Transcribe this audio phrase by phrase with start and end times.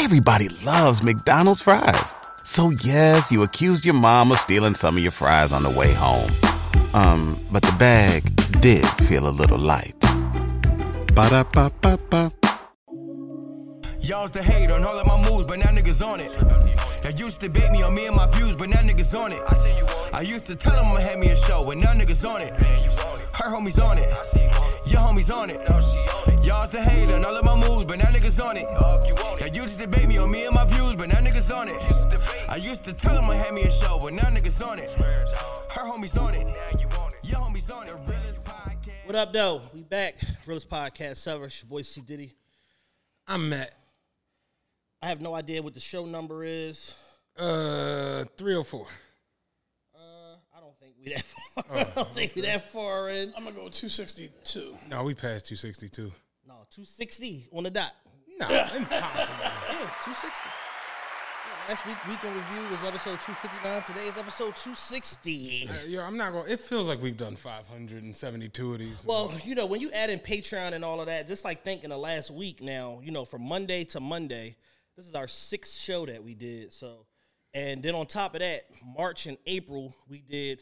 [0.00, 2.14] Everybody loves McDonald's fries.
[2.44, 5.92] So yes, you accused your mom of stealing some of your fries on the way
[5.92, 6.30] home.
[6.94, 8.22] Um, but the bag
[8.60, 9.98] did feel a little light.
[11.16, 12.30] Ba-da-ba-ba-ba.
[14.00, 16.30] Y'all used to hate on all of my moves, but now niggas on it.
[17.02, 19.42] Y'all used to bait me on me and my views, but now niggas on it.
[20.14, 22.54] I used to tell them I'ma have me a show, but now niggas on it.
[23.34, 24.08] Her homies on it.
[24.86, 26.17] Your homies on it.
[26.48, 28.62] Y'all used to hate on all of my moves, but now niggas on it.
[29.38, 32.48] Y'all used to debate me on me and my views, but now niggas on it.
[32.48, 34.90] I used to tell them I'ma me a show, but now niggas on it.
[34.92, 36.46] Her homies on it.
[37.22, 37.92] Your homies on it.
[38.06, 39.04] Realest podcast.
[39.04, 39.60] What up, though?
[39.74, 40.16] We back.
[40.46, 41.44] Realest Podcast Ever.
[41.44, 42.00] It's your boy C.
[42.00, 42.32] Diddy.
[43.26, 43.76] I'm Matt.
[45.02, 46.96] I have no idea what the show number is.
[47.36, 48.86] Uh, 304.
[49.94, 49.98] Uh,
[50.56, 51.24] I don't think we that
[51.66, 51.76] far.
[51.76, 53.34] I don't think we that far in.
[53.36, 54.74] I'm gonna go 262.
[54.88, 56.10] No, we passed 262.
[56.68, 57.92] No, 260 on the dot.
[58.38, 59.34] No, impossible.
[59.68, 60.28] Yeah, 260.
[60.44, 63.82] Yeah, last week, week in review was episode 259.
[63.82, 65.68] Today is episode 260.
[65.68, 66.50] Uh, yo, I'm not going.
[66.50, 69.04] It feels like we've done 572 of these.
[69.06, 71.90] Well, you know, when you add in Patreon and all of that, just like thinking
[71.90, 74.56] the last week now, you know, from Monday to Monday,
[74.96, 76.72] this is our sixth show that we did.
[76.72, 77.06] So,
[77.54, 78.62] and then on top of that,
[78.96, 80.60] March and April, we did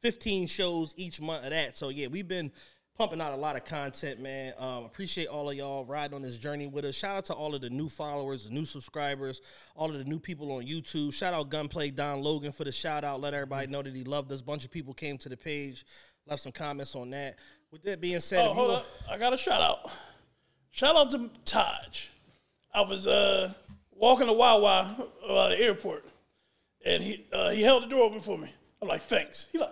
[0.00, 1.76] 15 shows each month of that.
[1.76, 2.52] So, yeah, we've been
[2.96, 4.52] pumping out a lot of content, man.
[4.58, 6.94] Um, appreciate all of y'all riding on this journey with us.
[6.94, 9.40] Shout out to all of the new followers, the new subscribers,
[9.74, 11.12] all of the new people on YouTube.
[11.12, 13.20] Shout out Gunplay Don Logan for the shout out.
[13.20, 14.42] Let everybody know that he loved us.
[14.42, 15.84] bunch of people came to the page,
[16.26, 17.36] left some comments on that.
[17.72, 18.86] With that being said, Oh, hold up.
[19.10, 19.90] I got a shout out.
[20.70, 22.06] Shout out to Taj.
[22.72, 23.52] I was uh,
[23.92, 26.04] walking to Wawa uh, the airport,
[26.84, 28.48] and he uh, he held the door open for me.
[28.82, 29.48] I'm like, thanks.
[29.52, 29.70] He like,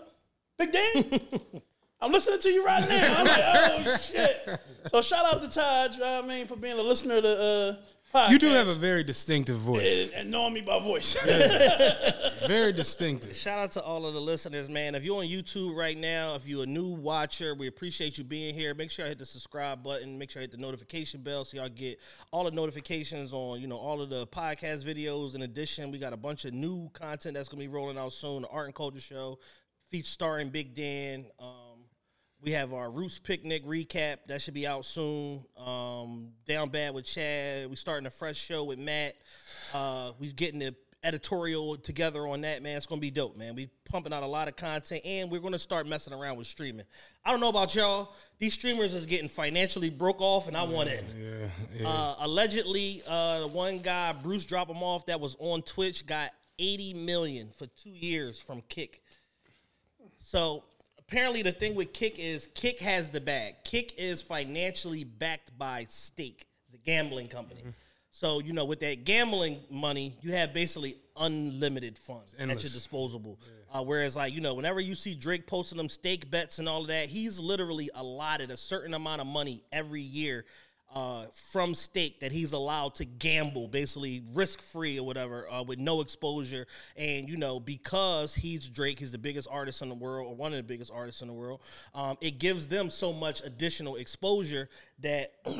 [0.58, 1.20] Big Dan?
[2.02, 3.14] I'm listening to you right now.
[3.18, 4.60] I'm like, oh shit.
[4.88, 7.76] So shout out to Taj, I mean, for being a listener to uh,
[8.12, 8.30] podcast.
[8.30, 10.10] you do have a very distinctive voice.
[10.10, 11.16] and, and knowing me by voice.
[12.48, 13.36] Very distinctive.
[13.36, 14.96] Shout out to all of the listeners, man.
[14.96, 18.52] If you're on YouTube right now, if you're a new watcher, we appreciate you being
[18.52, 18.74] here.
[18.74, 20.18] Make sure I hit the subscribe button.
[20.18, 22.00] Make sure I hit the notification bell so y'all get
[22.32, 25.36] all the notifications on, you know, all of the podcast videos.
[25.36, 28.42] In addition, we got a bunch of new content that's gonna be rolling out soon.
[28.42, 29.38] The Art and Culture Show,
[29.88, 31.26] feature starring Big Dan.
[31.38, 31.71] Um,
[32.42, 35.44] we have our Roots Picnic recap that should be out soon.
[35.56, 37.70] Um, Down Bad with Chad.
[37.70, 39.14] We starting a fresh show with Matt.
[39.72, 42.76] Uh, we getting the editorial together on that, man.
[42.76, 43.54] It's gonna be dope, man.
[43.54, 46.86] We pumping out a lot of content, and we're gonna start messing around with streaming.
[47.24, 48.14] I don't know about y'all.
[48.38, 51.04] These streamers is getting financially broke off, and I want in.
[51.16, 51.48] Yeah,
[51.80, 51.88] yeah.
[51.88, 56.92] Uh, allegedly, uh, one guy, Bruce, drop him off that was on Twitch, got eighty
[56.92, 59.02] million for two years from Kick.
[60.20, 60.62] So
[61.12, 63.56] apparently, the thing with Kick is Kick has the bag.
[63.64, 67.60] Kick is financially backed by Stake, the gambling company.
[67.60, 67.70] Mm-hmm.
[68.10, 73.38] So you know, with that gambling money, you have basically unlimited funds at your disposable.
[73.72, 76.82] Uh, whereas, like you know, whenever you see Drake posting them stake bets and all
[76.82, 80.44] of that, he's literally allotted a certain amount of money every year
[80.94, 85.78] uh, from stake that he's allowed to gamble, basically risk free or whatever, uh, with
[85.78, 86.66] no exposure.
[86.96, 90.52] And you know, because he's Drake, he's the biggest artist in the world, or one
[90.52, 91.60] of the biggest artists in the world.
[91.94, 94.68] Um, it gives them so much additional exposure
[95.00, 95.32] that.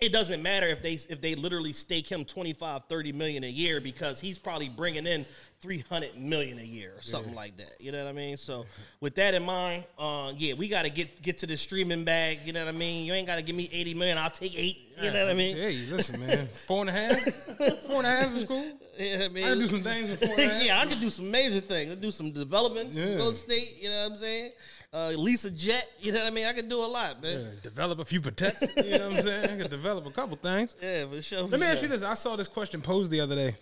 [0.00, 3.80] it doesn't matter if they if they literally stake him 25 30 million a year
[3.80, 5.26] because he's probably bringing in
[5.60, 8.64] 300 million a year or something like that you know what i mean so
[9.00, 12.38] with that in mind uh yeah we got to get get to the streaming bag
[12.44, 14.56] you know what i mean you ain't got to give me 80 million i'll take
[14.56, 16.46] eight you know what i mean Hey, listen, man.
[16.48, 17.20] Four and a half?
[17.86, 18.58] Four and a half is cool.
[18.98, 20.62] what i mean I can do some things with four and a half.
[20.64, 21.92] yeah, I can do some major things.
[21.92, 23.14] I do some development, some Yeah.
[23.14, 23.76] real estate.
[23.80, 24.50] You know what I'm saying?
[24.92, 25.88] Uh, lease a jet.
[26.00, 26.46] You know what I mean?
[26.46, 27.40] I can do a lot, man.
[27.42, 28.60] Yeah, Develop a few protect.
[28.76, 29.44] You know what I'm saying?
[29.44, 30.74] I can develop a couple things.
[30.82, 31.42] Yeah, for sure.
[31.42, 32.02] Let me ask you this.
[32.02, 33.54] I saw this question posed the other day.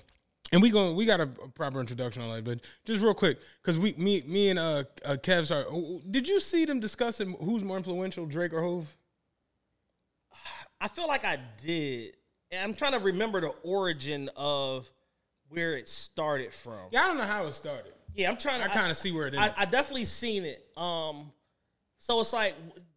[0.52, 3.78] And we going we got a, proper introduction on that, but just real quick, because
[3.78, 7.76] we me me and uh, uh Kev are did you see them discussing who's more
[7.76, 8.96] influential, Drake or Hov?
[10.80, 12.16] I feel like I did.
[12.50, 14.90] And I'm trying to remember the origin of
[15.48, 16.80] where it started from.
[16.90, 17.92] Yeah, I don't know how it started.
[18.14, 18.70] Yeah, I'm trying to.
[18.70, 19.40] I kinda see where it is.
[19.40, 20.64] I, I definitely seen it.
[20.76, 21.32] Um,
[21.98, 22.54] so it's like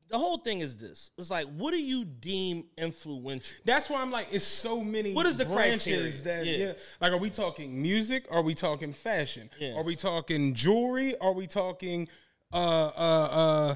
[0.09, 1.11] the whole thing is this.
[1.17, 3.57] It's like, what do you deem influential?
[3.65, 5.13] That's why I'm like, it's so many.
[5.13, 6.11] What is the criteria?
[6.23, 6.57] That, Yeah.
[6.57, 6.73] yeah.
[6.99, 8.25] Like, are we talking music?
[8.31, 9.49] Are we talking fashion?
[9.59, 9.75] Yeah.
[9.75, 11.17] Are we talking jewelry?
[11.19, 12.07] Are we talking
[12.51, 13.75] uh uh uh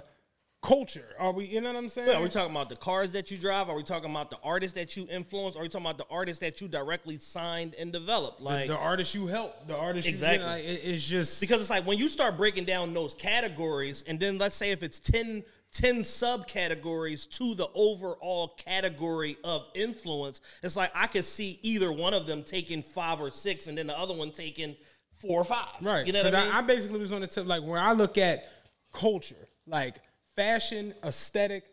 [0.62, 1.06] culture?
[1.20, 1.46] Are we?
[1.46, 2.10] You know what I'm saying?
[2.16, 3.70] Are we talking about the cars that you drive?
[3.70, 5.56] Are we talking about the artists that you influence?
[5.56, 8.42] Are we talking about the artists that you directly signed and developed?
[8.42, 10.48] Like, the artists you help, the artists Exactly.
[10.66, 14.20] you it- it's just because it's like when you start breaking down those categories, and
[14.20, 20.76] then let's say if it's 10 10 subcategories to the overall category of influence, it's
[20.76, 23.98] like I could see either one of them taking five or six and then the
[23.98, 24.76] other one taking
[25.14, 25.68] four or five.
[25.82, 26.06] Right.
[26.06, 26.54] You know what I mean?
[26.54, 28.50] I, basically was on the tip, like where I look at
[28.92, 29.96] culture, like
[30.36, 31.66] fashion, aesthetic,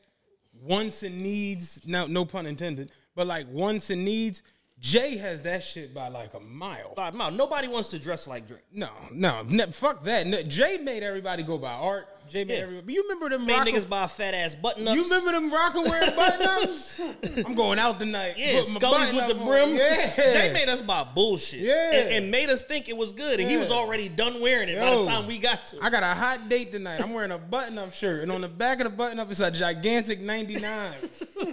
[0.62, 1.80] wants and needs.
[1.86, 4.42] No, no pun intended, but like wants and needs.
[4.78, 6.94] Jay has that shit by like a mile.
[6.94, 7.30] Five mile.
[7.30, 8.62] Nobody wants to dress like Drake.
[8.72, 10.48] No, no, ne- fuck that.
[10.48, 12.08] Jay made everybody go by art.
[12.30, 12.62] Jay made Yeah.
[12.62, 12.92] everybody.
[12.94, 14.96] You remember them Made rockin', niggas buy fat ass button ups.
[14.96, 17.00] You remember them rockin' wearing button ups?
[17.44, 18.34] I'm going out tonight.
[18.36, 19.44] Yeah, Scully's with the on.
[19.44, 19.70] brim.
[19.76, 20.14] Yeah.
[20.32, 21.60] Jay made us buy bullshit.
[21.60, 21.92] Yeah.
[21.94, 23.40] And, and made us think it was good.
[23.40, 25.78] And he was already done wearing it by the time we got to.
[25.82, 27.02] I got a hot date tonight.
[27.02, 29.40] I'm wearing a button up shirt, and on the back of the button up, it's
[29.40, 30.90] a gigantic 99.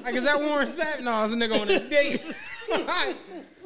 [0.04, 1.02] like, is that Warren Sapp?
[1.04, 2.24] No, it's a nigga on a date.
[2.70, 3.16] like,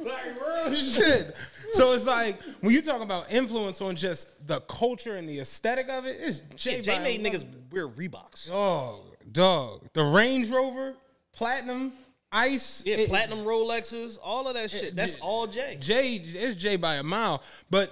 [0.00, 1.36] like, real shit.
[1.72, 5.88] So it's like when you talk about influence on just the culture and the aesthetic
[5.88, 6.76] of it, it's Jay.
[6.76, 8.48] Yeah, Jay made niggas wear Reeboks.
[8.50, 9.88] Dog, dog.
[9.92, 10.94] The Range Rover,
[11.32, 11.92] platinum,
[12.30, 12.82] ice.
[12.84, 14.94] Yeah, it- platinum Rolexes, all of that shit.
[14.94, 15.76] That's J- all Jay.
[15.80, 17.42] Jay it's Jay by a mile.
[17.70, 17.90] But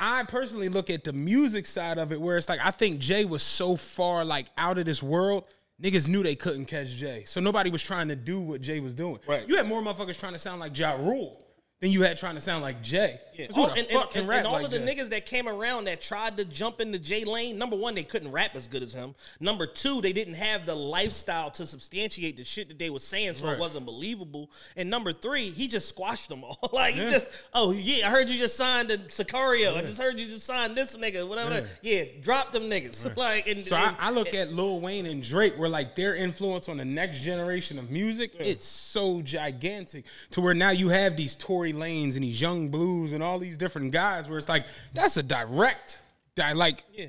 [0.00, 3.24] I personally look at the music side of it where it's like I think Jay
[3.24, 5.44] was so far like out of this world.
[5.82, 7.22] Niggas knew they couldn't catch Jay.
[7.24, 9.20] So nobody was trying to do what Jay was doing.
[9.28, 9.48] Right.
[9.48, 11.44] You had more motherfuckers trying to sound like Ja Rule
[11.80, 13.20] than you had trying to sound like Jay.
[13.38, 13.46] Yeah.
[13.56, 16.36] All- and, and- and- and all like of the niggas that came around that tried
[16.38, 19.14] to jump into Jay Lane, number one, they couldn't rap as good as him.
[19.40, 23.36] Number two, they didn't have the lifestyle to substantiate the shit that they were saying,
[23.36, 23.54] so Right.
[23.54, 24.50] it wasn't believable.
[24.76, 26.58] And number three, he just squashed them all.
[26.72, 29.76] like he just, oh yeah, I heard you just signed to Sicario.
[29.76, 31.66] I just heard you just signed this nigga, whatever.
[31.82, 33.16] Yeah, drop them niggas.
[33.16, 36.16] like and, So I, and- I look at Lil Wayne and Drake, where like their
[36.16, 41.16] influence on the next generation of music, it's so gigantic to where now you have
[41.16, 44.66] these Tory Lanez and these Young Blues and all these different guys, where it's like
[44.94, 45.98] that's a direct,
[46.36, 47.06] di- like Yeah.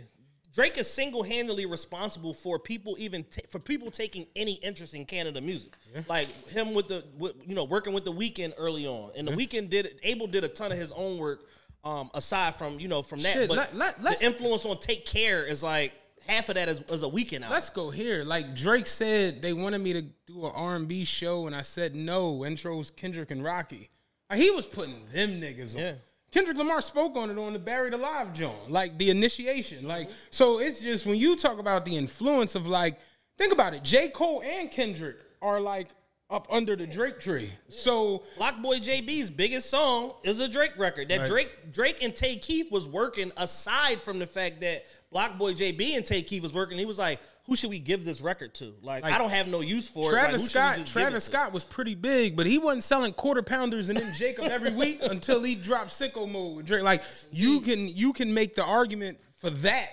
[0.51, 5.39] Drake is single-handedly responsible for people even ta- for people taking any interest in Canada
[5.39, 5.73] music.
[6.09, 9.31] Like him with the with, you know working with the Weeknd early on, and the
[9.33, 11.41] Weeknd did Abel did a ton of his own work.
[11.85, 15.05] Um, aside from you know from that, Shit, but let- let- the influence on Take
[15.05, 15.93] Care is like
[16.27, 17.51] half of that is, is a Weeknd album.
[17.51, 18.23] Let's go here.
[18.25, 21.61] Like Drake said, they wanted me to do an R and B show, and I
[21.61, 22.39] said no.
[22.39, 23.89] Intros Kendrick and Rocky.
[24.29, 25.81] Like, he was putting them niggas on.
[25.81, 25.93] Yeah.
[26.31, 29.87] Kendrick Lamar spoke on it on the Buried Alive joint, like the initiation.
[29.87, 32.99] Like so, it's just when you talk about the influence of like,
[33.37, 33.83] think about it.
[33.83, 35.89] J Cole and Kendrick are like
[36.29, 37.49] up under the Drake tree.
[37.69, 41.09] So BlocBoy JB's biggest song is a Drake record.
[41.09, 41.27] That Right.
[41.27, 46.05] Drake Drake and Tay Keith was working aside from the fact that BlocBoy JB and
[46.05, 46.77] Tay Keith was working.
[46.77, 48.75] He was like, "Who should we give this record to?
[48.81, 50.13] Like, Like, I don't have no use for it.
[50.13, 52.83] Like, Travis should we Scott, it Travis to?" Scott was pretty big, but he wasn't
[52.83, 56.83] selling quarter pounders and then Jacob every week until he dropped sicko mode Drake.
[56.83, 59.89] Like you can you can make the argument for that.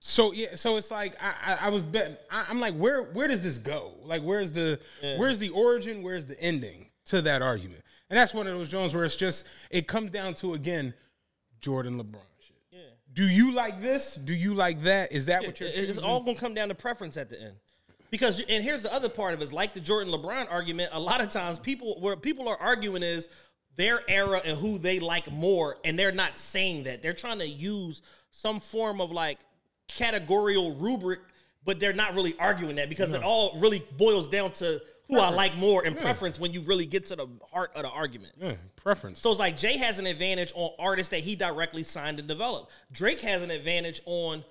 [0.00, 2.16] So yeah, so it's like I I, I was betting.
[2.30, 3.92] I, I'm like, where where does this go?
[4.02, 4.80] Like where's the
[5.18, 6.02] where's the origin?
[6.02, 7.82] Where's the ending to that argument?
[8.10, 10.94] And that's one of those Jones where it's just it comes down to again
[11.60, 12.14] Jordan LeBron.
[12.14, 12.31] Yeah.
[13.14, 14.14] Do you like this?
[14.14, 15.12] Do you like that?
[15.12, 15.90] Is that what you're choosing?
[15.90, 17.56] It's all gonna come down to preference at the end.
[18.10, 21.00] Because and here's the other part of it, is like the Jordan LeBron argument, a
[21.00, 23.28] lot of times people where people are arguing is
[23.76, 27.02] their era and who they like more, and they're not saying that.
[27.02, 29.38] They're trying to use some form of like
[29.88, 31.20] categorical rubric,
[31.64, 34.80] but they're not really arguing that because it all really boils down to
[35.12, 37.90] who I like more and preference when you really get to the heart of the
[37.90, 38.32] argument.
[38.40, 39.20] Yeah, preference.
[39.20, 42.72] So it's like Jay has an advantage on artists that he directly signed and developed.
[42.92, 44.44] Drake has an advantage on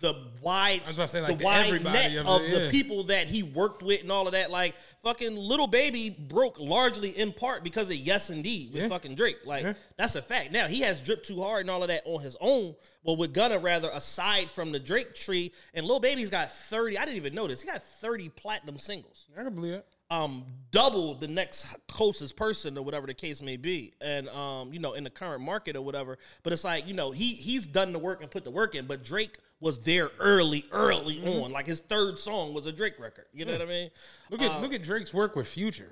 [0.00, 2.70] the wide, was about to say, like, the the wide net of of, it, the
[2.70, 4.50] people that he worked with and all of that.
[4.50, 8.88] Like fucking Lil Baby broke largely in part because of Yes Indeed with Yeah.
[8.88, 9.36] fucking Drake.
[9.44, 9.74] Like Yeah.
[9.96, 10.50] that's a fact.
[10.50, 12.74] Now he has dripped too hard and all of that on his own.
[13.04, 16.98] But with Gunna, rather aside from the Drake tree, and Lil Baby's got thirty.
[16.98, 19.86] I didn't even notice he got thirty platinum singles I can believe it.
[20.12, 24.78] Um double the next closest person or whatever the case may be and um you
[24.78, 27.92] know in the current market or whatever but it's like you know he he's done
[27.92, 31.42] the work and put the work in but Drake was there early early Mm-hmm.
[31.44, 33.90] on like his third song was a Drake record you know what I mean
[34.30, 35.90] Look at look at Drake's work with Future.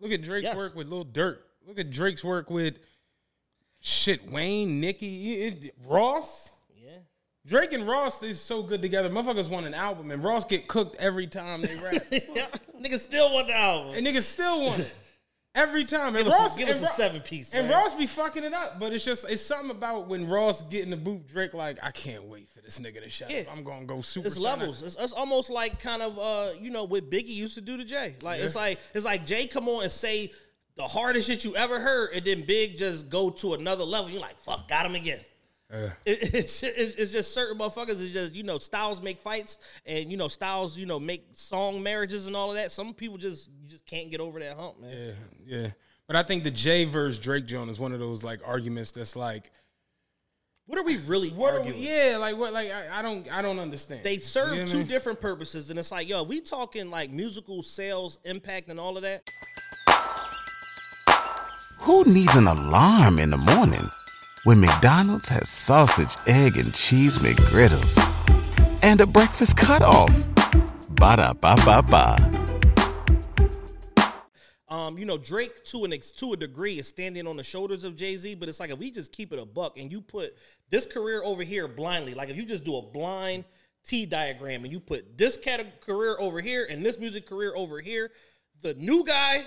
[0.00, 0.56] Look at Drake's Yes.
[0.56, 1.38] work with Lil Durk.
[1.66, 2.78] Look at Drake's work with
[3.80, 6.50] shit Wayne, Nicki, it- it- Ross.
[7.48, 9.08] Yeah Drake and Ross is so good together.
[9.08, 11.94] Motherfuckers want an album, and Ross get cooked every time they rap,
[12.82, 14.94] niggas still want the album and niggas still want it
[15.54, 16.14] every time.
[16.14, 17.76] And give us, give us a seven piece And man.
[17.78, 20.90] Ross be fucking it up, but it's just it's something about when Ross get in
[20.90, 21.26] the booth.
[21.26, 23.40] Drake like, I can't wait for this nigga to shut Yeah.
[23.40, 23.52] up.
[23.56, 24.26] I'm gonna go super.
[24.26, 24.82] It's sonic." levels.
[24.82, 27.84] It's, it's almost like kind of uh, you know, what Biggie used to do to
[27.84, 28.14] Jay.
[28.22, 30.32] Like it's like it's like Jay come on and say
[30.76, 34.10] the hardest shit you ever heard, and then Big just go to another level.
[34.10, 35.20] You're like, fuck, got him again.
[35.70, 35.92] It,
[36.34, 38.02] it's, it's it's just certain motherfuckers.
[38.02, 41.82] It's just you know styles make fights, and you know styles you know make song
[41.82, 42.72] marriages and all of that.
[42.72, 45.14] Some people just you just can't get over that hump, man.
[45.46, 45.68] Yeah, yeah.
[46.06, 49.14] But I think the Jay versus Drake joint is one of those like arguments that's
[49.14, 49.50] like,
[50.64, 51.82] What are we really what are we- arguing?
[51.82, 52.54] yeah, like what?
[52.54, 54.00] Like I, I don't, I don't understand.
[54.04, 54.86] They serve You know what I two mean?
[54.86, 59.02] different purposes, and it's like, yo, we talking like musical sales impact and all of
[59.02, 59.28] that.
[61.80, 63.88] Who needs an alarm in the morning
[64.44, 67.98] when McDonald's has sausage, egg, and cheese McGriddles
[68.82, 70.10] and a breakfast cutoff?
[70.90, 72.48] Ba da ba ba ba.
[74.70, 77.84] Um, you know, Drake to an ex- to a degree is standing on the shoulders
[77.84, 80.00] of Jay Z, but it's like if we just keep it a buck and you
[80.00, 80.36] put
[80.70, 83.44] this career over here blindly, like if you just do a blind
[83.86, 87.80] T diagram and you put this cate- career over here and this music career over
[87.80, 88.10] here,
[88.60, 89.46] the new guy,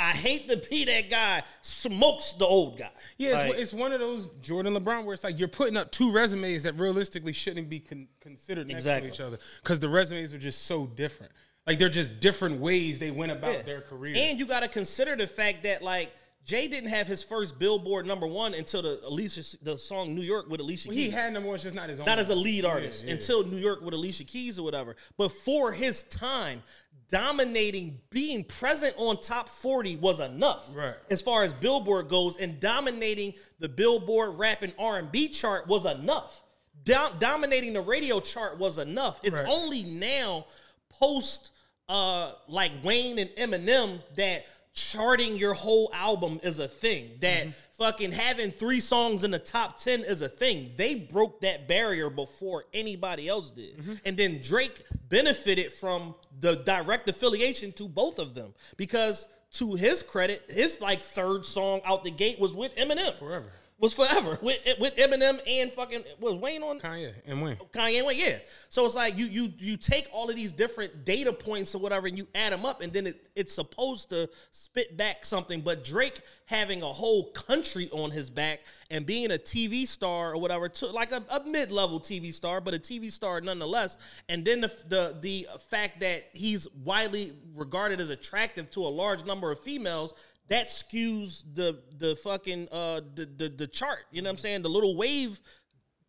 [0.00, 2.90] I hate to be that guy, smokes the old guy.
[3.18, 5.92] Yeah, it's, Like, it's one of those Jordan LeBron where it's like you're putting up
[5.92, 9.10] two resumes that realistically shouldn't be con- considered next Exactly.
[9.10, 11.32] to each other because the resumes are just so different.
[11.66, 13.62] Like they're just different ways they went about Yeah.
[13.62, 14.14] their career.
[14.16, 16.10] And you got to consider the fact that like
[16.46, 20.48] Jay didn't have his first Billboard number one until the Alicia the song New York
[20.48, 21.12] with Alicia he Keys.
[21.12, 22.06] had number one, it's just not his own.
[22.06, 23.12] not as a lead Yeah, artist yeah.
[23.12, 24.96] until New York with Alicia Keys or whatever.
[25.18, 26.62] But for his time,
[27.10, 30.66] dominating, being present on top 40 was enough.
[30.72, 30.94] Right.
[31.10, 36.42] As far as Billboard goes, and dominating the Billboard rap and R&B chart was enough.
[36.84, 39.20] Dom- dominating the radio chart was enough.
[39.22, 39.48] It's Right.
[39.48, 40.46] only now
[40.88, 41.50] post
[41.88, 47.18] uh like Wayne and Eminem that charting your whole album is a thing.
[47.20, 47.48] That
[47.80, 50.70] fucking having three songs in the top 10 is a thing.
[50.76, 53.78] They broke that barrier before anybody else did.
[53.78, 53.94] Mm-hmm.
[54.04, 60.02] And then Drake benefited from the direct affiliation to both of them because to his
[60.02, 63.14] credit, his like third song out the gate was with Eminem.
[63.14, 63.50] Forever.
[63.80, 67.56] Was forever with with Eminem and fucking was Wayne on Kanye and Wayne.
[67.58, 68.38] Oh, Kanye Wayne yeah.
[68.68, 72.06] So it's like you you you take all of these different data points or whatever,
[72.06, 75.62] and you add them up, and then it, it's supposed to spit back something.
[75.62, 78.60] But Drake having a whole country on his back
[78.90, 82.60] and being a TV star or whatever, to, like a, a mid level TV star,
[82.60, 83.96] but a TV star nonetheless.
[84.28, 89.24] And then the the the fact that he's widely regarded as attractive to a large
[89.24, 90.12] number of females
[90.50, 94.00] that skews the the fucking uh the, the the chart.
[94.10, 94.62] You know what I'm saying?
[94.62, 95.40] The little wave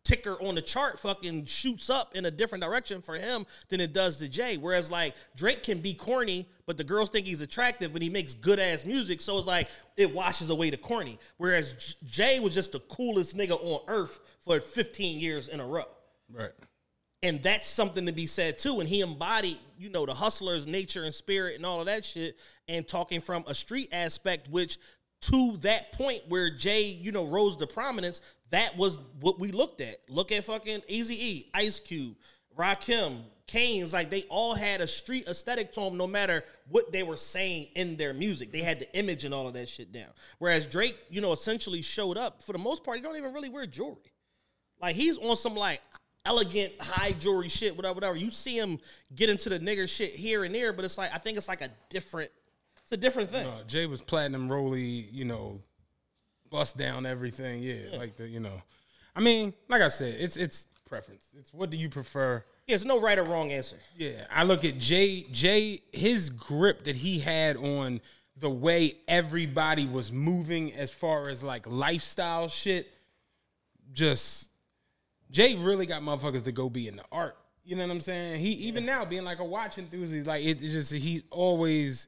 [0.04, 3.92] ticker on the chart fucking shoots up in a different direction for him than it
[3.92, 4.56] does to Jay.
[4.56, 8.34] Whereas like Drake can be corny, but the girls think he's attractive, but he makes
[8.34, 9.20] good ass music.
[9.20, 11.18] So it's like it washes away the corny.
[11.36, 15.86] Whereas Jay was just the coolest nigga on earth for 15 years in a row.
[16.32, 16.50] Right.
[17.22, 18.80] And that's something to be said too.
[18.80, 22.36] And he embodied, you know, the hustler's nature and spirit and all of that shit.
[22.68, 24.78] And talking from a street aspect, which
[25.22, 29.80] to that point where Jay, you know, rose to prominence, that was what we looked
[29.80, 29.98] at.
[30.08, 32.16] Look at fucking Easy E, Ice Cube,
[32.58, 37.02] Rakim, Kane's, like they all had a street aesthetic to them, no matter what they
[37.02, 38.50] were saying in their music.
[38.50, 40.08] They had the image and all of that shit down.
[40.38, 43.48] Whereas Drake, you know, essentially showed up for the most part, he don't even really
[43.48, 44.12] wear jewelry.
[44.80, 45.80] Like he's on some like
[46.24, 48.16] elegant high jewelry shit, whatever, whatever.
[48.16, 48.78] You see him
[49.14, 51.60] get into the nigger shit here and there, but it's like I think it's like
[51.60, 52.30] a different,
[52.82, 53.46] it's a different thing.
[53.66, 55.60] Jay was platinum rolly, you know,
[56.50, 57.62] bust down everything.
[57.62, 58.62] Yeah, like the, you know.
[59.14, 61.28] I mean, like I said, it's it's preference.
[61.36, 62.44] It's what do you prefer?
[62.66, 63.76] Yeah, there's no right or wrong answer.
[63.96, 65.26] Yeah, I look at Jay.
[65.32, 68.00] Jay, his grip that he had on
[68.36, 72.88] the way everybody was moving as far as like lifestyle shit.
[73.92, 74.51] Just
[75.32, 77.36] Jay really got motherfuckers to go be in the art.
[77.64, 78.40] You know what I'm saying?
[78.40, 82.06] He even now being like a watch enthusiast, like it, it's just he's always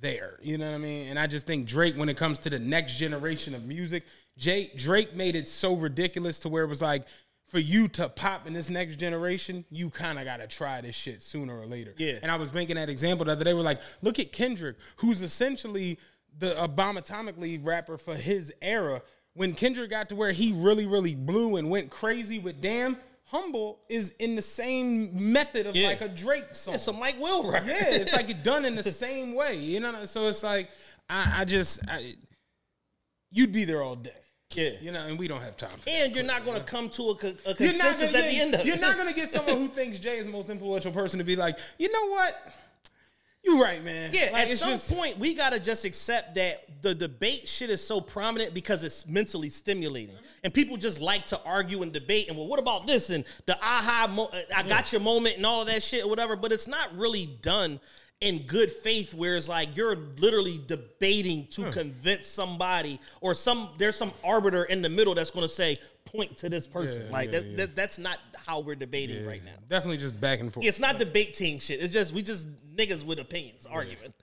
[0.00, 0.38] there.
[0.42, 1.08] You know what I mean?
[1.08, 4.04] And I just think Drake, when it comes to the next generation of music,
[4.36, 7.06] Jay Drake made it so ridiculous to where it was like
[7.48, 10.96] for you to pop in this next generation, you kind of got to try this
[10.96, 11.94] shit sooner or later.
[11.96, 12.18] Yeah.
[12.22, 13.54] And I was making that example the other day.
[13.54, 15.98] We're like, look at Kendrick, who's essentially
[16.38, 19.02] the Obama rapper for his era.
[19.36, 23.80] When Kendrick got to where he really, really blew and went crazy with Damn, Humble
[23.88, 25.88] is in the same method of Yeah.
[25.88, 26.74] like a Drake song.
[26.74, 27.66] It's a Mike Will record.
[27.68, 30.04] Yeah, it's like it done in the same way, you know.
[30.06, 30.70] So it's like
[31.10, 32.14] I, I just I,
[33.30, 34.12] you'd be there all day,
[34.54, 34.70] yeah.
[34.80, 35.84] you know, and we don't have time for.
[35.86, 35.90] that.
[35.90, 37.14] And you're not going to come to a, a
[37.46, 38.80] You're consensus gonna at the end of You're it.
[38.80, 41.58] not gonna get someone who thinks Jay is the most influential person to be like,
[41.78, 42.54] you know what?
[43.46, 44.10] You're right, man.
[44.12, 47.86] Yeah, like, at some just, point we gotta just accept that the debate shit is
[47.86, 52.26] so prominent because it's mentally stimulating, and people just like to argue and debate.
[52.26, 54.10] And well, what about this and the aha?
[54.12, 56.34] Mo- uh, I got your moment and all of that shit or whatever.
[56.34, 57.78] But it's not really done
[58.20, 61.70] in good faith, where it's like you're literally debating to hmm.
[61.70, 66.48] convince somebody or some there's some arbiter in the middle that's gonna say point to
[66.48, 67.06] this person.
[67.06, 67.56] Yeah, like yeah, that, yeah.
[67.56, 69.56] that, that's not how we're debating right now.
[69.68, 70.64] Definitely just back and forth.
[70.64, 71.80] It's not debate team shit.
[71.80, 74.14] It's just we just niggas with opinions arguing.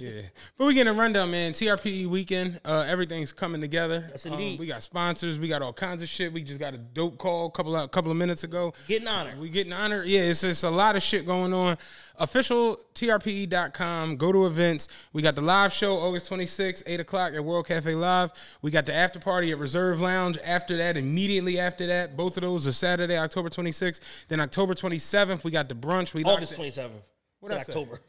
[0.00, 0.22] Yeah,
[0.56, 1.52] but we getting a rundown, man.
[1.52, 4.06] TRPE weekend, uh, everything's coming together.
[4.10, 4.58] Yes, Um, indeed.
[4.60, 6.32] we got sponsors, we got all kinds of shit.
[6.32, 8.72] We just got a dope call a couple of, couple of minutes ago.
[8.86, 9.38] Getting honored.
[9.38, 10.06] We getting honored.
[10.06, 11.76] Yeah, it's just a lot of shit going on.
[12.20, 14.16] Official TRPE.com.
[14.16, 14.88] Go to events.
[15.12, 18.32] We got the live show August 26th, 8 o'clock at World Cafe Live.
[18.62, 20.38] We got the after party at Reserve Lounge.
[20.44, 24.00] After that, immediately after that, both of those are Saturday, October 26th.
[24.28, 26.14] Then October 27th, we got the brunch.
[26.14, 27.02] We August twenty seventh.
[27.40, 27.56] What I?
[27.58, 28.00] October.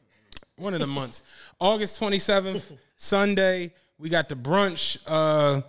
[0.60, 1.24] One of the months.
[1.60, 4.98] August 27th, Sunday, we got the brunch.
[5.08, 5.62] Uh,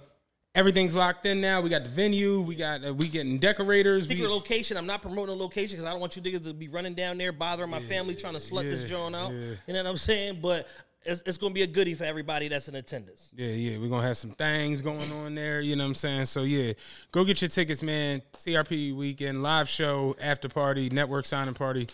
[0.55, 1.61] everything's locked in now.
[1.61, 2.41] We got the venue.
[2.41, 4.09] We got uh, we getting decorators.
[4.09, 4.77] We, location.
[4.77, 7.19] I'm not promoting a location because I don't want you niggas to be running down
[7.19, 9.33] there bothering my family trying to slut this joint out.
[9.33, 9.55] yeah.
[9.67, 10.39] You know what I'm saying?
[10.41, 10.69] But
[11.03, 13.31] it's, it's gonna be a goodie for everybody that's in attendance.
[13.35, 15.61] yeah, yeah, we're gonna have some things going on there.
[15.61, 16.27] You know what I'm saying?
[16.27, 16.75] So yeah,
[17.11, 18.21] go get your tickets, man.
[18.37, 21.89] CRP weekend live show, after party, network signing party,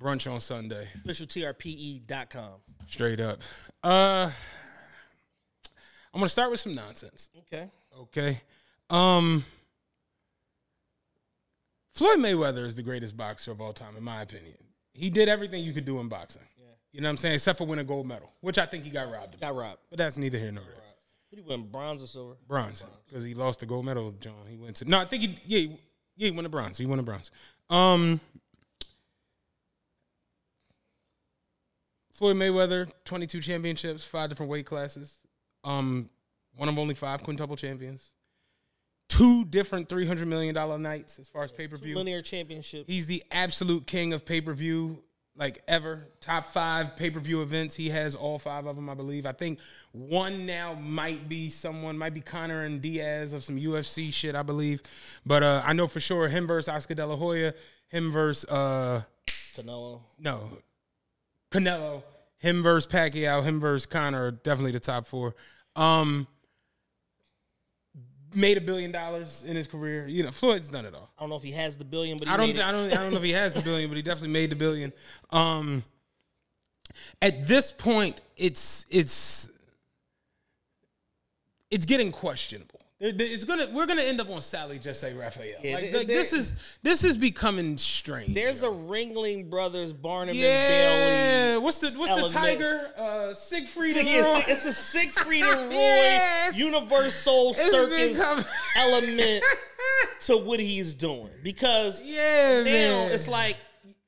[0.00, 0.88] brunch on Sunday.
[1.06, 2.60] OfficialTRPE.com.
[2.86, 3.40] Straight up.
[3.82, 4.30] Uh,
[6.12, 7.30] I'm gonna start with some nonsense.
[7.40, 7.68] Okay.
[7.98, 8.40] Okay.
[8.90, 9.44] Um
[11.92, 14.56] Floyd Mayweather is the greatest boxer of all time, in my opinion.
[14.92, 16.42] He did everything you could do in boxing.
[16.94, 17.34] You know what I'm saying?
[17.34, 19.40] Except for win a gold medal, which I think he got robbed of.
[19.40, 19.80] Got robbed.
[19.90, 20.74] But that's neither here nor there.
[21.32, 21.68] Do you win?
[21.68, 22.36] Bronze or silver?
[22.46, 22.84] Bronze.
[23.08, 24.34] Because he lost the gold medal, John.
[24.48, 25.66] He went to No, I think he yeah, he,
[26.16, 26.78] yeah, he won the bronze.
[26.78, 27.32] He won the bronze.
[27.68, 28.20] Um
[32.14, 35.18] Floyd Mayweather, 22 championships, five different weight classes.
[35.64, 36.08] Um,
[36.56, 38.12] one of only five quintuple champions.
[39.08, 41.96] Two different $300 million nights as far as pay per view.
[41.96, 42.84] Linear championship.
[42.86, 45.02] He's the absolute king of pay per view,
[45.36, 46.06] like ever.
[46.20, 47.74] Top five pay per view events.
[47.74, 49.26] He has all five of them, I believe.
[49.26, 49.58] I think
[49.90, 54.42] one now might be someone, might be Conor and Diaz of some UFC shit, I
[54.42, 54.82] believe.
[55.26, 57.54] But uh, I know for sure him versus Oscar De La Hoya,
[57.88, 60.00] him versus uh, Canelo.
[60.18, 60.58] no,
[61.54, 62.02] Canelo,
[62.38, 65.34] him versus Pacquiao, him versus Conor are definitely the top four.
[65.76, 66.26] Um,
[68.34, 70.06] made a billion dollars in his career.
[70.06, 71.10] You know, Floyd's done it all.
[71.18, 72.58] I don't know if he has the billion, but he I don't.
[72.58, 74.56] I don't, I don't know if he has the billion, but he definitely made the
[74.56, 74.92] billion.
[75.30, 75.84] Um,
[77.22, 79.48] at this point, it's it's
[81.70, 82.73] it's getting questionable.
[83.00, 85.56] It's gonna we're gonna end up on Sally Jessy Raphael.
[85.62, 88.32] Yeah, like, this is this is becoming strange.
[88.32, 90.46] There's a Ringling Brothers Barnum yeah.
[90.46, 91.64] and Bailey.
[91.64, 92.32] What's the what's element.
[92.32, 92.90] the tiger?
[92.96, 94.38] Uh, Siegfried and Roy.
[94.38, 96.56] it's, it's a Siegfried and Roy Yes.
[96.56, 98.44] Universal It's Circus become-
[98.76, 99.44] element
[100.26, 103.10] to what he's doing because Yeah, now man.
[103.12, 103.56] it's like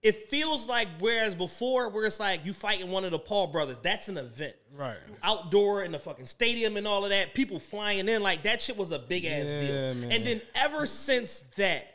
[0.07, 3.79] it feels like whereas before where it's like you fighting one of the Paul brothers
[3.83, 4.97] that's an event Right.
[5.23, 8.77] outdoor in the fucking stadium and all of that people flying in like that shit
[8.77, 10.13] was a big ass Yeah, deal man.
[10.13, 11.87] and then ever since that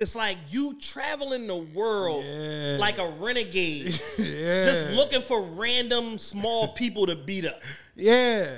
[0.00, 2.76] it's like you traveling the world Yeah.
[2.80, 3.86] like a renegade
[4.18, 4.62] yeah.
[4.64, 7.60] just looking for random small people to beat up
[7.96, 8.56] Yeah.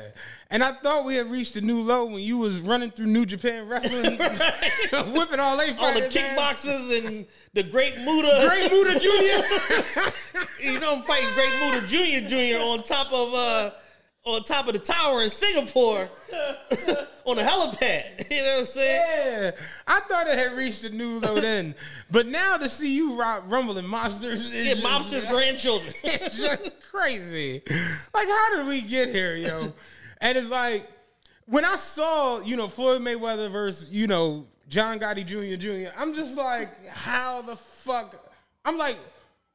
[0.55, 3.27] And I thought we had reached a new low when you was running through New
[3.27, 4.12] Japan Wrestling,
[5.12, 6.14] whipping all they all the ass.
[6.14, 8.47] kickboxers and the Great Muta.
[8.49, 10.62] Great Muta Jr.
[10.62, 13.71] you know I'm fighting Great Muta Junior Junior on top of uh
[14.27, 16.09] on top of the tower in Singapore
[17.27, 18.31] on the helipad.
[18.31, 19.03] You know what I'm saying?
[19.27, 19.51] yeah.
[19.88, 21.75] I thought it had reached a new low then.
[22.12, 25.93] But now to see you ru- rumbling mobsters is Yeah, mobsters' grandchildren.
[26.05, 27.61] it's just crazy.
[28.14, 29.73] Like, how did we get here, yo?
[30.25, 30.89] And it's like,
[31.47, 35.57] when I saw, you know, Floyd Mayweather versus, you know, John Gotti Jr.
[35.61, 38.33] Jr., I'm just like, how the fuck?
[38.65, 38.97] I'm like,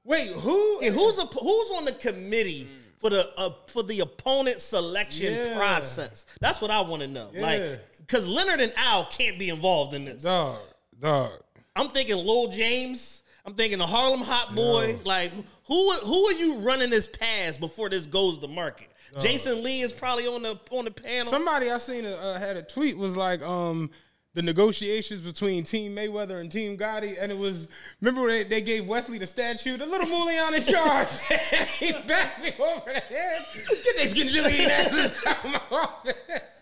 [0.03, 0.77] wait, who?
[0.83, 5.57] Yeah, who's a, who's on the committee for the uh, for the opponent selection Yeah.
[5.57, 6.27] process?
[6.39, 7.31] That's what I want to know.
[7.33, 7.41] Yeah.
[7.41, 10.21] Like, because Leonard and Al can't be involved in this.
[10.21, 10.57] Dog,
[10.99, 11.31] dog.
[11.75, 13.23] I'm thinking Lil James.
[13.45, 14.99] I'm thinking the Harlem Hot Boy.
[15.03, 15.31] Like,
[15.65, 18.88] who who are you running this past before this goes to market?
[19.19, 21.25] Jason Lee is probably on the on the panel.
[21.25, 23.89] Somebody I seen uh, had a tweet was like, um,
[24.35, 27.67] the negotiations between Team Mayweather and Team Gotti, and it was
[27.99, 31.07] remember when they, they gave Wesley the statue, the little Mulian in charge.
[31.79, 33.45] he bashed me over the head.
[33.83, 36.15] Get these gajillion asses out of my office.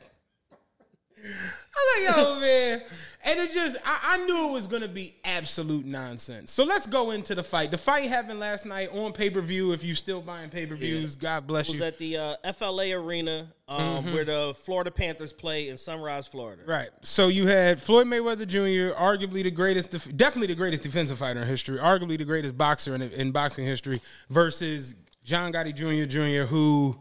[1.23, 2.81] I was like, yo, man.
[3.27, 6.49] And it just, I, I knew it was going to be absolute nonsense.
[6.49, 7.71] So let's go into the fight.
[7.71, 9.73] The fight happened last night on pay per view.
[9.73, 11.75] If you're still buying pay per views, God bless you.
[11.75, 12.15] It was you.
[12.15, 16.63] at the uh, FLA Arena um, where the Florida Panthers play in Sunrise, Florida.
[16.65, 16.87] Right.
[17.01, 21.41] So you had Floyd Mayweather Jr., arguably the greatest, def- definitely the greatest defensive fighter
[21.41, 26.05] in history, arguably the greatest boxer in, in boxing history, versus John Gotti Jr.
[26.05, 26.97] Jr., who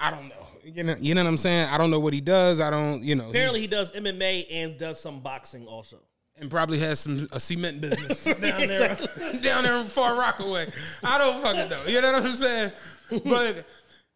[0.00, 0.41] I don't know.
[0.64, 1.68] You know, you know what I'm saying?
[1.68, 2.60] I don't know what he does.
[2.60, 3.30] I don't, you know.
[3.30, 5.98] Apparently, he does MMA and does some boxing also.
[6.36, 8.96] and probably has some a cement business down there,
[9.42, 10.68] down there in Far Rockaway.
[11.02, 11.82] I don't fucking know.
[11.86, 12.72] You know what I'm saying?
[13.24, 13.66] But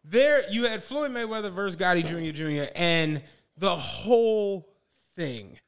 [0.03, 2.35] there, you had Floyd Mayweather versus Gotti Jr.
[2.35, 2.71] Jr.
[2.75, 3.21] and
[3.57, 4.67] the whole
[5.15, 5.59] thing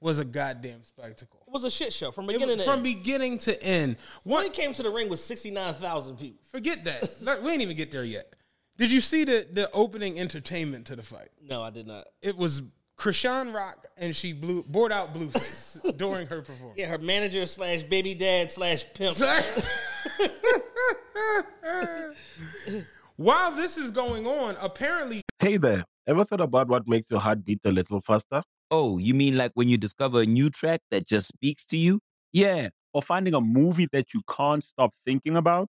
[0.00, 1.40] was a goddamn spectacle.
[1.46, 2.82] It was a shit show from beginning was to from end.
[2.84, 3.96] beginning to end.
[4.24, 6.40] when One, he came to the ring with sixty nine thousand people.
[6.50, 7.20] forget that.
[7.20, 8.34] Look, we ain't even get there yet.
[8.80, 11.28] Did you see the the opening entertainment to the fight?
[11.42, 12.06] No, I did not.
[12.22, 12.62] It was
[12.96, 16.78] Chrisean Rock and she blew bored out Blueface during her performance.
[16.78, 19.18] Yeah, her manager slash baby dad slash pimp.
[23.16, 27.44] While this is going on, apparently Hey there, ever thought about what makes your heart
[27.44, 28.42] beat a little faster?
[28.70, 32.00] Oh, you mean like when you discover a new track that just speaks to you?
[32.32, 35.68] Yeah, or finding a movie that you can't stop thinking about.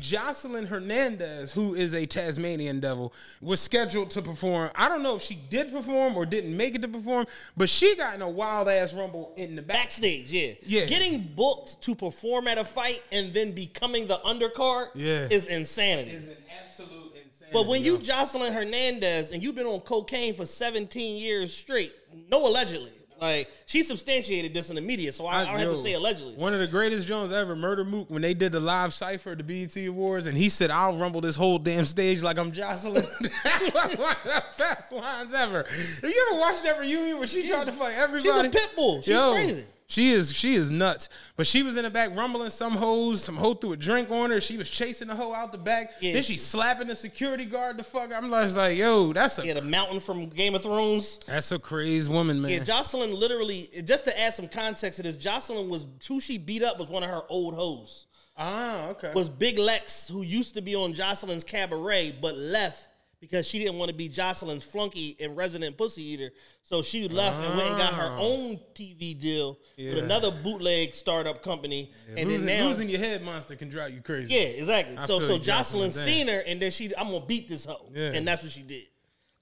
[0.00, 4.70] Joseline Hernandez, who is a Tasmanian devil, was scheduled to perform.
[4.74, 7.96] I don't know if she did perform or didn't make it to perform, but she
[7.96, 9.76] got in a wild ass rumble in the back.
[9.76, 10.52] Backstage, yeah.
[10.66, 10.84] Yeah.
[10.86, 15.28] Getting booked to perform at a fight and then becoming the undercard Yeah.
[15.30, 16.10] is insanity.
[16.12, 17.52] Is an absolute insanity.
[17.52, 17.98] But when you.
[17.98, 21.92] Joseline Hernandez and you've been on cocaine for 17 years straight,
[22.30, 22.90] no allegedly.
[23.20, 26.34] Like she substantiated this in the media, so I, I, don't have to say allegedly.
[26.34, 29.38] One of the greatest Jones ever, Murda Mook, when they did the live cipher at
[29.38, 33.06] the BET Awards, and he said, "I'll rumble this whole damn stage like I'm Joseline."
[33.44, 35.62] that was one of the best lines ever.
[35.62, 38.48] Have you ever watched that reunion where she tried to fight everybody?
[38.48, 39.00] She's a pit bull.
[39.00, 39.64] She's crazy.
[39.88, 41.08] She is she is nuts.
[41.36, 43.22] But she was in the back rumbling some hoes.
[43.22, 44.40] Some hoe threw a drink on her.
[44.40, 45.92] She was chasing the hoe out the back.
[46.00, 48.10] Yeah, then she- she slapping the security guard the fuck.
[48.12, 51.20] I'm just like, yo, that's a Yeah, the mountain from Game of Thrones.
[51.26, 52.50] that's a crazy woman, man.
[52.50, 56.62] Yeah, Joseline literally, just to add some context to this, Joseline was who she beat
[56.64, 58.06] up was one of her old hoes.
[58.36, 59.12] ah, okay.
[59.14, 62.88] Was Big Lex, who used to be on Joseline's cabaret, but left
[63.20, 66.30] because she didn't want to be Joseline's flunky and resident pussy eater.
[66.62, 70.04] So she left and went and got her own TV deal with Ah.
[70.04, 71.92] Another bootleg startup company.
[72.16, 74.32] and losing, then now, losing your head monster can drive you crazy.
[74.34, 74.96] yeah, exactly.
[74.98, 77.90] I So so Joseline, Joseline seen her, and then she, I'm gonna beat this hoe,
[77.94, 78.12] Yeah.
[78.12, 78.84] and that's what she did.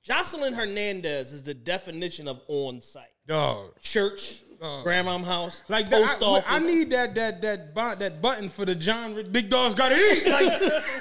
[0.06, 3.08] Joseline Hernandez is the definition of on site.
[3.26, 3.80] Dog.
[3.80, 4.82] Church, Uh-huh.
[4.84, 6.44] grandmom house, Like that, post I, office.
[6.48, 10.26] I need that that that that button for the John Big Dog's got to eat.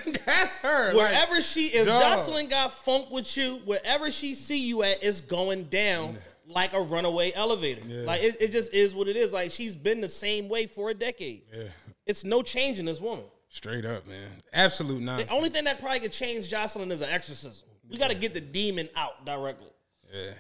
[0.06, 0.94] Like that's her.
[0.94, 2.04] Like, Wherever she, if dog.
[2.04, 6.82] Joseline got funk with you, wherever she see you at, it's going down like a
[6.82, 7.82] runaway elevator.
[8.04, 9.32] Like it, it just is what it is.
[9.34, 11.44] Like she's been the same way for a decade.
[11.54, 11.64] Yeah.
[12.06, 13.24] It's no change in this woman.
[13.50, 14.28] straight up, man.
[14.52, 15.30] Absolute nonsense.
[15.30, 17.68] The only thing that probably could change Joseline is an exorcism.
[17.90, 19.70] We got to get the demon out directly.
[20.14, 20.34] Yeah.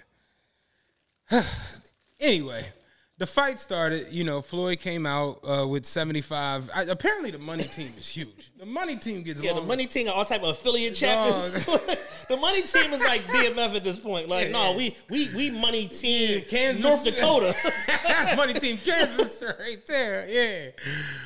[2.20, 2.66] anyway,
[3.24, 4.08] the fight started.
[4.12, 6.70] You know, Floyd came out uh, with seventy five.
[6.76, 8.52] Apparently, the money team is huge.
[8.60, 11.66] The money team gets Yeah, the money team all type of affiliate chapters.
[12.28, 14.28] the money team is like BMF at this point.
[14.28, 17.56] Like, no, we we we money team Yeah, Kansas- North Dakota.
[18.36, 20.28] money team Kansas right there.
[20.28, 20.72] Yeah.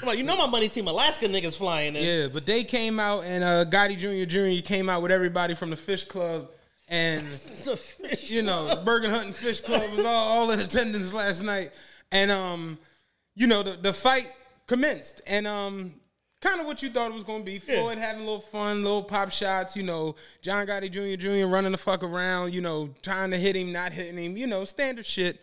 [0.02, 2.04] I'm like, you know my money team Alaska niggas flying in.
[2.04, 4.30] Yeah, but they came out and uh, Gotti Jr.
[4.30, 4.64] Jr.
[4.64, 6.52] came out with everybody from the Fish Club
[6.88, 7.22] and
[8.22, 11.72] you know Bergin Hunt and Fish Club was all, all in attendance last night,
[12.12, 12.78] and um,
[13.36, 14.28] you know the the fight
[14.68, 15.94] commenced and um.
[16.40, 17.58] Kind of what you thought it was going to be.
[17.58, 19.76] Floyd having a little fun, little pop shots.
[19.76, 21.20] You know, John Gotti Jr.
[21.20, 21.48] Jr.
[21.48, 22.54] running the fuck around.
[22.54, 24.38] You know, trying to hit him, not hitting him.
[24.38, 25.42] You know, standard shit.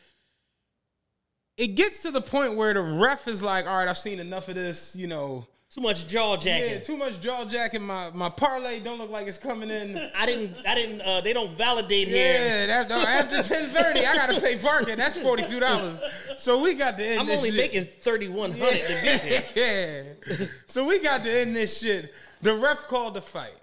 [1.56, 4.48] It gets to the point where the ref is like, "All right, I've seen enough
[4.48, 6.70] of this." You know, Too much jaw jacking.
[6.70, 7.82] yeah, too much jaw jacking.
[7.82, 9.98] My my parlay don't look like it's coming in.
[10.14, 10.56] I didn't.
[10.64, 11.00] I didn't.
[11.00, 12.32] Uh, they don't validate here.
[12.32, 14.06] Yeah, that's after ten thirty.
[14.06, 14.96] I gotta pay parking.
[14.96, 16.00] That's forty two dollars.
[16.38, 17.58] So we got to end I'm this only shit.
[17.58, 20.16] making thirty one hundred to be here.
[20.28, 20.46] yeah.
[20.68, 22.14] So we got to end this shit.
[22.42, 23.58] The ref called the fight,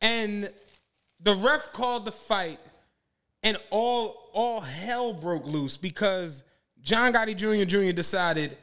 [0.00, 0.48] and
[1.18, 2.60] the ref called the fight,
[3.42, 6.44] and all all hell broke loose because
[6.80, 7.64] John Gotti Jr.
[7.64, 7.90] Jr.
[7.90, 8.56] decided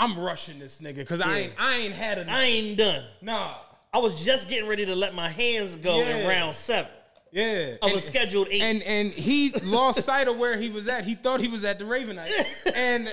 [0.00, 2.34] I'm rushing this nigga because I ain't I ain't had enough.
[2.34, 3.04] I ain't done.
[3.20, 3.54] nah.
[3.92, 6.90] I was just getting ready to let my hands go in round seven
[7.32, 7.74] Yeah.
[7.82, 8.62] of a scheduled eight.
[8.62, 11.04] and and he lost sight of where he was at.
[11.04, 12.30] He thought he was at the Ravenite,
[12.74, 13.08] and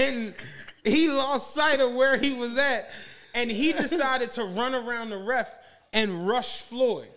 [0.00, 0.34] and
[0.84, 2.90] he lost sight of where he was at,
[3.34, 5.54] and he decided to run around the ref
[5.92, 7.08] and rush Floyd.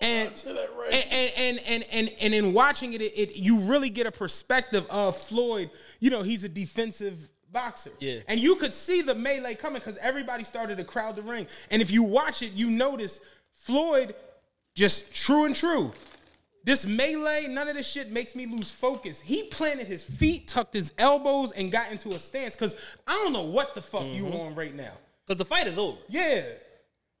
[0.00, 0.30] And
[0.78, 0.92] right.
[0.92, 4.12] and, and and and and and in watching it, it, it, you really get a
[4.12, 5.70] perspective of Floyd.
[6.00, 7.90] You know, he's a defensive boxer.
[8.00, 8.20] Yeah.
[8.28, 11.46] And you could see the melee coming because everybody started to crowd the ring.
[11.70, 13.20] And if you watch it, you notice
[13.54, 14.14] Floyd
[14.74, 15.92] just true and true.
[16.64, 19.20] This melee, none of this shit makes me lose focus.
[19.20, 22.56] He planted his feet, tucked his elbows, and got into a stance.
[22.56, 24.36] Cause I don't know what the fuck you mm-hmm.
[24.36, 24.92] on right now.
[25.24, 25.98] Because the fight is over.
[26.08, 26.42] Yeah.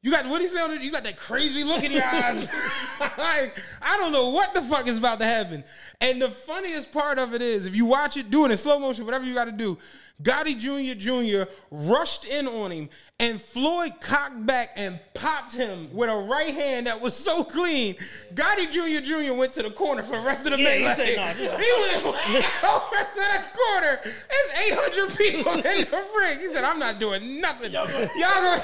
[0.02, 0.82] You got what he say?
[0.82, 2.52] You got that crazy look in your eyes.
[3.00, 5.64] like, I don't know what the fuck is about to happen.
[6.00, 8.78] And the funniest part of it is, if you watch it, do it in slow
[8.78, 9.78] motion, whatever you got to do.
[10.22, 10.94] Gotti Jr.
[10.98, 11.50] Jr.
[11.70, 12.88] rushed in on him,
[13.20, 17.94] and Floyd cocked back and popped him with a right hand that was so clean.
[18.34, 19.04] Gotti Jr.
[19.04, 19.34] Jr.
[19.34, 20.94] went to the corner for the rest of the Yeah, he melee.
[20.94, 24.00] said, "Nah, this- he went over to the corner.
[24.02, 26.38] There's 800 people in the ring.
[26.40, 27.72] He said, "I'm not doing nothing.
[27.72, 28.58] Y'all go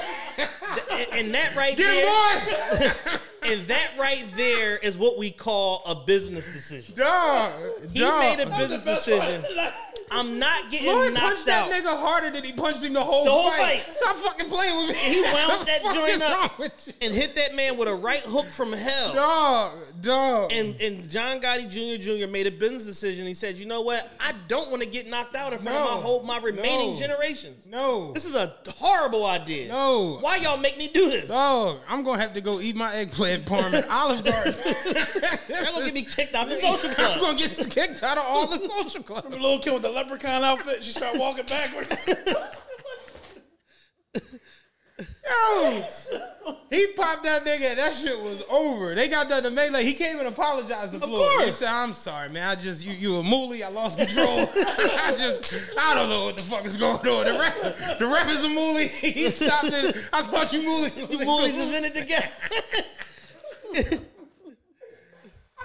[0.89, 5.29] And, and that right get there, him, boys." and that right there is what we
[5.29, 6.95] call a business decision.
[6.95, 7.51] Dog,
[7.91, 8.19] He dog.
[8.21, 9.43] made a business decision.
[10.11, 13.25] I'm not getting Floyd knocked punched that nigga harder than he punched him the whole,
[13.25, 13.81] The whole fight.
[13.81, 13.95] fight.
[13.95, 14.95] Stop fucking playing with me.
[14.95, 16.61] He wound that joint up
[17.01, 19.13] and hit that man with a right hook from hell.
[19.13, 20.51] Dog, dog.
[20.51, 22.01] And and John Gotti Jr.
[22.01, 22.27] Jr.
[22.31, 23.25] made a business decision.
[23.27, 24.11] He said, "You know what?
[24.19, 26.99] I don't want to get knocked out in front of my whole my remaining No.
[26.99, 27.65] generations.
[27.67, 29.67] no, This is a horrible idea.
[29.69, 30.17] No.
[30.21, 31.29] Why y'all make me do this?
[31.29, 31.79] dog.
[31.87, 34.53] I'm gonna have to go eat my eggplant parm at Olive Garden.
[35.47, 37.11] They're gonna get me kicked out of the social club.
[37.15, 39.29] I'm gonna get kicked out of all the social clubs.
[39.29, 41.95] Little kid with the leprechaun outfit, she started walking backwards.
[45.25, 45.83] Yo,
[46.69, 47.75] he popped that nigga.
[47.75, 48.93] That shit was over.
[48.93, 49.83] They got done to melee.
[49.85, 51.45] He came and apologized to Floyd.
[51.45, 52.47] He said, "I'm sorry, man.
[52.47, 53.63] I just you you a mooly.
[53.63, 54.27] I lost control.
[54.55, 57.25] I just I don't know what the fuck is going on.
[57.25, 58.87] The ref, the ref is a mooly.
[59.13, 59.95] He stopped it.
[60.11, 61.93] I thought you was You moolies is in it
[63.73, 64.05] together.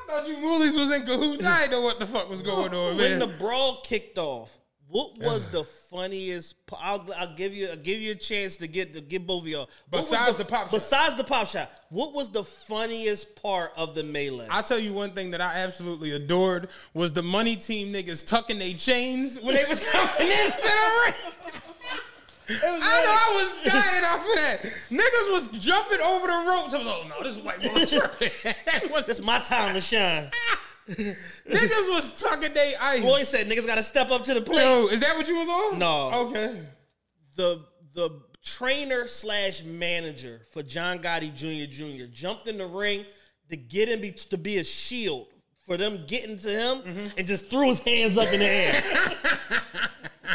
[0.08, 1.44] I thought you moolies was in cahoots.
[1.44, 3.18] I didn't know what the fuck was going on, when man.
[3.18, 6.54] the brawl kicked off, what was the funniest?
[6.80, 9.48] I'll, I'll give you I'll give you a chance to get to get both of
[9.48, 9.68] y'all.
[9.90, 10.70] What was Besides the pop shot.
[10.70, 14.46] Besides the pop shot, what was the funniest part of the melee?
[14.50, 18.58] I'll tell you one thing that I absolutely adored was the money team niggas tucking
[18.58, 21.62] their chains when they was coming into the ring.
[22.50, 24.62] I know I was dying off of that.
[24.90, 26.74] Niggas was jumping over the ropes.
[26.74, 28.90] I was like, oh no, this white boy tripping.
[28.90, 30.30] Was- it's my time to shine.
[30.88, 33.00] niggas was tucking they ice.
[33.00, 34.62] Floyd said niggas got to step up to the plate.
[34.62, 35.78] Yo, is that what you was on?
[35.78, 36.10] No.
[36.26, 36.60] Okay.
[37.36, 37.62] the
[37.94, 41.70] the trainer slash manager for John Gotti Jr.
[41.70, 42.06] Jr.
[42.10, 43.04] jumped in the ring
[43.50, 45.26] to get him be, to be a shield
[45.68, 47.06] for them getting to him Mm-hmm.
[47.18, 48.82] and just threw his hands up in the air.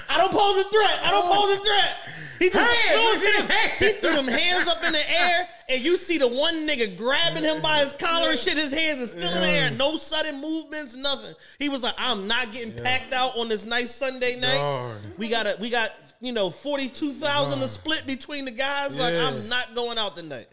[0.09, 0.99] I don't pose a threat.
[1.03, 1.97] I don't pose a threat.
[2.39, 3.73] He just Hands, threw, his hands.
[3.79, 7.43] he threw them hands up in the air, and you see the one nigga grabbing
[7.43, 8.57] him by his collar and shit.
[8.57, 9.71] His hands are still in the air.
[9.71, 11.33] No sudden movements, nothing.
[11.57, 14.57] He was like, "I'm not getting packed out on this nice Sunday night.
[14.57, 14.97] Lord.
[15.17, 18.99] We got a, we got you know forty two thousand to split between the guys.
[18.99, 20.47] Like I'm not going out tonight."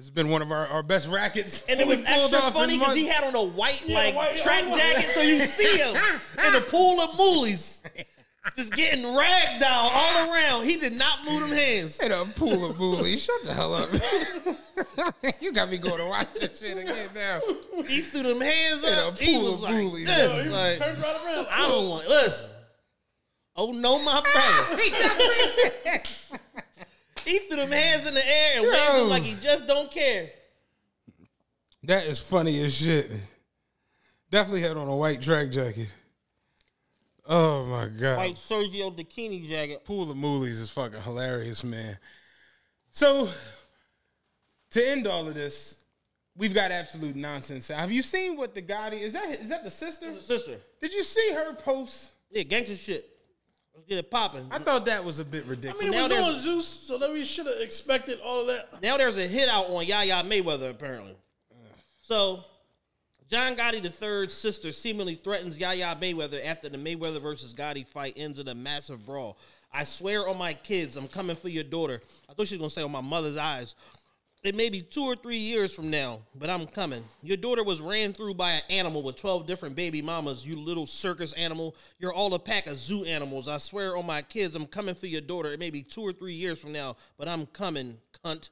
[0.00, 1.62] It's been one of our, our best rackets.
[1.68, 4.78] And it was extra funny because he had on a white like white- track white-
[4.80, 5.94] jacket, so you see him
[6.46, 7.82] in a pool of moolies,
[8.56, 10.64] just getting ragged out all around.
[10.64, 12.00] He did not move them hands.
[12.00, 13.22] In a pool of bullies.
[13.24, 13.90] Shut the hell up.
[15.42, 17.40] you got me going to watch that shit again now.
[17.86, 19.18] He threw them hands In a up.
[19.18, 20.06] He pool was of like, bullies.
[20.06, 21.46] this, He like, turned right around.
[21.50, 22.08] I don't want.
[22.08, 22.48] Listen.
[23.54, 26.00] Oh no, my brother.
[27.24, 27.48] He definitely did.
[27.48, 30.30] He threw them hands in the air and waved them like he just don't care.
[31.84, 33.10] That is funny as shit.
[34.30, 35.92] Definitely had on a white track jacket.
[37.26, 38.18] Oh my god.
[38.18, 39.84] White Sergio Tacchini jacket.
[39.84, 41.96] Pool of Moolies is fucking hilarious, man.
[42.90, 43.28] So,
[44.70, 45.76] to end all of this,
[46.36, 47.68] we've got absolute nonsense.
[47.68, 49.28] Have you seen what the Gotti is that?
[49.30, 50.16] Is that the sister?
[50.18, 50.56] Sister.
[50.80, 52.10] Did you see her post?
[52.30, 53.08] Yeah, gangster shit.
[53.80, 54.46] Let's get it popping.
[54.50, 55.82] I thought that was a bit ridiculous.
[55.82, 56.10] I ridiculous.
[56.10, 58.46] mean, it Now was there's- on Zeus, so that we should have expected all of
[58.48, 58.82] that.
[58.82, 61.16] Now there's a hit out on Yaya Mayweather, apparently.
[62.02, 62.44] So,
[63.30, 68.38] John Gotti III's sister seemingly threatens Yaya Mayweather after the Mayweather versus Gotti fight ends
[68.38, 69.38] in a massive brawl.
[69.72, 72.02] I swear on my kids, I'm coming for your daughter.
[72.28, 73.76] I thought she was gonna say on my mother's eyes.
[74.42, 77.04] It may be two or three years from now, but I'm coming.
[77.22, 80.46] Your daughter was ran through by an animal with 12 different baby mamas.
[80.46, 81.76] You little circus animal.
[81.98, 83.48] You're all a pack of zoo animals.
[83.48, 85.52] I swear on my kids, I'm coming for your daughter.
[85.52, 88.48] It may be two or three years from now, but I'm coming, cunt.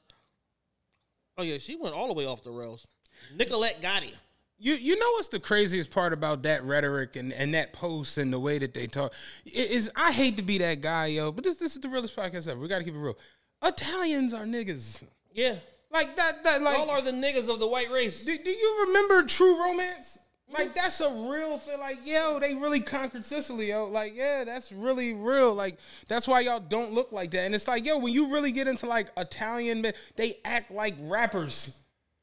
[1.39, 2.87] Oh, yeah, she went all the way off the rails.
[3.35, 4.13] Nicolette Gotti.
[4.61, 8.33] You you know what's the craziest part about that rhetoric and, and that post and
[8.33, 9.13] the way that they talk
[9.47, 12.17] I- is I hate to be that guy, yo, but this this is the realest
[12.17, 12.59] podcast ever.
[12.59, 13.17] We gotta keep it real.
[13.63, 15.05] Italians are niggas.
[15.33, 15.55] Yeah.
[15.91, 18.25] Like that that like All are the niggas of the white race.
[18.25, 20.19] do, do you remember True Romance?
[20.51, 21.79] Like that's a real thing.
[21.79, 23.87] Like yo, they really conquered Sicily, yo.
[23.87, 25.55] Like yeah, that's really real.
[25.55, 27.41] Like that's why y'all don't look like that.
[27.41, 30.95] And it's like yo, when you really get into like Italian, men, they act like
[31.01, 31.77] rappers.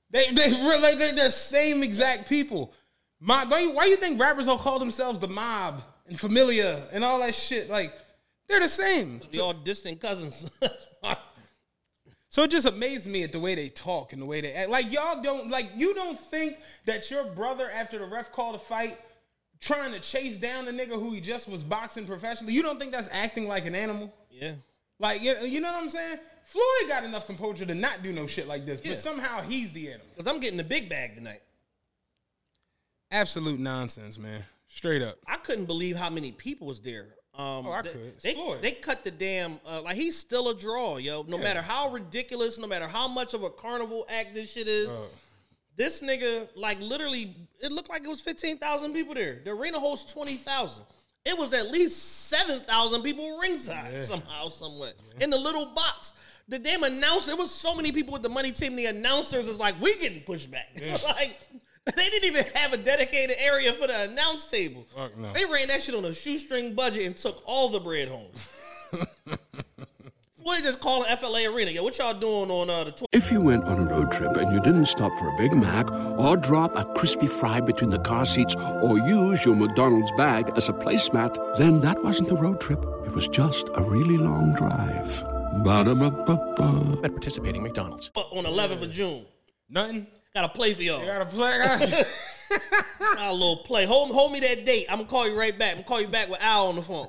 [0.10, 2.74] They they really they're the same exact people.
[3.20, 7.04] My, don't you, why you think rappers don't call themselves the mob and Familia and
[7.04, 7.70] all that shit?
[7.70, 7.94] Like
[8.48, 9.22] they're the same.
[9.32, 10.50] We all distant cousins.
[12.36, 14.70] So it just amazed me at the way they talk and the way they act.
[14.70, 18.60] Like y'all don't like you don't think that your brother after the ref called a
[18.60, 19.00] fight
[19.62, 22.52] trying to chase down the nigga who he just was boxing professionally.
[22.52, 24.14] You don't think that's acting like an animal?
[24.30, 24.52] yeah.
[25.00, 26.20] Like you know what I'm saying?
[26.44, 28.92] Floyd got enough composure to not do no shit like this, Yeah.
[28.92, 30.08] but somehow he's the animal.
[30.14, 31.42] Because I'm getting the big bag tonight.
[33.12, 34.44] Absolute nonsense, man.
[34.68, 35.20] Straight up.
[35.26, 37.16] I couldn't believe how many people was there.
[37.38, 38.22] Um, Oh, I they, could.
[38.22, 41.24] They, they cut the damn uh, like he's still a draw, yo.
[41.28, 44.90] No matter how ridiculous, no matter how much of a carnival act this shit is,
[44.90, 45.02] Uh.
[45.76, 49.42] this nigga like literally, it looked like it was fifteen thousand people there.
[49.44, 50.86] The arena holds twenty thousand.
[51.26, 56.14] It was at least seven thousand people ringside somehow, somewhat in the little box.
[56.48, 58.76] The damn announcer, it was so many people with the money team.
[58.76, 60.68] The announcers is like, we getting pushed back.
[61.04, 61.36] like
[61.96, 64.86] they didn't even have a dedicated area for the announce table.
[64.96, 65.32] Fuck no.
[65.34, 68.32] They ran that shit on a shoestring budget and took all the bread home.
[70.46, 71.72] What just calling FLA Arena?
[71.72, 74.38] Yo, what y'all doing on uh, the tw- If you went on a road trip
[74.38, 77.98] and you didn't stop for a Big Mac or drop a crispy fry between the
[77.98, 82.62] car seats or use your McDonald's bag as a placemat, then that wasn't a road
[82.62, 82.78] trip.
[83.08, 85.24] It was just a really long drive.
[85.64, 87.00] Ba-da-ba-ba-ba.
[87.04, 88.12] At participating McDonald's.
[88.16, 89.26] on 11th of June?
[89.68, 90.06] Nothing.
[90.36, 91.00] Got to play for y'all.
[91.00, 91.58] You gotta play.
[91.58, 92.06] gotta-
[93.00, 93.86] Got a little play.
[93.86, 94.86] Hold, hold me that date.
[94.90, 95.70] I'm gonna call you right back.
[95.72, 97.08] I'm gonna call you back with Al on the phone.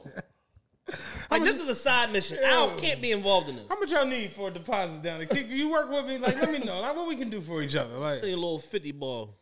[1.30, 2.38] Like this is a side mission.
[2.44, 3.64] Al can't be involved in this.
[3.68, 5.42] How much y'all need for a deposit down there?
[5.42, 7.74] You work with me, like let me know, like what we can do for each
[7.74, 7.94] other.
[7.98, 9.36] Like Say a little 50 ball.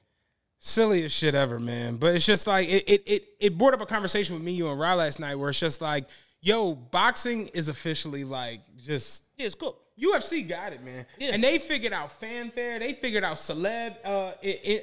[0.59, 1.97] silliest shit ever, man.
[1.97, 4.69] But it's just like it, it it it brought up a conversation with me, you
[4.71, 6.07] and Rye last night, where it's just like,
[6.41, 9.83] yo, boxing is officially like just Yeah, it's cooked.
[10.01, 11.07] UFC got it, man.
[11.19, 11.31] Yeah.
[11.35, 12.79] And they figured out fanfare.
[12.81, 14.33] They figured out celeb uh,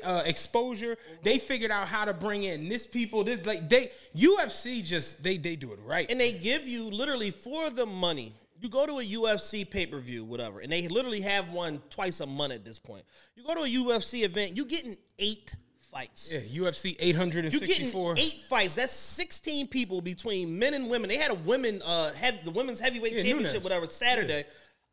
[0.04, 0.98] uh, exposure.
[1.22, 3.24] They figured out how to bring in this people.
[3.24, 6.10] This like they UFC just they they do it right.
[6.10, 8.34] And they give you literally for the money.
[8.62, 12.20] You go to a UFC pay per view, whatever, and they literally have one twice
[12.20, 13.04] a month at this point.
[13.36, 15.56] You go to a UFC event, you getting eight
[15.92, 16.32] fights.
[16.32, 17.42] yeah, UFC 864.
[17.44, 18.76] You sixty getting eight fights.
[18.76, 21.10] That's sixteen people between men and women.
[21.10, 22.12] They had a women, uh,
[22.46, 23.64] the women's heavyweight Yeah, championship, Nunes.
[23.64, 24.46] whatever, Saturday,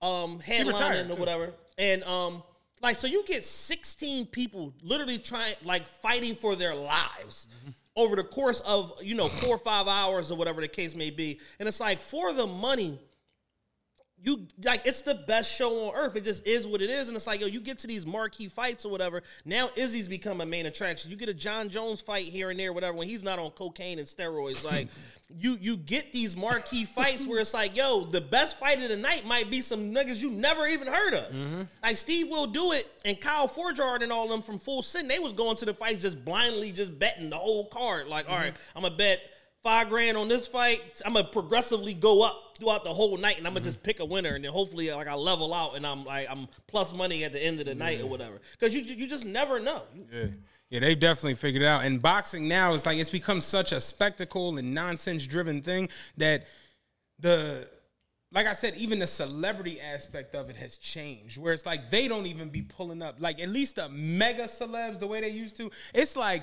[0.02, 1.20] um, headlining or too.
[1.20, 2.42] whatever, and um,
[2.82, 7.48] like so you get sixteen people literally trying, like fighting for their lives.
[7.60, 7.70] Mm-hmm.
[7.96, 11.10] Over the course of you know four or five hours or whatever the case may
[11.10, 12.98] be, and it's like for the money,
[14.22, 16.16] you like it's the best show on earth.
[16.16, 18.48] It just is what it is, and it's like yo, you get to these marquee
[18.48, 19.22] fights or whatever.
[19.44, 21.10] Now Izzy's become a main attraction.
[21.10, 22.96] You get a Jon Jones fight here and there, whatever.
[22.96, 24.88] When he's not on cocaine and steroids, like
[25.38, 28.96] you you get these marquee fights where it's like yo, the best fight of the
[28.96, 31.32] night might be some niggas you never even heard of.
[31.32, 31.62] Mm-hmm.
[31.82, 35.18] Like Steve will do it, and Kyle Forgeard and all them from Full Send, they
[35.18, 38.08] was going to the fights just blindly, just betting the whole card.
[38.08, 38.44] Like, all mm-hmm.
[38.44, 39.20] right, I'm gonna bet
[39.62, 40.82] five grand on this fight.
[41.04, 43.64] I'm gonna progressively go up throughout the whole night, and I'm gonna mm-hmm.
[43.64, 46.48] just pick a winner, and then hopefully like I level out, and I'm like I'm
[46.66, 48.40] plus money at the end of the night or whatever.
[48.58, 49.82] Because you you just never know.
[50.12, 50.26] Yeah.
[50.70, 51.84] Yeah, they've definitely figured it out.
[51.84, 56.46] And boxing now is like it's become such a spectacle and nonsense driven thing that
[57.18, 57.68] the
[58.30, 61.38] like I said, even the celebrity aspect of it has changed.
[61.38, 64.98] Where it's like they don't even be pulling up like at least the mega celebs
[64.98, 65.70] the way they used to.
[65.94, 66.42] It's like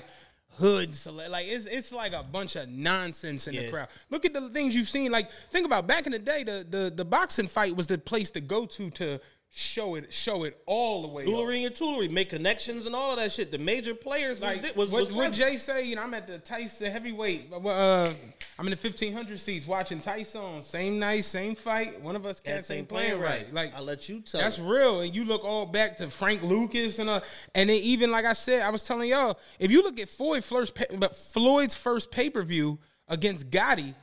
[0.56, 3.88] hood celeb, like it's it's like a bunch of nonsense in the crowd.
[4.10, 5.12] Look at the things you've seen.
[5.12, 8.30] Like think about back in the day, the the the boxing fight was the place
[8.32, 11.22] to go to to show it show it all the way.
[11.22, 11.28] up.
[11.28, 13.50] And jewelry, make connections and all of that shit.
[13.50, 15.32] The major players Like was was, what, was what.
[15.32, 15.86] Jay say?
[15.86, 17.52] You know, I'm at the Tyson heavyweight.
[17.52, 18.12] Uh,
[18.58, 20.62] I'm in the 1500 seats watching Tyson.
[20.62, 22.00] Same night, same fight.
[22.02, 23.52] One of us cats ain't playing right.
[23.52, 24.40] Like I let you tell.
[24.40, 24.64] that's it.
[24.64, 25.00] real.
[25.00, 27.20] And you look all back to Frank Lucas and uh,
[27.54, 30.44] and then even like I said, I was telling y'all, if you look at Floyd
[30.44, 32.78] first, but Floyd's first pay per view
[33.08, 33.94] against Gotti,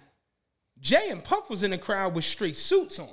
[0.79, 3.07] Jay and Puff was in the crowd with straight suits on.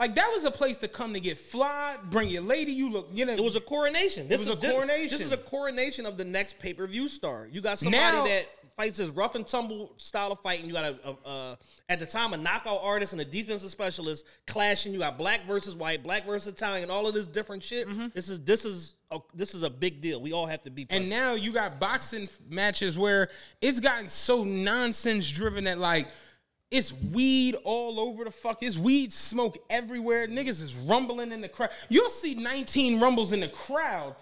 [0.00, 2.72] Like that was a place to come to get fly, bring your lady.
[2.72, 4.28] You look, you know, It was a coronation.
[4.28, 5.18] This was is a coronation.
[5.18, 7.46] This is a coronation of the next pay per view star.
[7.52, 8.46] You got somebody Now- that
[8.76, 10.64] fights this rough and tumble style of fighting.
[10.64, 11.58] You got a, a, a
[11.90, 14.94] at the time a knockout artist and a defensive specialist clashing.
[14.94, 17.86] You got black versus white, black versus Italian, all of this different shit.
[17.86, 18.06] Mm-hmm.
[18.14, 20.22] This is this is a, this is a big deal.
[20.22, 20.86] We all have to be.
[20.88, 23.28] And now you got boxing matches where
[23.60, 26.08] it's gotten so nonsense driven that like
[26.70, 28.62] it's weed all over the fuck.
[28.62, 30.28] It's weed smoke everywhere.
[30.28, 31.70] Niggas is rumbling in the crowd.
[31.88, 34.14] You'll see 19 rumbles in the crowd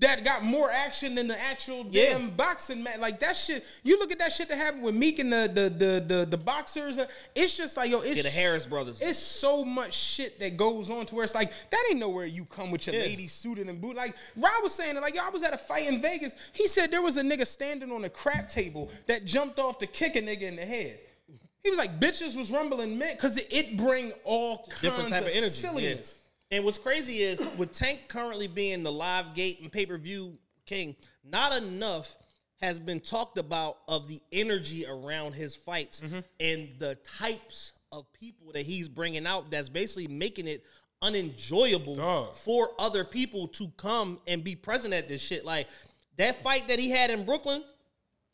[0.00, 2.12] that got more action than the actual Yeah.
[2.12, 2.98] damn boxing match.
[3.00, 3.64] Like that shit.
[3.82, 6.36] You look at that shit that happened with Meek and the the the the, the
[6.36, 6.98] boxers.
[6.98, 9.00] uh, It's just like yo, it's Yeah, the Harris brothers.
[9.00, 12.44] It's so much shit that goes on to where it's like that ain't nowhere you
[12.44, 13.02] come with your Yeah.
[13.02, 13.96] lady suited and boot.
[13.96, 16.34] Like Rob was saying, like yo, I was at a fight in Vegas.
[16.52, 19.86] He said there was a nigga standing on a crap table that jumped off to
[19.88, 21.00] kick a nigga in the head.
[21.64, 25.28] He was like, bitches was rumbling men because it, bring all kinds different type of,
[25.28, 25.48] energy.
[25.50, 26.16] silliness.
[26.50, 26.56] Yeah.
[26.56, 30.38] And what's crazy is with Tank currently being the live gate and pay per view
[30.66, 32.16] king, not enough
[32.60, 36.18] has been talked about of the energy around his fights Mm-hmm.
[36.40, 39.50] and the types of people that he's bringing out.
[39.50, 40.64] That's basically making it
[41.02, 42.34] unenjoyable Dog.
[42.34, 45.44] for other people to come and be present at this shit.
[45.44, 45.68] Like
[46.16, 47.62] that fight that he had in Brooklyn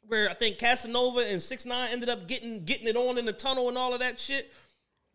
[0.08, 3.32] where I think Casanova and Six Nine ended up getting getting it on in the
[3.32, 4.52] tunnel and all of that shit.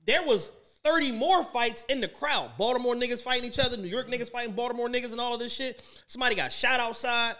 [0.06, 0.50] There was
[0.84, 2.52] 30 more fights in the crowd.
[2.58, 5.54] Baltimore niggas fighting each other, New York niggas fighting Baltimore niggas and all of this
[5.54, 5.84] shit.
[6.08, 7.36] Somebody got shot outside.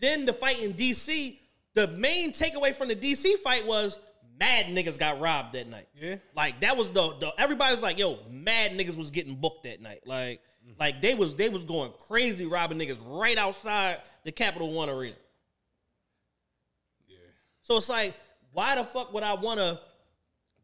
[0.00, 1.38] Then the fight in DC,
[1.74, 3.98] the main takeaway from the DC fight was
[4.38, 5.88] mad niggas got robbed that night.
[5.94, 6.16] Yeah.
[6.34, 9.80] Like that was the, the everybody was like, yo, mad niggas was getting booked that
[9.80, 10.00] night.
[10.06, 10.80] Like, mm-hmm.
[10.80, 15.16] like they was they was going crazy robbing niggas right outside the Capital One arena.
[17.68, 18.14] So it's like,
[18.52, 19.78] why the fuck would I want to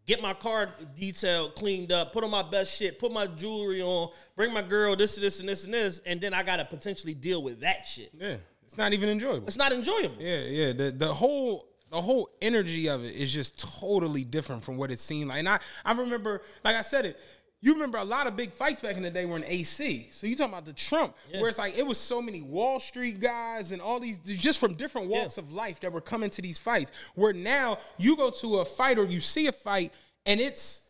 [0.07, 4.09] get my car detailed, cleaned up, put on my best shit, put my jewelry on,
[4.36, 7.12] bring my girl this, and this, and this, and this, and then I gotta potentially
[7.12, 8.11] deal with that shit.
[8.18, 9.46] Yeah, it's not even enjoyable.
[9.46, 10.16] It's not enjoyable.
[10.18, 10.72] Yeah, yeah.
[10.72, 14.98] The the whole the whole energy of it is just totally different from what it
[14.98, 15.40] seemed like.
[15.40, 17.18] And I, I remember, like I said it,
[17.65, 20.11] you remember a lot of big fights back in the day were in AC.
[20.12, 23.21] So you talking about the Trump, where it's like it was so many Wall Street
[23.21, 26.59] guys and all these just from different walks of life that were coming to these
[26.59, 26.93] fights.
[27.15, 29.95] Where now you go to a fight or you see a fight
[30.27, 30.83] and it's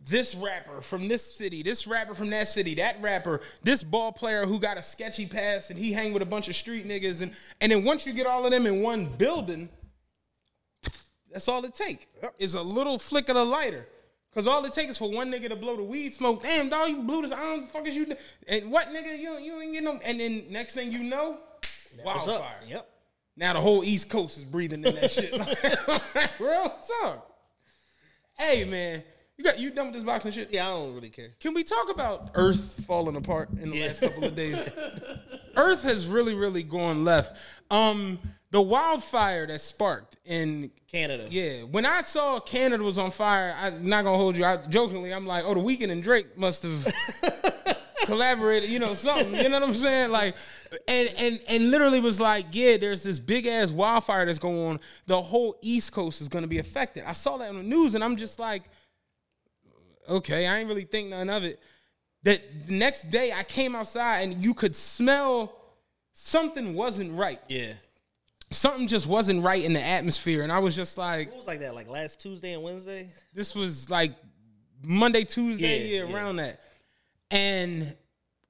[0.00, 4.46] this rapper from this city, this rapper from that city, that rapper, this ball player
[4.46, 7.30] who got a sketchy past and he hang with a bunch of street niggas and
[7.60, 9.68] and then once you get all of them in one building,
[11.30, 12.08] that's all it take
[12.40, 13.86] is a little flick of the lighter.
[14.34, 16.42] Cause all it takes is for one nigga to blow the weed smoke.
[16.42, 17.30] Damn, dog, you blew this.
[17.32, 18.06] I don't the fuck is you.
[18.06, 18.16] do-
[18.48, 20.00] And what nigga you you ain't get no.
[20.04, 21.38] And then next thing you know,
[22.02, 22.38] What's wildfire.
[22.62, 22.68] up?
[22.68, 22.88] Yep.
[23.36, 25.32] Now the whole East Coast is breathing in that shit.
[26.40, 27.30] Real talk.
[28.36, 29.02] Hey man,
[29.36, 30.48] you got you done with this boxing shit?
[30.52, 31.28] Yeah, I don't really care.
[31.38, 34.66] Can we talk about Earth falling apart in the last couple of days?
[35.56, 37.36] Earth has really, really gone left.
[37.70, 38.18] Um,
[38.54, 41.26] the wildfire that sparked in Canada.
[41.28, 44.44] yeah, when I saw Canada was on fire, I'm not gonna hold you.
[44.44, 46.94] I jokingly, I'm like, oh, the Weeknd and Drake must have
[48.04, 49.34] collaborated, you know, something.
[49.34, 50.12] You know what I'm saying?
[50.12, 50.36] Like,
[50.86, 54.80] and and and literally was like, yeah, there's this big ass wildfire that's going on.
[55.06, 57.02] The whole East Coast is gonna be affected.
[57.08, 58.62] I saw that on the news, and I'm just like,
[60.08, 61.58] okay, I ain't really think none of it.
[62.22, 65.56] That the next day I came outside and you could smell
[66.12, 67.40] something wasn't right.
[67.48, 67.72] Yeah.
[68.54, 71.60] Something just wasn't right in the atmosphere, and I was just like, It was like
[71.60, 73.08] that, like last Tuesday and Wednesday.
[73.32, 74.12] this was like
[74.82, 76.14] Monday, Tuesday, Yeah, yeah, yeah.
[76.14, 76.60] around that.
[77.30, 77.96] And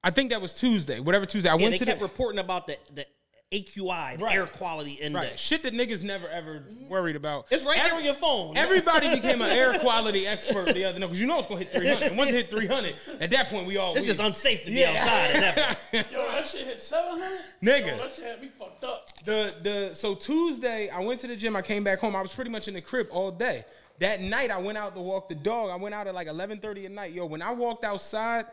[0.03, 1.49] I think that was Tuesday, whatever Tuesday.
[1.49, 3.05] I Yeah, went they to kept the reporting about the the
[3.51, 4.35] AQI, the Right.
[4.35, 5.29] air quality index.
[5.29, 7.45] right shit that niggas never ever worried about.
[7.51, 8.57] It's right there on your phone.
[8.57, 11.71] Everybody became an air quality expert the other night because you know it's gonna hit
[11.71, 12.07] 300.
[12.09, 14.77] And once it hit 300, at that point we all It's just unsafe to be
[14.79, 14.91] Yeah.
[14.91, 15.35] outside.
[15.35, 16.07] At that point.
[16.11, 17.39] Yo, that shit hit 700?
[17.63, 17.87] Nigga.
[17.87, 19.09] Yo, that shit had me fucked up.
[19.25, 21.55] The the so Tuesday I went to the gym.
[21.55, 22.15] I came back home.
[22.15, 23.65] I was pretty much in the crib all day.
[23.99, 25.69] That night I went out to walk the dog.
[25.69, 27.11] I went out at like 11:30 at night.
[27.13, 28.45] Yo, when I walked outside,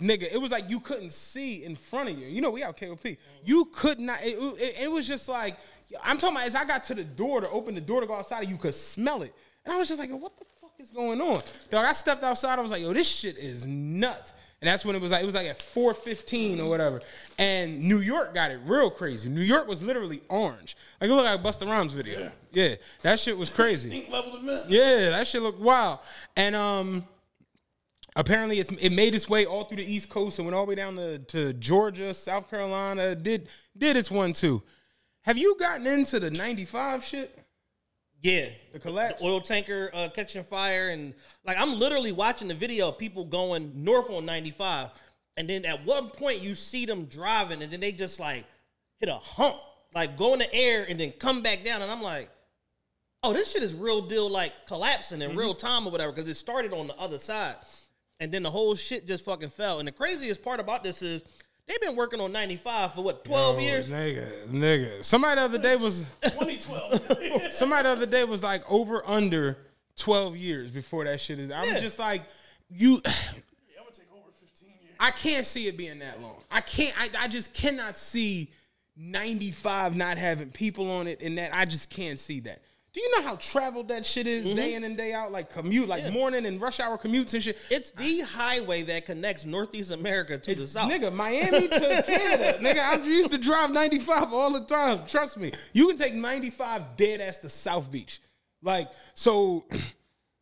[0.00, 2.26] nigga, it was like you couldn't see in front of you.
[2.26, 3.06] You know we out KOP.
[3.44, 4.22] You could not.
[4.22, 5.56] It, it, it was just like
[6.02, 6.46] I'm talking about.
[6.46, 8.74] As I got to the door to open the door to go outside, you could
[8.74, 11.42] smell it, and I was just like, what the fuck is going on?
[11.70, 12.58] Dog, I stepped outside.
[12.58, 14.32] I was like, yo, this shit is nuts.
[14.62, 17.00] And that's when it was like it was like at 4:15 or whatever.
[17.38, 19.30] And New York got it real crazy.
[19.30, 20.76] New York was literally orange.
[21.00, 22.30] Like it looked like a Busta Rhymes video.
[22.52, 22.74] Yeah.
[23.02, 24.06] that shit was crazy.
[24.10, 24.68] Level event.
[24.68, 26.00] Yeah, that shit looked wild.
[26.36, 27.06] And um
[28.16, 30.70] apparently it's, it made its way all through the East Coast and went all the
[30.70, 33.14] way down to, to Georgia, South Carolina.
[33.14, 34.62] Did did its one too.
[35.22, 37.38] Have you gotten into the 95 shit?
[38.22, 39.20] Yeah, The collapse.
[39.20, 41.14] the oil tanker uh, catching fire, and
[41.44, 44.90] like I'm literally watching the video of people going north on 95,
[45.38, 48.44] and then at one point you see them driving, and then they just like
[48.98, 49.56] hit a hump,
[49.94, 52.28] like go in the air and then come back down, and I'm like,
[53.22, 56.34] oh, this shit is real deal, like collapsing in real time or whatever, because it
[56.34, 57.56] started on the other side,
[58.18, 59.78] and then the whole shit just fucking fell.
[59.78, 61.22] And the craziest part about this is.
[61.70, 63.88] They've been working on 95 for what, 12 Oh, years?
[63.88, 65.04] nigga, nigga.
[65.04, 67.52] Somebody the other day was 2012.
[67.52, 69.56] somebody the other day was like over under
[69.96, 71.48] twelve years before that shit is.
[71.48, 71.78] I'm Yeah.
[71.78, 72.22] just like
[72.70, 72.94] you.
[73.06, 73.12] I'm
[73.78, 74.96] gonna take over 15 years.
[74.98, 76.42] I can't see it being that long.
[76.50, 76.92] I can't.
[77.00, 78.50] I, I just cannot see
[78.96, 82.62] 95 not having people on it, and that I just can't see that.
[82.92, 85.30] Do you know how traveled that shit is day in and day out?
[85.30, 87.56] Like commute, like morning and rush hour commutes and shit.
[87.70, 90.90] It's the highway that connects Northeast America to the south.
[90.90, 92.58] Nigga, Miami to Canada.
[92.58, 95.06] Nigga, I used to drive 95 all the time.
[95.06, 95.52] Trust me.
[95.72, 98.20] You can take 95 dead ass to South Beach.
[98.60, 99.66] Like, so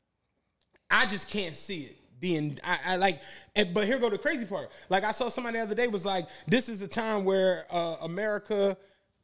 [0.90, 3.20] I just can't see it being I, I like
[3.54, 4.70] and, but here go the crazy part.
[4.88, 7.96] Like I saw somebody the other day was like, this is a time where uh,
[8.00, 8.76] America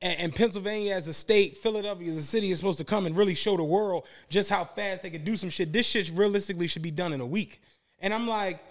[0.04, 3.16] and, and Pennsylvania as a state, Philadelphia as a city is supposed to come and
[3.16, 5.72] really show the world just how fast they can do some shit.
[5.72, 7.62] This shit realistically should be done in a week.
[8.00, 8.62] And I'm like,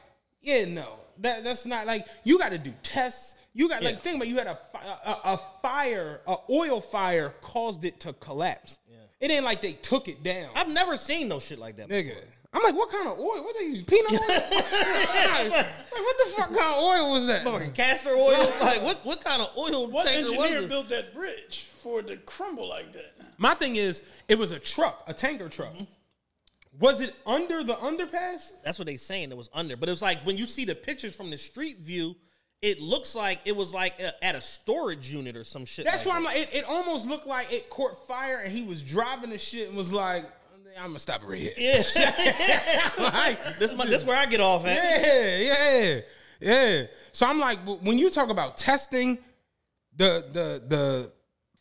[0.41, 3.35] yeah, no, that that's not like you got to do tests.
[3.55, 4.59] You got like think about it, you had a,
[5.05, 8.79] a a fire, a oil fire caused it to collapse.
[9.23, 11.87] It ain't like they took it down, I've never seen no shit like that.
[11.87, 12.17] nigga.
[12.51, 13.41] I'm like, what kind of oil?
[13.41, 13.81] What they use?
[13.83, 14.19] Peanut oil?
[14.19, 17.45] like, like, what the fuck kind of oil was that?
[17.45, 18.51] Fucking castor oil.
[18.61, 18.99] like what?
[19.05, 22.67] What kind of oil What tanker was engineer built that bridge for it to crumble
[22.67, 23.15] like that?
[23.37, 25.73] My thing is, it was a truck, a tanker truck.
[25.73, 25.85] Mm-hmm.
[26.81, 28.51] Was it under the underpass?
[28.65, 29.31] That's what they saying.
[29.31, 31.77] It was under, but it was like when you see the pictures from the street
[31.77, 32.17] view,
[32.63, 35.85] it looks like it was like a, at a storage unit or some shit.
[35.85, 38.63] That's like why I'm like, it, it almost looked like it caught fire and he
[38.63, 40.23] was driving the shit and was like,
[40.79, 41.53] I'm gonna stop it right here.
[41.57, 44.75] Yeah, like, this my, this where I get off at.
[45.01, 45.99] yeah, yeah,
[46.39, 46.83] yeah.
[47.11, 49.19] So I'm like, when you talk about testing,
[49.95, 51.11] the the the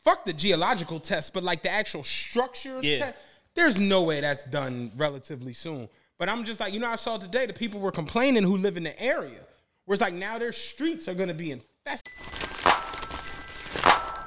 [0.01, 3.11] fuck the geological test, but like the actual structure, Yeah.
[3.11, 3.17] te-
[3.55, 5.89] there's no way that's done relatively soon.
[6.17, 8.77] But I'm just like, you know, I saw today the people were complaining who live
[8.77, 9.41] in the area,
[9.85, 12.13] where it's like now their streets are gonna be infested.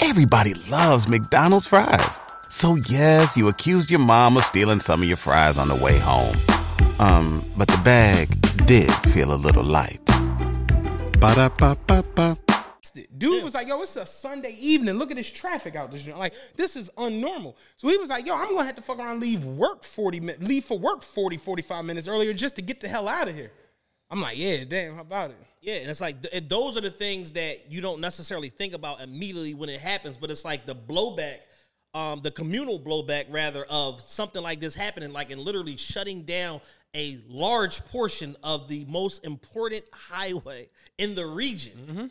[0.02, 2.20] Everybody loves McDonald's fries.
[2.50, 5.98] So yes, you accused your mom of stealing some of your fries on the way
[5.98, 6.36] home.
[6.98, 8.28] Um, but the bag
[8.66, 10.00] did feel a little light.
[11.20, 12.36] Ba-da-ba-ba-ba.
[13.18, 14.94] Dude was like, yo, it's a Sunday evening.
[14.94, 16.18] Look at this traffic out this joint.
[16.18, 17.54] Like, this is unnormal.
[17.76, 20.20] So he was like, yo, I'm gonna have to fuck around and leave work 40
[20.20, 23.34] minutes, leave for work 40, 45 minutes earlier just to get the hell out of
[23.34, 23.50] here.
[24.16, 25.36] I'm like, yeah, damn, how about it?
[25.60, 29.02] Yeah, and it's like th- those are the things that you don't necessarily think about
[29.02, 31.40] immediately when it happens, but it's like the blowback,
[31.92, 36.62] um, the communal blowback rather of something like this happening, like and literally shutting down
[36.94, 42.10] a large portion of the most important highway in the region.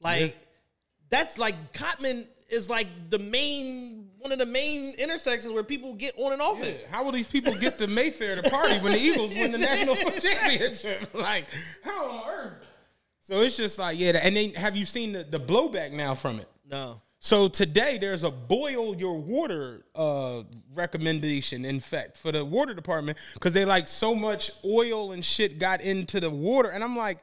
[0.00, 0.36] Like
[1.08, 6.14] that's like Cottman is like the main one of the main intersections where people get
[6.18, 6.88] on and off Yeah, it.
[6.90, 9.96] How will these people get to Mayfair to party when the Eagles win the national
[10.20, 11.08] championship?
[11.14, 11.46] Like,
[11.82, 12.66] how on earth?
[13.22, 14.18] So it's just like, yeah.
[14.22, 16.48] And then have you seen the, the blowback now from it?
[16.68, 17.00] No.
[17.18, 20.42] So today there's a boil your water uh,
[20.74, 25.58] recommendation, in fact, for the water department because they like so much oil and shit
[25.58, 27.18] got into the water, and I'm like,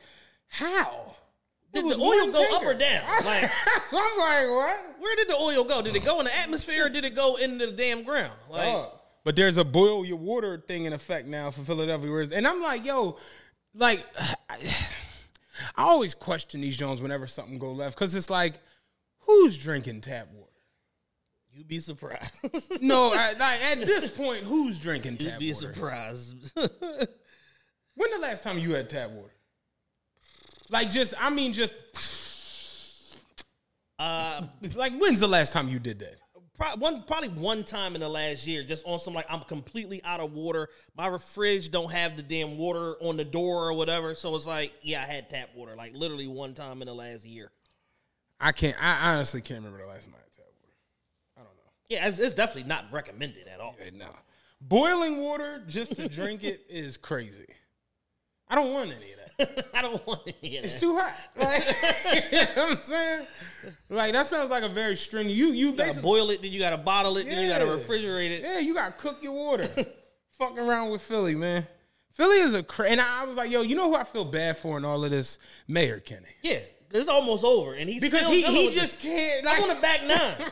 [0.47, 1.15] how?
[1.73, 3.03] It Did the oil go up or down?
[3.25, 4.95] Like I'm like, what?
[4.99, 5.81] where did the oil go?
[5.81, 8.33] Did it go in the atmosphere or did it go into the damn ground?
[8.49, 8.91] Like Dog.
[9.23, 12.09] But there's a boil your water thing in effect now for Philadelphia.
[12.09, 13.17] whereas- And I'm like, yo,
[13.73, 14.05] like,
[14.49, 14.57] I,
[15.75, 18.53] I always question these Jones whenever something go left because it's like,
[19.19, 20.43] who's drinking tap water?
[21.51, 22.31] you'd be surprised.
[22.81, 25.43] No, I, like, at this point, who's drinking you'd tap water?
[25.43, 25.73] You'd be water?
[25.73, 26.51] surprised.
[27.95, 29.33] When the last time you had tap water?
[30.69, 31.73] Like, just, I mean, just,
[33.99, 34.43] uh
[34.75, 36.15] like, when's the last time you did that?
[36.57, 40.03] Pro- one probably one time in the last year, just on some like I'm completely
[40.03, 40.69] out of water.
[40.95, 44.15] My fridge don't have the damn water on the door or whatever.
[44.15, 45.75] So it's like, yeah, I had tap water.
[45.75, 47.51] Like literally one time in the last year.
[48.39, 50.73] I can't, I honestly can't remember the last time I had tap water.
[51.37, 51.71] I don't know.
[51.89, 53.75] Yeah, it's, it's definitely not recommended at all.
[53.79, 54.07] Hey, no.
[54.61, 57.47] Boiling water just to drink it is crazy.
[58.47, 59.16] I don't want any of.
[59.73, 61.13] I don't want any of It's too hot.
[61.39, 61.63] Like,
[62.31, 63.27] you know what I'm saying?
[63.89, 65.29] Like that sounds like a very string.
[65.29, 68.31] You you You gotta boil it, then you gotta bottle it, then you gotta refrigerate
[68.31, 68.41] it.
[68.41, 69.67] yeah, you gotta cook your water.
[70.37, 71.65] Fucking around with Philly, man.
[72.13, 74.25] Philly is a cra- and I, I was like, yo, you know who I feel
[74.25, 75.37] bad for in all of this?
[75.67, 76.25] Mayor Kenney.
[76.41, 76.59] Yeah,
[76.91, 79.01] it's almost over, and he's Because he he just this.
[79.01, 80.51] can't like I'm on the back nine.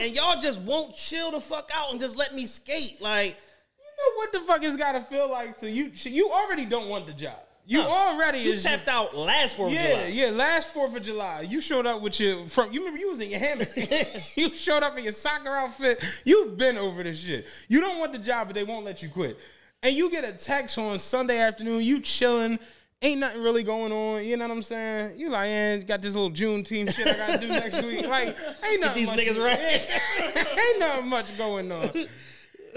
[0.00, 3.00] and y'all just won't chill the fuck out and just let me skate.
[3.00, 3.36] Like,
[3.78, 5.92] You know what the fuck it's got to feel like to you?
[5.94, 7.38] You already don't want the job.
[7.68, 7.88] You Huh.
[7.88, 10.06] already you is tapped out last Fourth of July.
[10.06, 10.26] yeah.
[10.26, 12.72] Yeah, last Fourth of July, you showed up with your from.
[12.72, 13.68] You remember you was in your hammock.
[14.36, 16.04] you showed up in your soccer outfit.
[16.24, 17.46] You've been over this shit.
[17.68, 19.38] You don't want the job, but they won't let you quit.
[19.82, 21.82] And you get a text on Sunday afternoon.
[21.82, 22.58] You chilling.
[23.02, 24.24] Ain't nothing really going on.
[24.24, 25.18] You know what I'm saying?
[25.18, 28.06] You like, man, got this little Juneteenth shit I gotta do next week.
[28.08, 30.58] Like, ain't nothing these much, niggas right.
[30.58, 31.90] ain't nothing much going on.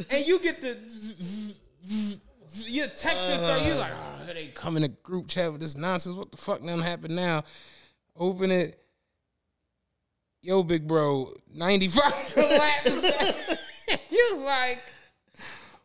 [0.10, 0.78] And you get the
[2.66, 3.66] your text and stuff.
[3.66, 4.19] You like, uh-huh.
[4.30, 6.16] Oh, they come in a group chat with this nonsense.
[6.16, 7.44] What the fuck done happened now?
[8.16, 8.80] Open it.
[10.42, 12.04] Yo, big bro, 95
[12.34, 13.04] collapse.
[14.10, 14.82] you was like,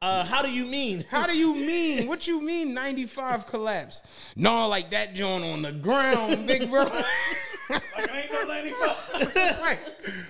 [0.00, 1.04] Uh, how do you mean?
[1.10, 2.06] how do you mean?
[2.06, 4.02] What you mean 95 collapse?
[4.36, 6.84] No, like that joint on the ground, big bro.
[6.84, 9.60] Like, I ain't no 95.
[9.60, 9.78] like,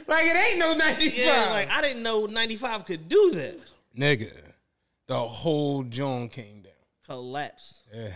[0.07, 1.15] like it ain't no 95.
[1.19, 3.59] Yeah, like I didn't know 95 could do that.
[3.99, 4.33] Nigga,
[5.07, 6.63] the whole joint came
[7.07, 7.83] Collapse.
[7.95, 8.11] Yeah,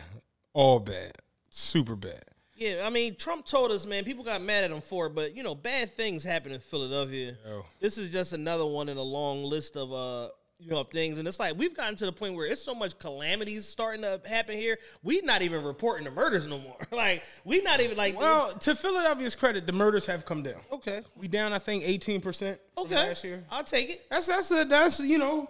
[0.52, 1.12] all bad,
[1.50, 2.24] super bad.
[2.54, 5.36] Yeah, I mean, Trump told us, man, people got mad at him for it, but
[5.36, 7.36] you know, bad things happen in Philadelphia.
[7.46, 7.64] Yo.
[7.80, 11.18] This is just another one in a long list of uh, you know, things.
[11.18, 14.20] And it's like we've gotten to the point where it's so much calamities starting to
[14.26, 14.78] happen here.
[15.02, 16.76] We not even reporting the murders no more.
[16.90, 20.60] like we not even like Well, to Philadelphia's credit, the murders have come down.
[20.72, 23.44] okay, We down, I think, 18% from okay, last year.
[23.50, 24.06] I'll take it.
[24.10, 25.48] That's that's a, that's you know,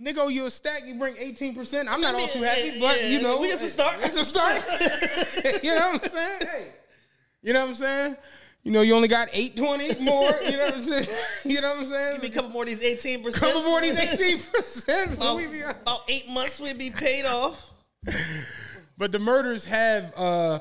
[0.00, 1.86] nigga, you a stack, you bring 18%.
[1.88, 3.96] I'm not all too happy, but you know, we- it's a start.
[4.02, 4.62] It's a start.
[5.62, 6.40] you know what I'm saying?
[6.42, 6.68] Hey,
[7.42, 8.16] you know what I'm saying?
[8.64, 10.30] You know, you only got 820 more.
[10.44, 11.06] You know what I'm saying?
[11.44, 12.12] You know what I'm saying?
[12.14, 13.52] Give me a couple more of these eighteen percent.
[13.54, 15.14] couple more of these 18%.
[15.14, 17.64] So About, we be, about eight months we'd be paid off.
[18.98, 20.12] But the murders have.
[20.16, 20.58] uh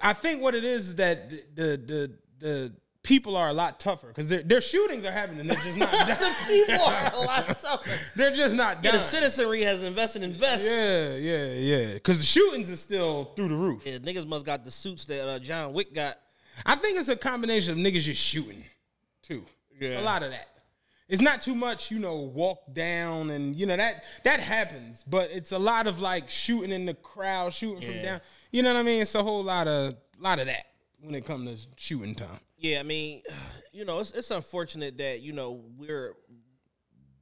[0.00, 2.72] I think what it is is that the the the, the
[3.02, 5.46] people are a lot tougher because their their shootings are happening.
[5.46, 5.90] They're just not.
[6.06, 7.90] the people are a lot tougher.
[8.16, 9.00] they're just not Yeah, done.
[9.00, 10.66] the citizenry has invested in vests.
[10.68, 11.94] Yeah, yeah, yeah.
[11.94, 13.82] Because the shootings are still through the roof.
[13.84, 16.16] Yeah, niggas must got the suits that uh, John Wick got.
[16.66, 18.64] I think it's a combination of niggas just shooting,
[19.22, 19.44] too.
[19.80, 20.00] Yeah.
[20.00, 20.48] A lot of that.
[21.08, 25.30] It's not too much, you know, walk down and you know that that happens, but
[25.32, 28.20] it's a lot of like shooting in the crowd, shooting from down.
[28.52, 29.02] You know what I mean?
[29.02, 30.66] It's a whole lot of lot of that
[31.00, 32.38] when it comes to shooting time.
[32.60, 33.22] Yeah, I mean,
[33.72, 36.14] you know, it's, it's unfortunate that you know we're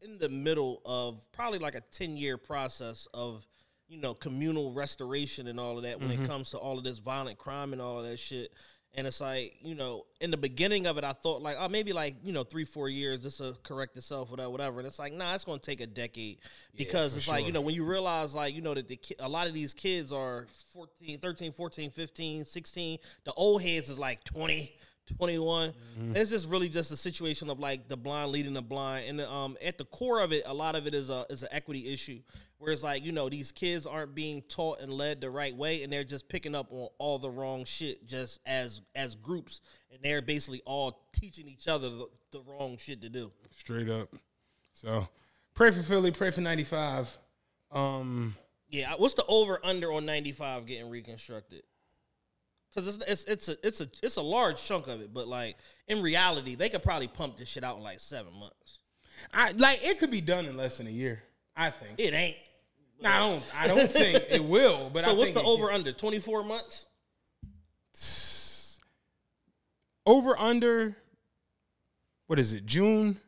[0.03, 3.47] in the middle of probably like a ten year process of
[3.89, 6.27] you know communal restoration and all of that when it mm-hmm.
[6.27, 8.53] comes to all of this violent crime and all of that shit.
[8.95, 11.93] And it's like you know, in the beginning of it, I thought like, oh, maybe
[11.93, 14.81] like you know, three four years, this will correct itself, whatever, whatever.
[14.81, 16.41] And it's like, nah, it's going to take a decade
[16.75, 19.29] because it's like you know when you realize like you know that the ki- a
[19.29, 22.99] lot of these kids are 14, 13, 14, 15, 16.
[23.25, 24.75] The old heads is like 20.
[25.17, 29.09] 21 and it's just really just a situation of like the blind leading the blind.
[29.09, 31.49] And um at the core of it a lot of it is a is an
[31.53, 32.21] equity issue
[32.59, 35.83] where it's like you know these kids aren't being taught and led the right way
[35.83, 39.61] and they're just picking up on all the wrong shit just as as groups.
[39.93, 43.33] And they're basically all teaching each other the, the wrong shit to do.
[43.57, 44.15] Straight up.
[44.73, 45.09] So
[45.55, 47.17] pray for Philly, pray for 95.
[47.71, 48.35] Um
[48.71, 51.63] yeah what's the over under on 95 getting reconstructed
[52.75, 55.57] because it's, it's it's a it's a it's a large chunk of it but like
[55.89, 58.79] in reality they could probably pump this shit out in like seven months.
[59.35, 61.23] I like it could be done in less than a year,
[61.57, 61.95] I think.
[61.99, 62.37] it ain't.
[63.01, 65.93] Nah, I don't I don't think it will, but so I what's the over under?
[65.93, 66.87] 24 months?
[70.07, 70.97] Over under
[72.27, 73.19] what is it june?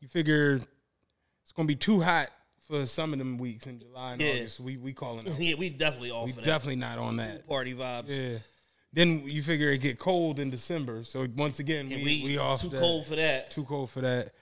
[0.00, 2.30] You figure it's gonna be too hot
[2.68, 4.32] for some of them weeks in july and Yeah.
[4.32, 4.60] august.
[4.60, 7.46] We we calling out yeah we definitely off we definitely not on that.
[7.48, 8.04] party vibes.
[8.08, 8.38] Yeah
[8.94, 12.62] then you figure it get cold in december so once again we, we, we, off
[12.62, 12.80] too that.
[12.80, 14.32] cold for that too cold for that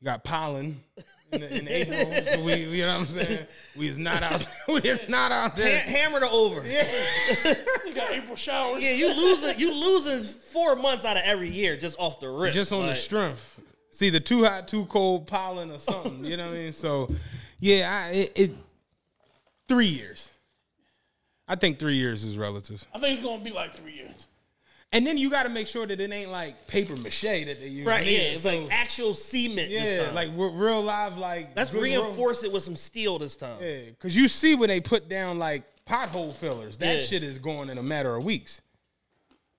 [0.00, 0.80] you got pollen
[1.32, 4.76] in, in april so we you know what i'm saying we is not out we
[4.82, 6.86] is not out Ha- there hammer the over yeah.
[7.86, 8.82] You got April showers.
[8.82, 12.52] Yeah, you losing you losing four months out of every year just off the rip
[12.52, 13.60] just on the strength.
[13.96, 16.24] It's either too hot, too cold, pollen, or something.
[16.24, 16.72] you know what I mean?
[16.74, 17.10] So,
[17.60, 18.50] yeah, I, it, it
[19.68, 20.28] three years.
[21.48, 22.86] I think three years is relative.
[22.94, 24.26] I think it's gonna be like three years.
[24.92, 27.66] And then you got to make sure that it ain't like paper mache that they
[27.68, 27.86] use.
[27.86, 31.50] right yeah it's So, like actual cement this yeah, time like re- real live, like
[31.56, 35.08] let's reinforce it with some steel this time Yeah, because you see when they put
[35.08, 37.02] down like pothole fillers, that Yeah.
[37.02, 38.62] shit is going in a matter of weeks.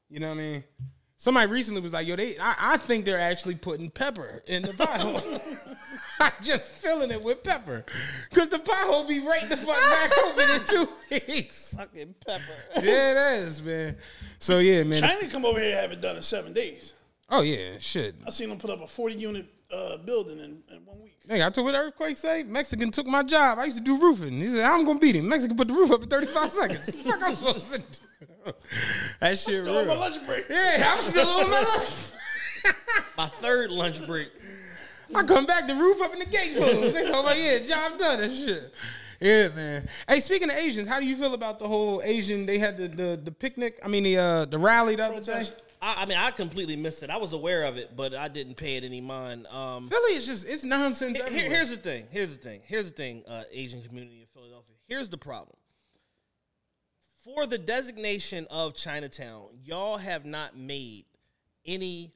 [0.09, 0.63] You know what I mean?
[1.17, 4.69] Somebody recently was like, "Yo, they, I, I think they're actually putting pepper in the
[4.73, 5.76] pothole.
[6.19, 7.85] I'm just filling it with pepper,
[8.33, 10.89] cause the pothole be right the fuck back open in two
[11.27, 11.75] weeks.
[11.77, 12.41] fucking pepper
[12.81, 13.95] Yeah, it is, man.
[14.39, 15.01] So yeah, man.
[15.01, 16.93] China come over here and have it done in seven days.
[17.29, 18.15] Oh yeah, shit.
[18.25, 21.17] I seen them put up a 40 unit uh, building in, in one week.
[21.27, 22.43] Hey, I told what earthquake say.
[22.43, 23.59] Mexican took my job.
[23.59, 24.39] I used to do roofing.
[24.39, 25.27] He said I'm gonna beat him.
[25.27, 26.85] Mexican put the roof up in 35 seconds.
[26.85, 28.53] The fuck I'm supposed to do?
[29.19, 30.45] That shit Still on my lunch break.
[30.49, 31.89] Yeah, I'm still on my lunch.
[33.17, 34.29] My third lunch break.
[35.15, 36.95] I come back, the roof up and the gate closed.
[36.95, 38.73] They talking about yeah, job done and shit.
[39.19, 39.87] Yeah, man.
[40.07, 42.45] Hey, speaking of Asians, how do you feel about the whole Asian?
[42.45, 43.79] They had the the, the picnic.
[43.83, 45.45] I mean the uh, the rally the other day.
[45.81, 47.09] I, I mean, I completely missed it.
[47.09, 49.45] I was aware of it, but I didn't pay it any mind.
[49.47, 51.17] Um, Philly is just it's nonsense.
[51.17, 52.07] Here- here's the thing.
[52.09, 52.61] Here's the thing.
[52.65, 53.23] Here's the thing.
[53.27, 54.75] Uh, Asian community in Philadelphia.
[54.87, 55.55] Here's the problem.
[57.23, 61.05] For the designation of Chinatown, y'all have not made
[61.65, 62.13] any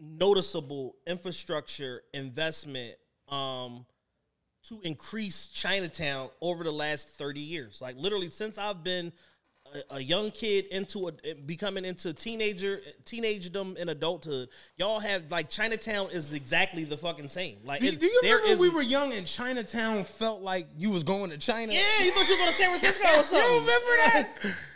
[0.00, 2.94] noticeable infrastructure investment
[3.28, 3.84] um,
[4.64, 7.80] to increase Chinatown over the last 30 years.
[7.80, 9.12] Like literally since I've been
[9.90, 15.48] a, a young kid into a becoming into teenager teenagedom and adulthood, y'all have like
[15.50, 17.58] Chinatown is exactly the fucking same.
[17.64, 20.66] Like Do, it- do you there remember when we were young and Chinatown felt like
[20.76, 21.72] you was going to China?
[21.72, 23.50] Yeah, you thought you were going to San Francisco or you something.
[23.50, 24.28] remember that?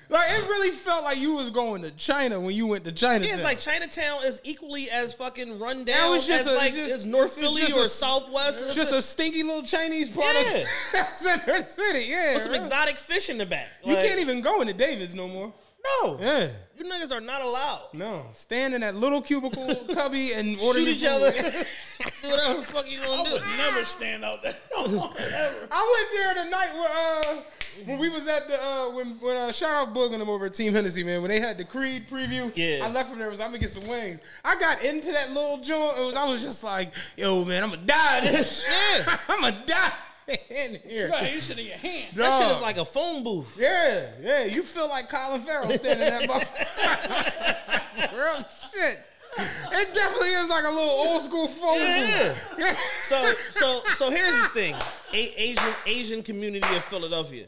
[0.09, 3.25] Like it really felt like you was going to China when you went to China.
[3.27, 6.93] Yeah, it's like Chinatown is equally as fucking run down just as a- like just-
[6.93, 8.63] as North Philly just or a- Southwest.
[8.65, 10.47] It's just a stinky little Chinese part of
[10.95, 11.07] Yeah.
[11.11, 12.07] Center City.
[12.11, 13.69] Yeah, with some exotic fish in the back.
[13.85, 15.53] You can't even go into Davis no more.
[15.85, 16.49] No, Yeah.
[16.79, 17.89] you niggas are not allowed.
[17.93, 21.09] No, stand in that little cubicle cubby and order Shoot your each food.
[21.11, 21.33] other.
[22.23, 23.33] do whatever the fuck you I gonna do.
[23.33, 24.55] would never stand out there.
[24.79, 24.89] Ever.
[25.71, 27.43] I went there the night where uh
[27.87, 30.47] when we was at the uh when when uh, shout out Boog and them over
[30.47, 32.51] at Team Hennessy man when they had the Creed preview.
[32.55, 32.87] Yeah.
[32.87, 34.21] I left from there was I'm gonna get some wings.
[34.45, 35.99] I got into that little joint.
[35.99, 38.21] It was I was just like, yo man, I'm gonna die.
[38.23, 39.19] This Yeah.
[39.29, 39.93] I'm gonna die
[40.29, 41.07] in here.
[41.07, 42.15] You got you shit in your hand.
[42.17, 43.57] That shit is like a phone booth.
[43.59, 44.45] Yeah, yeah.
[44.45, 48.13] You feel like Colin Farrell standing in that motherfucker.
[48.13, 48.37] Real
[48.73, 49.01] shit.
[49.37, 52.29] It definitely is like a little old school phone Yeah.
[52.29, 52.55] booth.
[52.59, 52.75] Yeah.
[53.05, 54.75] So so so here's the thing.
[55.13, 57.47] A- Asian Asian community of Philadelphia.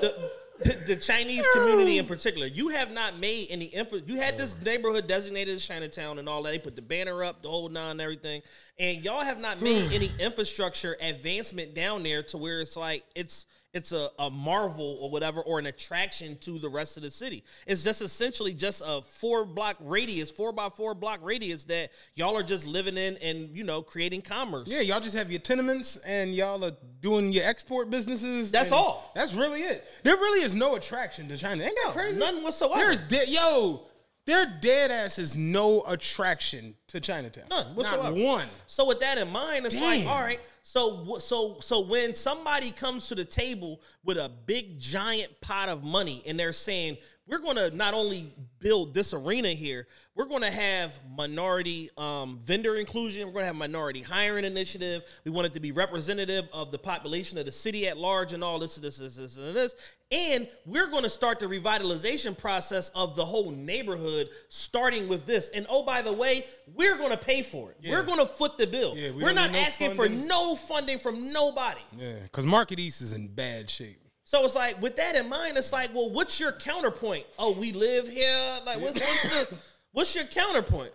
[0.00, 4.00] The the Chinese community in particular, you have not made any info.
[4.04, 6.50] You had this neighborhood designated as Chinatown and all that.
[6.50, 8.42] They put the banner up, the whole nine, and everything,
[8.78, 9.94] and y'all have not made hmm.
[9.94, 13.46] any infrastructure advancement down there to where it's like it's
[13.76, 17.44] it's a, a marvel or whatever or an attraction to the rest of the city.
[17.66, 22.36] It's just essentially just a four block radius, four by four block radius that y'all
[22.36, 24.66] are just living in and you know creating commerce.
[24.68, 26.72] Yeah, y'all just have your tenements and y'all are
[27.02, 28.50] doing your export businesses.
[28.50, 29.12] That's all.
[29.14, 29.84] That's really it.
[30.04, 31.62] There really is no attraction to China.
[31.64, 32.18] Ain't that No, crazy?
[32.18, 32.80] none whatsoever.
[32.80, 33.82] There's dead yo.
[34.24, 37.44] There dead ass is no attraction to Chinatown.
[37.48, 38.10] None whatsoever.
[38.10, 38.46] Not one.
[38.66, 40.40] So with that in mind, it's like, all right.
[40.68, 45.84] So so so when somebody comes to the table with a big giant pot of
[45.84, 46.96] money and they're saying
[47.26, 52.38] we're going to not only build this arena here, we're going to have minority um,
[52.42, 53.26] vendor inclusion.
[53.26, 55.02] We're going to have minority hiring initiative.
[55.24, 58.42] We want it to be representative of the population of the city at large and
[58.42, 59.74] all this, this, this, this, and this.
[60.10, 65.50] And we're going to start the revitalization process of the whole neighborhood, starting with this.
[65.50, 67.78] And oh, by the way, we're going to pay for it.
[67.90, 68.96] We're going to foot the bill.
[68.96, 70.20] Yeah, we we're don't not no asking funding.
[70.20, 71.80] for no funding from nobody.
[71.98, 73.98] Yeah, because Market East is in bad shape.
[74.26, 77.24] So it's like, with that in mind, it's like, well, what's your counterpoint?
[77.38, 78.58] Oh, we live here.
[78.66, 79.56] Like, what's, what's the
[79.92, 80.90] what's your counterpoint?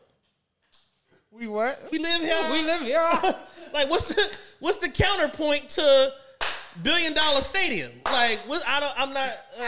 [1.31, 1.81] We what?
[1.93, 2.37] We live here.
[2.51, 3.09] We live here.
[3.73, 4.29] like, what's the
[4.59, 6.13] what's the counterpoint to
[6.83, 7.93] billion dollar stadium?
[8.03, 8.63] Like, what?
[8.67, 8.99] I don't.
[8.99, 9.31] I'm not.
[9.57, 9.63] Uh,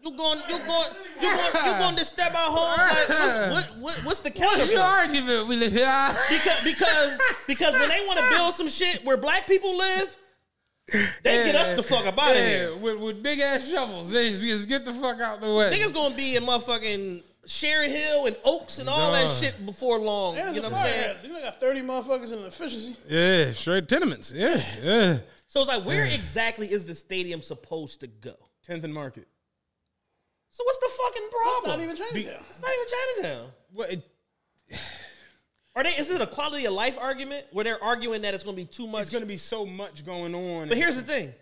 [0.02, 0.40] you going?
[0.48, 0.90] You going?
[1.20, 1.66] You going?
[1.66, 2.78] You going to step out home?
[2.78, 3.98] Like, what, what, what?
[4.06, 5.18] What's the What's your counterpoint?
[5.18, 5.48] argument?
[5.48, 6.08] We live here.
[6.30, 10.16] Because because because when they want to build some shit where black people live,
[11.22, 12.76] they get us the fuck up out of here.
[12.76, 14.10] With, with big ass shovels.
[14.10, 15.76] They just, just get the fuck out the way.
[15.76, 20.38] Niggas gonna be in motherfucking Sharon Hill and Oaks and all that shit before long.
[20.38, 21.04] And You know what I'm saying?
[21.04, 21.30] fire hazard.
[21.30, 22.96] You got 30 motherfuckers in an efficiency.
[23.08, 24.32] Yeah, straight tenements.
[24.32, 25.18] Yeah, yeah.
[25.48, 28.34] So it's like, where exactly is the stadium supposed to go?
[28.68, 29.26] 10th and Market.
[30.50, 31.56] So what's the fucking problem?
[31.56, 32.44] It's not even Chinatown.
[32.48, 32.86] It's not even
[33.22, 33.50] Chinatown.
[33.72, 33.92] What?
[33.92, 34.08] It,
[35.74, 35.90] Are they?
[35.90, 38.86] Is it a quality of life argument where they're arguing that it's gonna be too
[38.86, 39.02] much?
[39.02, 40.68] it's going to be so much going on.
[40.68, 41.32] but here's the thing.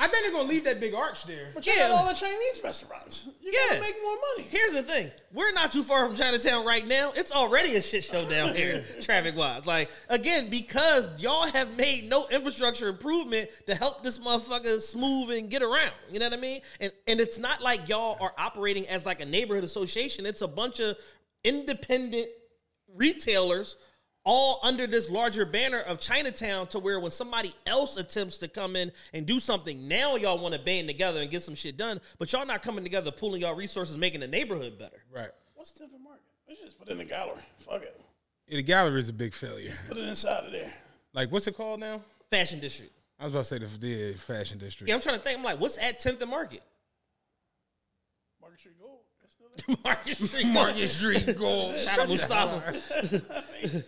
[0.00, 1.50] I think they're going to leave that big arch there.
[1.52, 1.88] But you Yeah.
[1.88, 3.26] got all the Chinese restaurants.
[3.42, 3.60] You Yeah.
[3.70, 4.48] gotta make more money.
[4.48, 5.10] Here's the thing.
[5.32, 7.10] We're not too far from Chinatown right now.
[7.16, 9.66] It's already a shit show down here, traffic wise.
[9.66, 15.50] Like, again, because y'all have made no infrastructure improvement to help this motherfucker smooth and
[15.50, 15.92] get around.
[16.10, 16.60] You know what I mean?
[16.78, 20.26] And and it's not like y'all are operating as like a neighborhood association.
[20.26, 20.96] It's a bunch of
[21.42, 22.28] independent
[22.94, 23.76] retailers
[24.24, 28.76] all under this larger banner of Chinatown to where when somebody else attempts to come
[28.76, 32.00] in and do something, now y'all want to band together and get some shit done,
[32.18, 35.02] but y'all not coming together, pooling y'all resources, making the neighborhood better.
[35.14, 35.30] Right.
[35.54, 36.22] What's Tiffin Market?
[36.46, 37.42] Let's just put it in the gallery.
[37.58, 37.98] Fuck it.
[38.46, 39.74] Yeah, the gallery is a big failure.
[39.88, 40.72] Put it inside of there.
[41.14, 42.02] Like, what's it called now?
[42.30, 42.92] Fashion district.
[43.18, 44.88] I was about to say the, the fashion district.
[44.88, 45.38] Yeah, I'm trying to think.
[45.38, 46.62] I'm like, what's at 10th and Market?
[48.40, 49.00] Market Street Gold.
[49.20, 49.47] That's still there.
[49.84, 50.46] Market Street.
[50.46, 51.76] Market Street Gold.
[51.76, 52.74] Shout out Mustafa.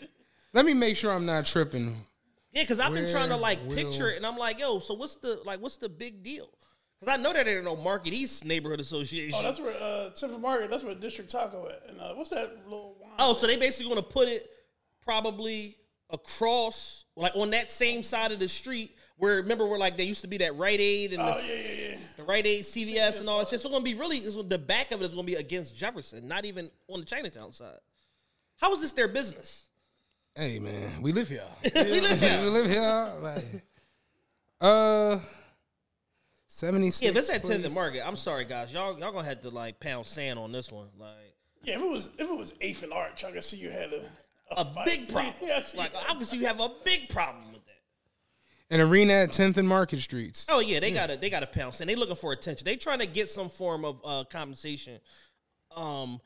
[0.52, 2.04] Let me make sure I'm not tripping.
[2.52, 4.94] Yeah, because I've been trying to like will- picture it, and I'm like, yo, so
[4.94, 6.48] what's the like, what's the big deal?
[6.98, 9.38] Because I know that there ain't no Market East Neighborhood Association.
[9.38, 10.68] Oh, that's where uh, Tiffin Market.
[10.68, 11.82] That's where District Taco at.
[11.88, 13.12] And uh, what's that little wine?
[13.18, 14.50] Oh, so they basically going to put it
[15.02, 15.76] probably
[16.10, 20.22] across, like on that same side of the street where remember where like there used
[20.22, 21.79] to be that Rite Aid and Oh, the, yeah, yeah, yeah.
[22.20, 23.60] The Rite Aid, CVS, and all that shit.
[23.60, 25.38] So it's going to be really it's, the back of it is going to be
[25.38, 27.78] against Jefferson, not even on the Chinatown side.
[28.60, 29.66] How is this their business?
[30.34, 31.42] Hey man, we live here.
[31.74, 32.40] we live here.
[32.40, 33.12] we live here.
[33.20, 33.44] Like,
[34.60, 35.18] uh,
[36.46, 37.02] seventy six.
[37.02, 39.50] Yeah, if it's at 10th and Market, I'm sorry guys, y'all y'all gonna have to
[39.50, 41.10] like pound sand on this one, like
[41.64, 43.92] Yeah, if it was if it was Eighth and Arch, I could see you had
[43.92, 44.02] a
[44.56, 44.84] a fight.
[44.86, 45.34] big problem.
[45.42, 47.49] Yeah, like I could see you have a big problem with that.
[48.72, 50.46] An arena at tenth and Market Streets.
[50.48, 52.64] Oh yeah, they got to they got to pounce and they looking for attention.
[52.64, 55.00] They trying to get some form of uh, compensation,
[55.76, 56.20] um,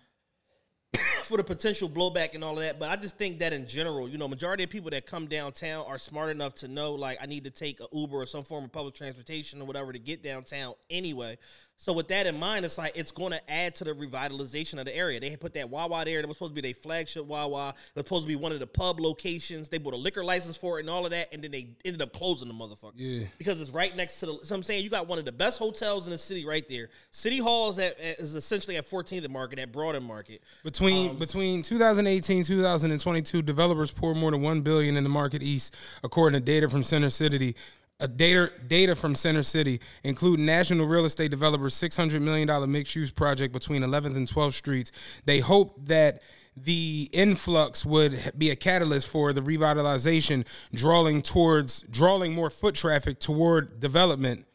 [1.23, 2.79] for the potential blowback and all of that.
[2.79, 5.87] But I just think that in general, you know, majority of people that come downtown
[5.87, 8.65] are smart enough to know like I need to take a Uber or some form
[8.65, 11.39] of public transportation or whatever to get downtown anyway.
[11.77, 14.85] So with that in mind, it's like it's going to add to the revitalization of
[14.87, 15.19] the area.
[15.19, 16.23] They had put that Wawa there.
[16.23, 17.71] That was supposed to be their flagship Wawa.
[17.71, 19.69] It was supposed to be one of the pub locations.
[19.69, 22.01] They bought a liquor license for it and all of that, and then they ended
[22.01, 23.27] up closing the motherfucker Yeah.
[23.39, 24.39] because it's right next to the.
[24.45, 26.91] So I'm saying you got one of the best hotels in the city right there.
[27.11, 30.43] City Hall is, at, is essentially at 14th and Market at Broad and Market.
[30.63, 35.75] Between Um, between 2018 2022, developers poured more than one billion in the Market East,
[36.05, 37.57] according to data from Center City.
[38.01, 42.67] A data data from Center City, include national real estate developers' six hundred million dollar
[42.67, 44.93] mixed use project between 11th and 12th streets.
[45.25, 46.23] They hope that
[46.57, 53.21] the influx would be a catalyst for the revitalization, drawing towards drawing more foot traffic
[53.21, 54.47] toward development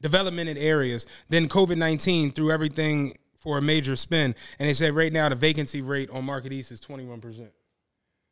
[0.00, 1.06] development in areas.
[1.28, 4.34] Then COVID 19 threw everything for a major spin.
[4.58, 7.48] And they said right now the vacancy rate on Market East is 21%.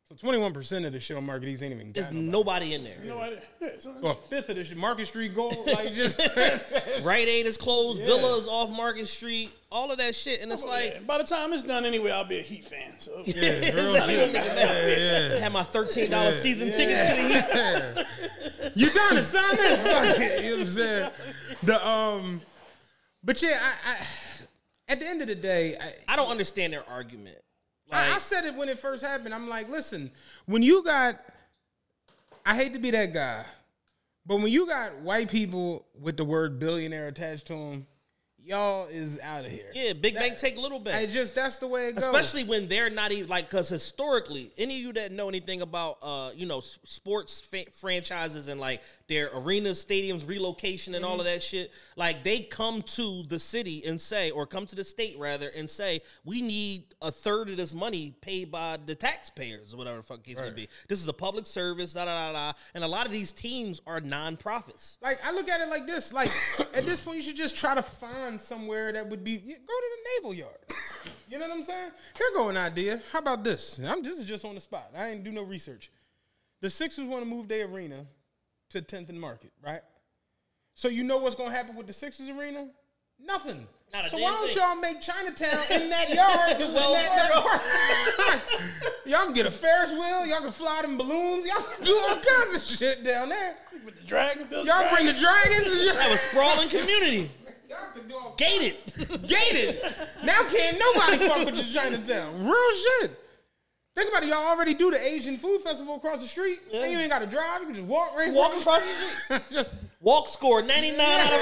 [0.09, 2.31] So 21% of the shit on Market East ain't even There's got nobody.
[2.31, 2.95] nobody in there.
[3.03, 3.41] No idea.
[3.59, 6.17] Yeah, so, So a fifth of the shit, Market Street Gold, like just.
[7.03, 8.01] Rite Aid is closed.
[8.03, 9.51] Villas off Market Street.
[9.69, 12.23] All of that shit, and it's like yeah, by the time it's done anyway, I'll
[12.23, 12.97] be a Heat fan.
[12.99, 14.33] So real shit.
[14.33, 18.05] Yeah, I had my thirteen dollar season ticket to the
[18.63, 18.71] Heat.
[18.75, 19.83] you done to sign this?
[20.41, 21.11] you know what I'm saying?
[21.63, 22.41] The um,
[23.25, 24.05] but yeah, I, I
[24.87, 27.39] at the end of the day, I, I don't understand their argument.
[27.91, 29.33] I, I said it when it first happened.
[29.33, 30.11] I'm like, listen,
[30.45, 31.19] when you got,
[32.45, 33.45] I hate to be that guy,
[34.25, 37.87] but when you got white people with the word billionaire attached to them,
[38.43, 39.71] y'all is out of here.
[39.73, 40.95] yeah, big bank take little bank.
[40.97, 42.05] I just that's the way it goes.
[42.05, 45.97] Especially when they're not even like, because historically, any of you that know anything about,
[46.01, 51.25] uh, you know, sports fa- franchises and like their arenas, stadiums, relocation, and all of
[51.25, 51.35] mm-hmm.
[51.35, 55.17] that shit, like they come to the city and say, or come to the state
[55.17, 59.77] rather, and say, we need a third of this money paid by the taxpayers, or
[59.77, 60.67] whatever the fuck case may be.
[60.87, 62.57] This is a public service, da da da da.
[62.73, 64.97] And a lot of these teams are non-profits.
[65.01, 66.29] Like I look at it like this: like
[66.73, 69.55] at this point, you should just try to find somewhere that would be go to
[69.55, 70.57] the naval yard.
[71.29, 71.91] You know what I'm saying?
[72.17, 73.01] Here go an idea.
[73.11, 73.79] How about this?
[73.79, 74.91] I'm this is just on the spot.
[74.95, 75.91] I ain't do no research.
[76.61, 78.05] The Sixers want to move their arena
[78.69, 79.81] to 10th and Market, right?
[80.75, 82.67] So you know what's gonna happen with the Sixers arena?
[83.19, 83.67] Nothing.
[83.93, 84.57] Not so why don't thing.
[84.57, 86.61] y'all make Chinatown in that yard?
[86.61, 87.31] in Wells that-
[88.17, 88.41] that
[89.05, 90.25] y'all can get a Ferris wheel.
[90.25, 91.45] Y'all can fly them balloons.
[91.47, 93.55] Y'all can do all kinds of shit down there.
[93.85, 95.95] with the dragon, Y'all bring the dragons.
[95.97, 97.31] Have a sprawling community.
[97.69, 98.75] Y'all can do all Gated.
[99.27, 99.81] gated.
[100.23, 102.45] Now can't nobody fuck with the Chinatown.
[102.45, 103.11] Real shit.
[103.97, 104.29] Think about it.
[104.29, 106.59] Y'all already do the Asian food festival across the street.
[106.71, 107.61] And you ain't got to drive.
[107.61, 109.41] You can just walk right Walk across across the street.
[109.51, 111.41] just Walk score 99 out of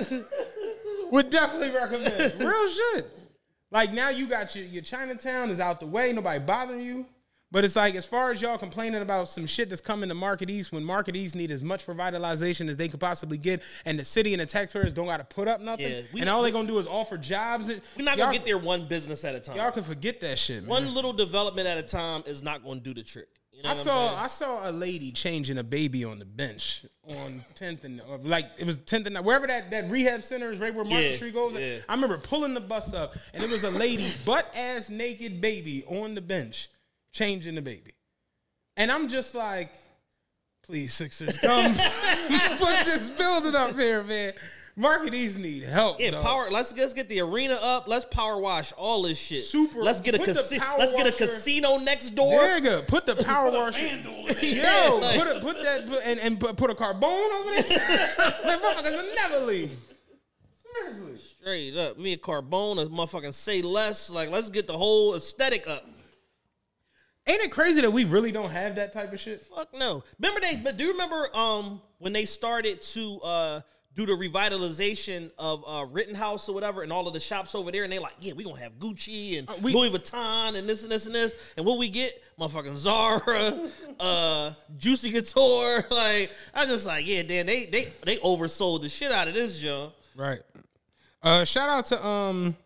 [0.00, 0.24] 100.
[1.12, 2.40] would definitely recommend.
[2.40, 3.06] Real shit.
[3.70, 6.12] Like now you got your, your Chinatown is out the way.
[6.12, 7.06] Nobody bothering you.
[7.52, 10.48] But it's like as far as y'all complaining about some shit that's coming to Market
[10.50, 14.04] East when Market East need as much revitalization as they could possibly get, and the
[14.04, 16.52] city and the taxpayers don't got to put up nothing, Yeah, we- and all they
[16.52, 17.68] gonna do is offer jobs.
[17.96, 19.56] We're not going to get there one business at a time.
[19.56, 20.68] Y'all can forget that shit, man.
[20.68, 23.26] One little development at a time is not going to do the trick.
[23.52, 24.18] You know I saw saying?
[24.20, 28.64] I saw a lady changing a baby on the bench on 10th and like it
[28.64, 31.54] was 10th and wherever that, that rehab center is right where Market Yeah, Street goes.
[31.54, 31.78] yeah.
[31.88, 35.84] I remember pulling the bus up and it was a lady butt ass naked baby
[35.88, 36.68] on the bench
[37.12, 37.92] changing the baby.
[38.76, 39.72] And I'm just like,
[40.62, 41.72] please Sixers come
[42.58, 44.32] put this building up here, man.
[44.76, 46.00] Market East need help.
[46.00, 46.22] Yeah, dog.
[46.22, 46.48] power.
[46.50, 47.86] Let's let's get the arena up.
[47.88, 49.44] Let's power wash all this shit.
[49.44, 52.40] Super- Let's get a put the casi- Let's get a casino next door.
[52.40, 52.82] There you go.
[52.82, 53.84] Put the power washer.
[53.84, 54.56] FanDuel in.
[54.62, 57.62] Yo, like- put a, put that put, and, and put, put a carbone over there.
[58.44, 59.70] That motherfuckers will never leave.
[60.72, 61.16] Seriously.
[61.18, 64.08] Straight up, me and Carbone, a motherfucking say less.
[64.08, 65.84] Like, let's get the whole aesthetic up.
[67.26, 69.42] Ain't it crazy that we really don't have that type of shit?
[69.42, 70.02] Fuck no.
[70.18, 70.56] Remember they?
[70.56, 73.60] But do you remember um when they started to uh
[73.94, 77.84] do the revitalization of uh Rittenhouse or whatever, and all of the shops over there,
[77.84, 80.82] and they like, yeah, we gonna have Gucci and Uh, we- Louis Vuitton and this
[80.82, 83.68] and this and this, and what we get, motherfucking Zara,
[84.00, 85.84] uh, Juicy Couture.
[85.90, 89.58] Like, I just like, yeah, damn, they they they oversold the shit out of this
[89.58, 89.92] joint.
[90.16, 90.40] Right.
[91.22, 92.56] Uh, shout out to um,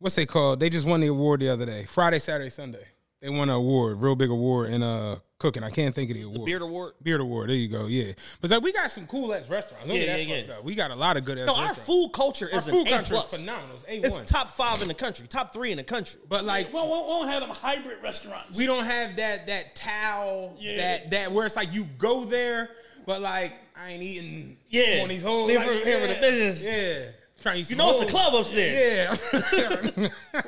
[0.00, 0.60] what's they called?
[0.60, 1.84] They just won the award the other day.
[1.84, 2.84] Friday, Saturday, Sunday.
[3.26, 5.64] They won an award, real big award in uh cooking.
[5.64, 6.44] I can't think of the award.
[6.44, 6.92] Beard Award.
[7.02, 7.48] Beard award.
[7.48, 7.86] There you go.
[7.86, 8.12] Yeah.
[8.40, 9.84] But like, we got some cool ass restaurants.
[9.88, 10.60] Don't Yeah, yeah, yeah.
[10.62, 12.92] We got a lot of good ass No, our food culture Our is food an
[12.92, 13.74] A country is phenomenal.
[13.74, 14.04] It's A1.
[14.04, 16.20] It's top five in the country, top three in the country.
[16.28, 18.56] But like, We don't, we don't have them hybrid restaurants.
[18.56, 20.76] we don't have that that towel Yeah.
[20.76, 22.70] that that where it's like you go there,
[23.06, 25.00] but like I ain't eating Yeah.
[25.02, 26.62] on these whole Live like, for- here for the business.
[26.64, 27.10] Yeah,
[27.40, 29.20] trying to You know, it's a club upstairs.
[29.32, 29.40] Yeah,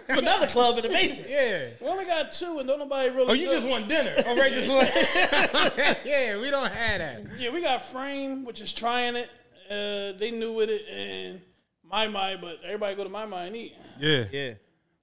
[0.09, 1.29] It's another club in the basement.
[1.29, 1.67] yeah.
[1.81, 3.29] We only got two, and don't nobody really.
[3.29, 3.55] Oh, you know.
[3.55, 4.15] just want dinner?
[4.27, 5.97] Oh, right, this way.
[6.05, 7.23] yeah, we don't have that.
[7.39, 9.31] Yeah, we got Frame, which is trying it.
[9.71, 11.41] Uh, they knew with it, and
[11.85, 13.75] My My, but everybody go to My My and eat.
[14.01, 14.53] Yeah, Yeah.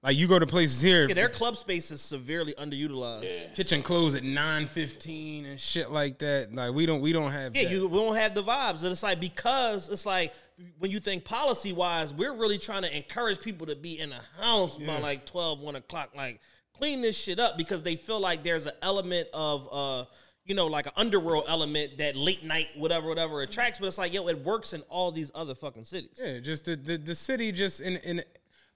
[0.02, 3.54] like you go to places here, Yeah, their club space is severely underutilized.
[3.54, 6.52] kitchen closed at nine fifteen and shit like that.
[6.52, 7.54] Like we don't we don't have.
[7.54, 7.70] Yeah, that.
[7.72, 8.82] you we don't have the vibes.
[8.82, 10.32] And it's like because it's like
[10.78, 14.20] when you think policy wise, we're really trying to encourage people to be in the
[14.40, 16.10] house by like 12, 1 o'clock.
[16.16, 16.40] Like
[16.72, 20.04] clean this shit up because they feel like there's an element of uh
[20.46, 23.80] you know, like an underworld element that late night, whatever, whatever attracts.
[23.80, 26.20] But it's like, yo, it works in all these other fucking cities.
[26.22, 28.22] Yeah, just the, the the city, just in in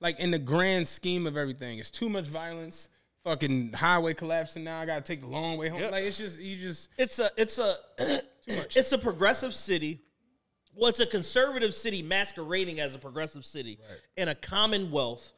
[0.00, 2.88] like in the grand scheme of everything, it's too much violence.
[3.22, 4.80] Fucking highway collapsing now.
[4.80, 5.80] I gotta take the long way home.
[5.80, 5.92] Yep.
[5.92, 7.76] Like it's just you just It's a it's a
[8.46, 10.02] it's a progressive city.
[10.74, 13.78] Well, it's a conservative city masquerading as a progressive city
[14.16, 15.32] in a commonwealth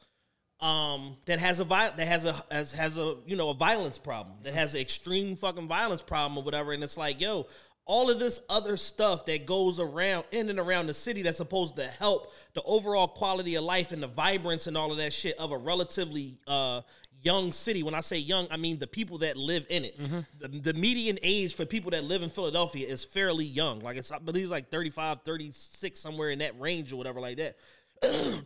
[0.59, 3.97] um, that has a vi- that has a has, has a you know a violence
[3.97, 6.71] problem that has an extreme fucking violence problem or whatever.
[6.71, 7.47] And it's like, yo,
[7.85, 11.75] all of this other stuff that goes around in and around the city that's supposed
[11.75, 15.37] to help the overall quality of life and the vibrance and all of that shit
[15.37, 16.81] of a relatively uh,
[17.23, 17.83] young city.
[17.83, 19.99] When I say young, I mean the people that live in it.
[20.39, 23.79] The, the median age for people that live in Philadelphia is fairly young.
[23.79, 27.55] Like it's I believe like 35, 36, somewhere in that range or whatever like that.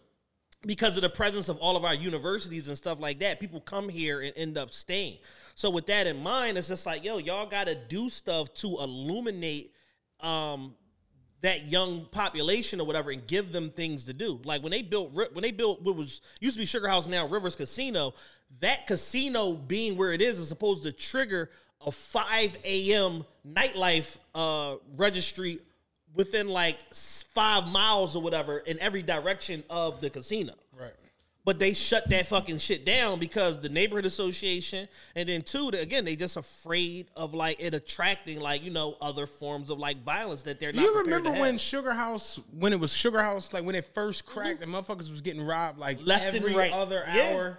[0.65, 3.89] because of the presence of all of our universities and stuff like that, people come
[3.89, 5.17] here and end up staying.
[5.55, 8.77] So with that in mind, it's just like, yo, y'all got to do stuff to
[8.79, 9.73] illuminate
[10.19, 10.75] um
[11.41, 14.39] that young population or whatever and give them things to do.
[14.43, 17.27] Like when they built when they built what was used to be Sugar House now
[17.27, 18.13] Rivers Casino,
[18.59, 21.49] that casino being where it is is supposed to trigger
[21.85, 23.23] a 5 a.m.
[23.47, 25.59] nightlife uh registry
[26.15, 30.53] within like five miles or whatever in every direction of the casino.
[31.47, 36.03] But they shut that fucking shit down because the neighborhood association, and then two, again,
[36.03, 40.41] they just afraid of like it attracting like you know other forms of like violence
[40.41, 40.81] that they're not.
[40.81, 41.57] you remember when.
[41.57, 44.75] Sugar House, when it was Sugar House, like when it first cracked, mm-hmm.
[44.75, 46.73] and motherfuckers was getting robbed like Left and every right.
[46.73, 47.31] other Yeah.
[47.33, 47.57] hour?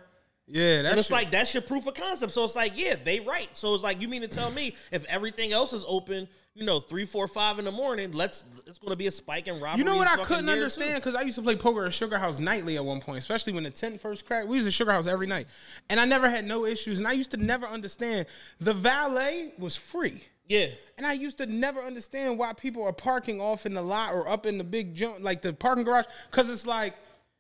[0.49, 2.33] Yeah, that's and it's like that's your proof of concept.
[2.33, 3.51] So it's like, yeah, they right.
[3.53, 6.81] So it's like you mean to tell me if everything else is open, you know,
[6.81, 9.79] three, four, five in the morning, let's it's going to be a spike in robberies.
[9.79, 12.39] You know what I couldn't understand because I used to play poker at Sugar House
[12.39, 14.49] nightly at one point, especially when the tent first cracked.
[14.49, 15.47] We used to Sugar House every night,
[15.91, 16.99] and I never had no issues.
[16.99, 18.27] And I used to never understand
[18.59, 20.23] the valet was free.
[20.49, 24.15] Yeah, And I used to never understand why people are parking off in the lot
[24.15, 26.95] or up in the big jump, like the parking garage, because it's like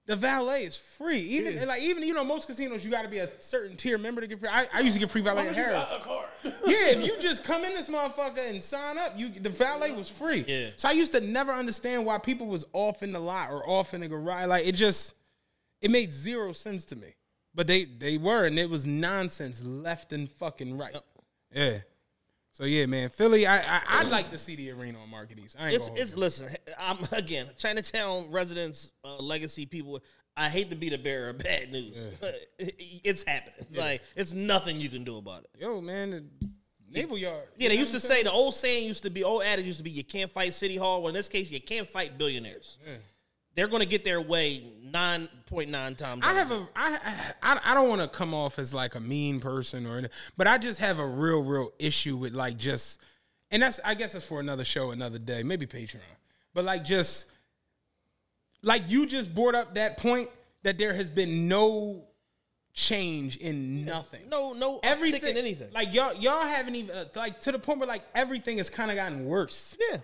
[0.08, 1.20] the valet is free.
[1.20, 4.20] Even like even you know most casinos you got to be a certain tier member
[4.22, 4.48] to get free.
[4.50, 5.88] I, I used to get free valet at You Harrah's.
[5.90, 6.28] got a card.
[6.66, 10.08] Yeah, if you just come in this motherfucker and sign up, you the valet was
[10.08, 10.44] free.
[10.48, 10.70] Yeah.
[10.76, 13.94] So I used to never understand why people was off in the lot or off
[13.94, 14.46] in the garage.
[14.48, 15.14] Like it just
[15.80, 17.14] it made zero sense to me.
[17.54, 20.96] But they they were, and it was nonsense left and fucking right.
[21.54, 21.78] Yeah.
[22.58, 23.46] So yeah, man, Philly.
[23.46, 25.54] I, I I'd like to see the arena on Market East.
[25.60, 26.18] I ain't it's it's you.
[26.18, 26.48] listen.
[26.80, 30.00] I'm again Chinatown residents, uh, legacy people.
[30.36, 31.96] I hate to be the bearer of bad news.
[32.58, 33.64] it's happening.
[33.72, 35.50] Like it's nothing you can do about it.
[35.60, 36.10] yo man.
[36.10, 36.24] The,
[36.90, 37.46] Naval yard.
[37.56, 39.84] Yeah, they used to say the old saying used to be old adage used to
[39.84, 41.02] be you can't fight city hall.
[41.02, 42.78] Well, in this case, you can't fight billionaires.
[43.58, 46.24] They're going to get their way nine point nine times.
[46.24, 46.98] I have of a I
[47.42, 50.46] I, I don't want to come off as like a mean person or anything, but
[50.46, 53.00] I just have a real real issue with like just
[53.50, 55.98] and that's I guess that's for another show another day, maybe Patreon.
[56.54, 57.26] But like just
[58.62, 60.30] like you just brought up that point
[60.62, 62.04] that there has been no
[62.74, 64.28] change in nothing.
[64.28, 65.72] no no Everything everything anything.
[65.72, 68.92] Like y'all y'all haven't even uh, like to the point where like everything has kind
[68.92, 69.76] of gotten worse.
[69.90, 69.98] yeah,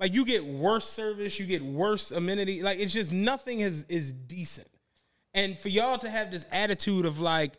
[0.00, 2.62] Like you get worse service, you get worse amenity.
[2.62, 4.68] Like it's just nothing is is decent.
[5.34, 7.52] And for y'all to have this attitude of like,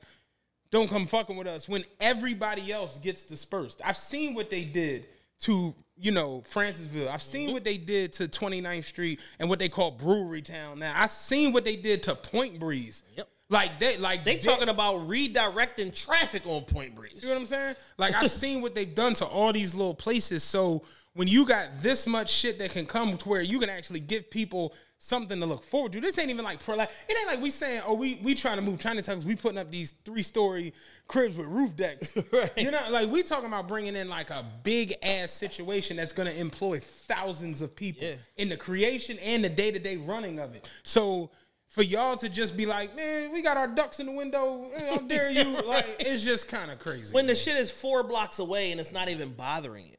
[0.71, 3.81] don't come fucking with us when everybody else gets dispersed.
[3.83, 5.07] I've seen what they did
[5.41, 7.09] to, you know, Francisville.
[7.09, 7.53] I've seen mm-hmm.
[7.53, 10.93] what they did to 29th Street and what they call Brewery Town now.
[10.95, 13.03] I've seen what they did to Point Breeze.
[13.15, 13.27] Yep.
[13.51, 17.19] Like they like they talking about redirecting traffic on Point Breeze.
[17.21, 17.75] you know what I'm saying?
[17.97, 20.43] Like I've seen what they've done to all these little places.
[20.43, 20.83] So
[21.13, 24.29] when you got this much shit that can come to where you can actually give
[24.29, 26.01] people something to look forward to.
[26.01, 28.57] This ain't even like pro like it ain't like we saying, oh, we we trying
[28.57, 30.73] to move Chinatown because we putting up these three story
[31.07, 32.13] cribs with roof decks.
[32.57, 36.31] You know, like we talking about bringing in like a big ass situation that's gonna
[36.31, 38.15] employ thousands of people Yeah.
[38.37, 40.67] in the creation and the day to day running of it.
[40.83, 41.31] So
[41.69, 44.69] for y'all to just be like, man, we got our ducks in the window.
[44.75, 45.55] eh, How dare you?
[45.65, 47.13] Like, it's just kind of crazy.
[47.13, 49.95] when the shit is four blocks away and it's not even bothering you.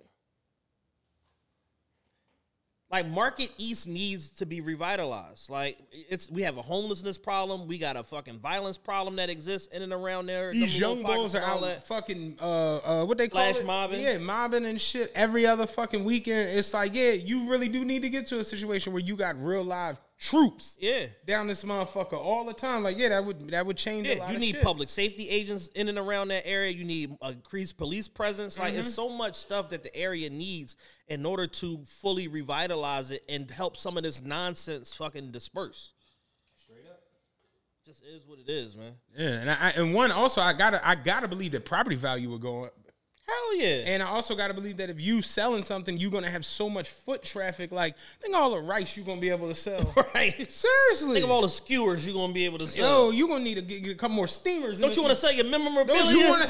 [2.93, 5.49] Like Market East needs to be revitalized.
[5.49, 5.78] Like
[6.09, 7.68] it's we have a homelessness problem.
[7.68, 10.53] We got a fucking violence problem that exists in and around there.
[10.53, 11.86] These young boys are out that.
[11.86, 13.64] fucking uh uh what they call Flash it?
[13.66, 14.01] mobbing.
[14.01, 16.59] Yeah, mobbing and shit every other fucking weekend.
[16.59, 19.41] It's like, yeah, you really do need to get to a situation where you got
[19.41, 21.07] real live troops Yeah.
[21.26, 22.82] down this motherfucker all the time.
[22.82, 24.62] Like, yeah, that would that would change a Yeah, lot you need shit.
[24.64, 26.72] public safety agents in and around that area.
[26.72, 28.59] You need increased police presence.
[28.59, 28.80] Like, Mm-hmm.
[28.80, 30.76] it's so much stuff that the area needs
[31.11, 35.93] in order to fully revitalize it and help some of this nonsense fucking disperse.
[36.57, 37.01] Straight up,
[37.85, 38.93] just is what it is, man.
[39.19, 42.39] Yeah, and I, and one also I gotta I gotta believe that property value will
[42.39, 42.75] go up.
[43.27, 43.83] Hell yeah.
[43.87, 46.69] And I also got to believe that if you selling something, you're gonna have so
[46.69, 47.71] much foot traffic.
[47.71, 49.95] Like, think all the rice you're gonna be able to sell.
[50.15, 50.35] right.
[50.51, 53.07] Seriously, Think of all the skewers you're gonna be able to sell.
[53.07, 54.81] Yo, you gonna need to get, get a couple more steamers.
[54.81, 56.03] Don't you wanna sell your memorabilia?
[56.03, 56.49] Don't you want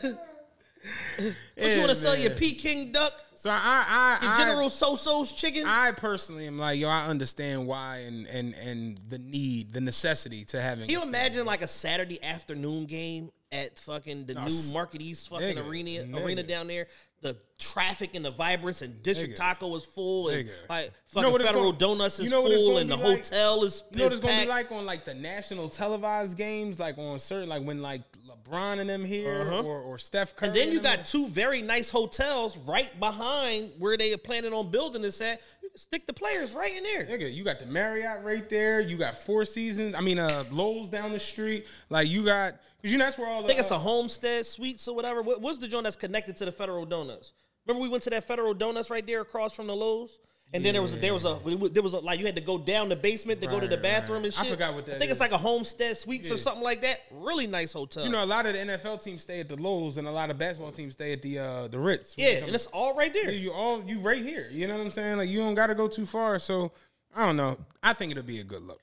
[0.00, 0.18] to
[0.84, 1.34] sell?
[1.56, 3.12] Don't you want to sell your Peking duck?
[3.34, 5.64] So I, I, Your I, General So-So's chicken?
[5.64, 10.44] I personally am like, yo, I understand why and and and the need, the necessity
[10.46, 10.86] to having.
[10.86, 15.28] Can you imagine like a Saturday afternoon game at fucking the s- new Market East
[15.28, 16.24] fucking nigga, arena nigga.
[16.24, 16.88] arena down there?
[17.20, 21.46] The traffic and the vibrance and District Taco is full and like You know fucking
[21.46, 23.04] Federal gonna- Donuts is you know full and the like?
[23.04, 26.78] hotel is, You know what it's gonna be like on like the national televised games,
[26.78, 30.50] like on certain, like when like LeBron and them here, or, or Steph Curry.
[30.50, 30.56] Uh-huh.
[30.60, 34.52] And then you them got two very nice hotels right behind where they are planning
[34.52, 35.40] on building this at.
[35.60, 37.04] You can stick the players right in there.
[37.06, 38.80] Nigga, you got the Marriott right there.
[38.80, 39.96] You got Four Seasons.
[39.96, 41.66] I mean, uh, Loews down the street.
[41.90, 43.44] Like you got, cause you know that's where all the.
[43.44, 45.22] I think it's uh, a Homestead Suites or whatever.
[45.22, 47.32] What, what's the joint that's connected to the Federal Donuts?
[47.66, 50.10] Remember we went to that Federal Donuts right there across from the Loews,
[50.54, 51.38] and then there was a, there was a
[51.70, 53.76] there was a, like you had to go down the basement to go to the
[53.76, 54.38] bathroom right.
[54.38, 55.16] and I forgot what that I think is.
[55.16, 57.00] it's like a Homestead Suites or something like that.
[57.10, 58.04] Really nice hotel.
[58.04, 60.30] You know, a lot of the NFL teams stay at the Loews, and a lot
[60.30, 62.14] of basketball teams stay at the uh, the Ritz.
[62.16, 63.30] yeah, and it's all right there.
[63.30, 64.48] You all you right here.
[64.50, 65.18] You know what I'm saying?
[65.18, 66.38] Like you don't got to go too far.
[66.38, 66.72] So
[67.14, 67.58] I don't know.
[67.82, 68.80] I think it'll be a good look.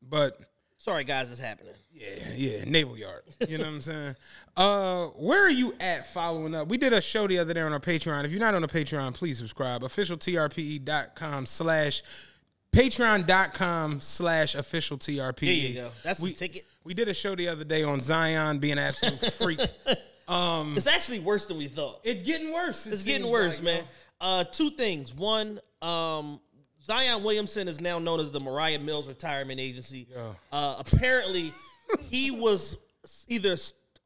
[0.00, 0.38] But
[0.82, 1.74] Sorry guys, it's happening.
[1.94, 3.22] yeah, yeah, naval yard.
[3.48, 4.16] You know what I'm saying?
[4.56, 6.66] Uh, where are you at following up?
[6.66, 8.24] We did a show the other day on our Patreon.
[8.24, 9.82] If you're not on the Patreon, please subscribe.
[9.82, 12.02] Officialtrpe.com slash
[12.72, 15.38] patreon.com slash official TRPE.
[15.40, 15.90] There you go.
[16.02, 16.62] That's we, the ticket.
[16.82, 19.60] We did a show the other day on Zion being an absolute freak.
[20.26, 22.00] Um, It's actually worse than we thought.
[22.02, 22.88] it's getting worse.
[22.88, 23.84] it It's getting worse, like, man.
[23.84, 23.84] yo.
[24.20, 25.14] Uh, two things.
[25.14, 26.40] One, um,
[26.84, 30.06] Zion Williamson is now known as the Mariah Mills Retirement Agency.
[30.52, 31.54] Uh, apparently,
[32.10, 32.76] he was
[33.28, 33.56] either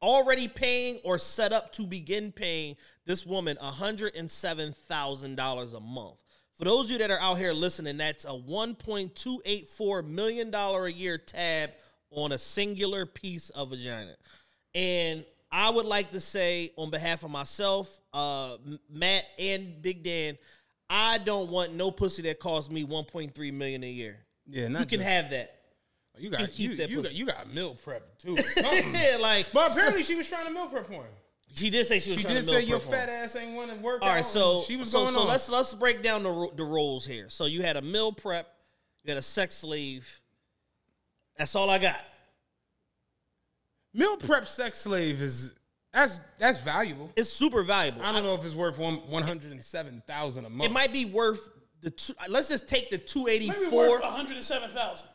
[0.01, 2.75] already paying or set up to begin paying
[3.05, 6.15] this woman $107,000 a month.
[6.55, 11.17] For those of you that are out here listening, that's a $1.284 million a year
[11.17, 11.71] tab
[12.11, 14.15] on a singular piece of vagina.
[14.73, 18.57] And I would like to say, on behalf of myself, uh,
[18.89, 20.37] Matt, and Big Dan,
[20.89, 24.17] I don't want no pussy that costs me 1.3 million a year.
[24.49, 25.53] Yeah, not you can just- have that.
[26.19, 27.09] You got keep you, that you pussy.
[27.09, 28.35] got you got meal prep too.
[28.57, 31.11] Yeah, like, but apparently she was trying to meal prep for him.
[31.53, 33.01] she did say she was She trying did to say your her for him.
[33.01, 35.27] fat ass ain't want to work All right, so she was so, going so on.
[35.27, 37.29] let's let's break down the the roles here.
[37.29, 38.47] So you had a meal prep,
[39.03, 40.09] you had a sex slave.
[41.37, 42.01] That's all I got.
[43.93, 45.53] meal prep sex slave is
[45.93, 47.11] That's that's valuable.
[47.15, 48.01] It's super valuable.
[48.03, 50.69] I don't know if it's worth one one hundred and seven thousand a month.
[50.69, 51.49] It might be worth
[51.81, 52.13] the two.
[52.27, 55.07] Let's just take the two eighty Maybe four worth 107000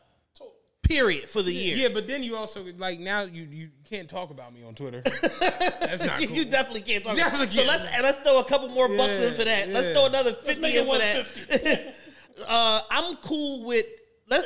[0.83, 1.75] period for the year.
[1.77, 5.01] Yeah, but then you also like now you you can't talk about me on Twitter.
[5.39, 6.37] That's not You- cool.
[6.37, 7.15] You definitely can't talk.
[7.15, 7.67] Definitely so can't.
[7.67, 9.69] let's and let's throw a couple more bucks Yeah, in for that.
[9.69, 11.95] Let's throw another Let's fifty make in for that.
[12.47, 13.85] uh, I'm cool with.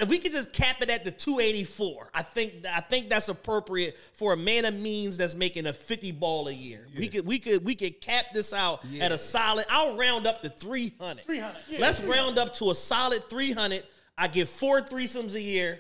[0.02, 3.98] If we could just cap it at the 284, I think I think that's appropriate
[4.14, 6.88] for a man of means that's making a 50 ball a year.
[6.98, 9.66] We could we could we could cap this out at a solid.
[9.70, 11.24] I'll round up to 300.
[11.26, 12.18] 300, yeah, Let's 300.
[12.18, 13.84] round up to a solid 300.
[14.18, 15.80] I get four threesomes a year.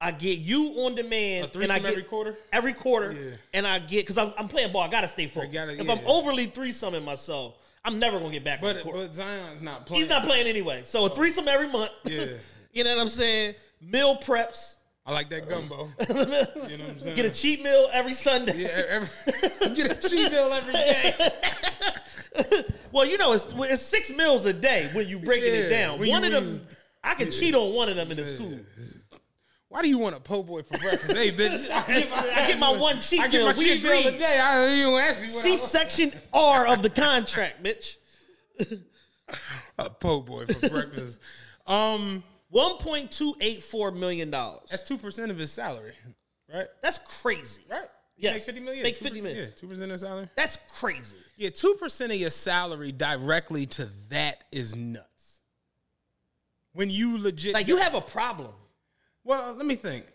[0.00, 1.46] I get you on demand.
[1.46, 2.36] A threesome and I get, every quarter?
[2.52, 3.12] Every quarter.
[3.12, 3.30] Yeah.
[3.54, 4.82] And I get because I'm, I'm playing ball.
[4.82, 5.52] I gotta stay focused.
[5.52, 5.92] gotta- if yeah.
[5.92, 8.96] I'm overly threesoming myself, I'm never gonna get back on the but court.
[8.96, 10.02] but Zion's not playing.
[10.02, 10.82] He's not playing anyway.
[10.84, 11.92] So a threesome every month.
[12.04, 12.26] Yeah.
[12.76, 13.54] you know what I'm saying?
[13.80, 14.76] Meal preps.
[15.06, 15.88] I like that gumbo.
[16.68, 17.16] you know what I'm saying?
[17.16, 18.62] Get a cheat meal every Sunday.
[18.62, 19.08] yeah, every,
[19.74, 21.14] get a cheat meal every day.
[22.92, 25.98] Well, you know, it's, it's six meals a day when you breaking it down.
[25.98, 26.66] one of them,
[27.04, 28.58] I can cheat on one of them and it's cool.
[29.68, 31.14] Why do you want a po' boy for breakfast?
[31.14, 33.46] hey, bitch, I That's- I get my one cheat I get meal.
[33.46, 34.38] my cheat meal a day.
[34.38, 37.96] I, you don't even ask me see section R of the contract, bitch.
[39.78, 41.18] a po' boy for breakfast.
[41.66, 44.68] Um, One point two eight four million dollars.
[44.70, 45.94] that's two percent of his salary,
[46.52, 46.66] right?
[46.80, 47.62] That's crazy.
[47.70, 47.88] Right.
[48.18, 48.82] Yeah, Make fifty million.
[48.82, 49.38] Make 50 million.
[49.38, 50.28] Yeah, two percent of his salary.
[50.36, 51.16] That's crazy.
[51.36, 55.40] Yeah, two percent of your salary directly to that is nuts.
[56.72, 58.52] When you legit Like you have a problem.
[59.24, 60.06] Well, let me think.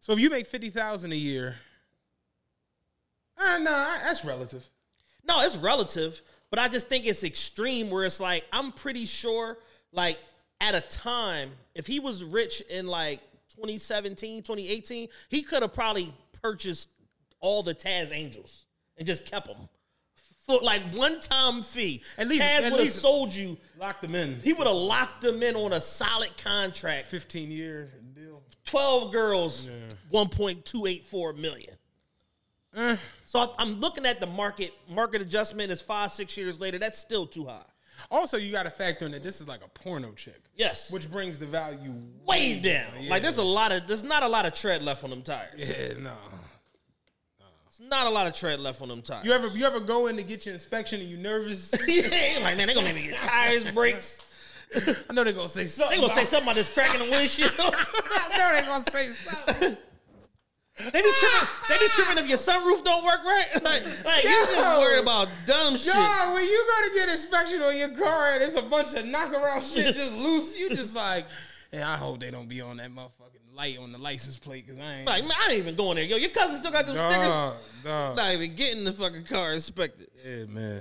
[0.00, 1.54] So if you make fifty thousand a year,
[3.36, 3.70] uh, no,
[4.02, 4.66] that's relative.
[5.26, 9.58] No, it's relative, but I just think it's extreme where it's like I'm pretty sure
[9.92, 10.18] like
[10.60, 13.20] at a time if he was rich in like
[13.54, 16.12] 2017, 2018, he could have probably
[16.42, 16.90] purchased
[17.40, 18.66] all the Taz Angels
[18.96, 19.56] and just kept them.
[20.46, 22.02] For like one time fee.
[22.16, 23.58] At least- Taz would have sold you.
[23.78, 24.40] Locked them in.
[24.42, 27.06] He would have locked them in on a solid contract.
[27.06, 28.42] Fifteen year deal.
[28.64, 29.68] 12 girls,
[30.12, 31.74] 1.284 million.
[32.76, 32.96] Eh.
[33.24, 36.78] So I'm looking at the market market adjustment is five, six years later.
[36.78, 37.62] That's still too high.
[38.10, 40.90] Also, you got to factor in that this is like a porno chick, Yes.
[40.90, 41.92] which brings the value
[42.26, 42.86] way down.
[43.00, 43.10] Yeah.
[43.10, 45.54] Like there's a lot of there's not a lot of tread left on them tires.
[45.56, 46.12] Yeah, no.
[47.78, 49.26] There's not a lot of tread left on them tires.
[49.26, 51.72] You ever you ever go in to get your inspection and you nervous?
[51.88, 54.20] yeah, like man, they gonna make me get tires, brakes.
[55.08, 55.96] I know they're gonna say something.
[55.96, 57.52] They gonna say something about this cracking the windshield.
[57.58, 59.76] I know they're gonna say something.
[60.78, 61.48] They be tripping.
[61.68, 63.46] They be tripping if your sunroof don't work right.
[63.62, 64.78] Like, like you just Yo.
[64.80, 65.94] worried about dumb shit.
[65.94, 69.04] Yo, when you go to get inspection on your car and it's a bunch of
[69.04, 71.26] knockaround shit just loose, you just like,
[71.70, 74.80] hey, I hope they don't be on that motherfucking light on the license plate because
[74.80, 75.06] I ain't.
[75.06, 76.04] Like man, I ain't even going there.
[76.04, 77.84] Yo, your cousin still got them stickers.
[77.84, 78.16] dog.
[78.16, 80.08] Not even getting the fucking car inspected.
[80.24, 80.80] Yeah, man.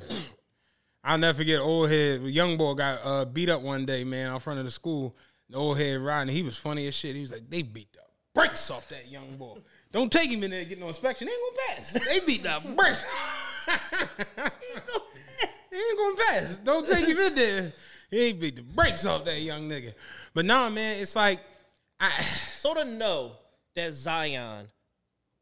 [1.04, 2.22] I'll never forget old head.
[2.22, 5.16] Young boy got uh, beat up one day, man, out front of the school.
[5.50, 6.34] The old head riding.
[6.34, 7.16] He was funny as shit.
[7.16, 8.00] He was like, they beat the
[8.34, 9.56] brakes off that young boy.
[9.92, 11.28] Don't take him in there get no inspection.
[11.28, 11.94] They ain't gonna pass.
[12.06, 13.06] They beat the brakes.
[15.72, 16.58] he ain't gonna pass.
[16.60, 17.74] Don't take him in there.
[18.10, 19.94] He ain't beat the brakes off that young nigga.
[20.34, 21.40] But nah, man, it's like
[22.00, 23.34] I sort of know
[23.76, 24.68] that Zion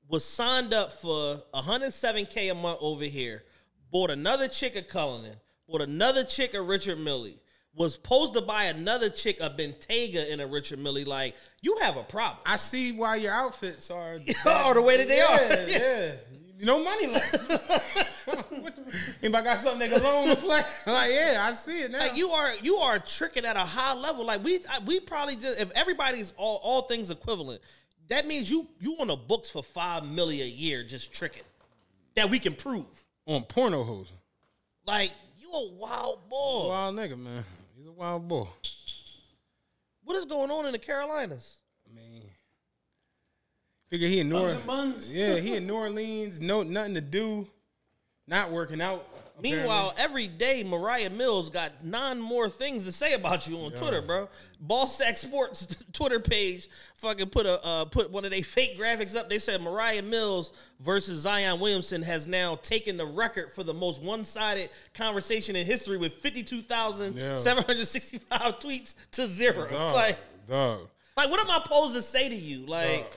[0.07, 3.43] was signed up for 107k a month over here,
[3.91, 5.35] bought another chick at Cullinan,
[5.67, 7.33] bought another chick at Richard Mille,
[7.75, 11.05] was supposed to buy another chick a Bentayga in a Richard Mille.
[11.05, 12.39] Like you have a problem.
[12.45, 15.69] I see why your outfits are Or oh, the way that they yeah, are.
[15.69, 16.11] Yeah,
[16.61, 17.35] no money left.
[19.21, 20.61] Anybody got something they can loan to play?
[20.87, 21.99] Like, yeah, I see it now.
[21.99, 24.25] Like you are you are tricking at a high level.
[24.25, 27.61] Like we I- we probably just if everybody's all all things equivalent,
[28.07, 31.43] that means you you on the books for five million a year just tricking
[32.15, 32.85] that we can prove.
[33.27, 34.11] on porno hoes.
[34.85, 36.69] Like you a wild boy.
[36.69, 37.43] Wild nigga, man.
[37.85, 38.47] He's a wild boy.
[40.03, 41.57] What is going on in the Carolinas?
[41.87, 42.23] I mean,
[43.91, 45.13] figure he in New Orleans.
[45.13, 46.41] Yeah, he in New Orleans.
[46.41, 47.47] No, nothing to do.
[48.25, 49.07] Not working out.
[49.41, 54.01] Meanwhile, every day Mariah Mills got nine more things to say about you on Twitter,
[54.01, 54.29] bro.
[54.61, 59.15] Ball Sack Sports Twitter page fucking put a uh, put one of their fake graphics
[59.15, 59.29] up.
[59.29, 64.01] They said Mariah Mills versus Zion Williamson has now taken the record for the most
[64.01, 69.27] one sided conversation in history with fifty two thousand seven hundred sixty five tweets to
[69.27, 69.67] zero.
[69.67, 70.17] Dog, Like,
[70.47, 70.87] dog.
[71.17, 72.65] like what am I supposed to say to you?
[72.65, 73.11] Like.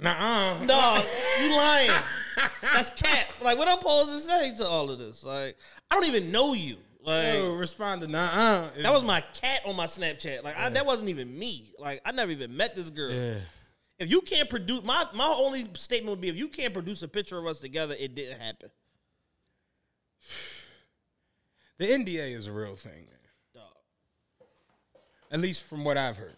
[0.00, 0.64] Nuh-uh.
[0.64, 1.02] No,
[1.42, 1.90] you lying.
[2.62, 3.28] That's cat.
[3.42, 5.24] Like, what I'm supposed to say to all of this?
[5.24, 5.56] Like,
[5.90, 6.76] I don't even know you.
[7.02, 8.68] Like, Yo, respond to nuh-uh.
[8.82, 10.42] that was my cat on my Snapchat.
[10.42, 11.72] Like, I, that wasn't even me.
[11.78, 13.12] Like, I never even met this girl.
[13.12, 13.36] Yeah.
[13.98, 17.08] If you can't produce my my only statement would be if you can't produce a
[17.08, 18.70] picture of us together, it didn't happen.
[21.78, 23.18] The NDA is a real thing, man.
[25.30, 26.36] At least from what I've heard.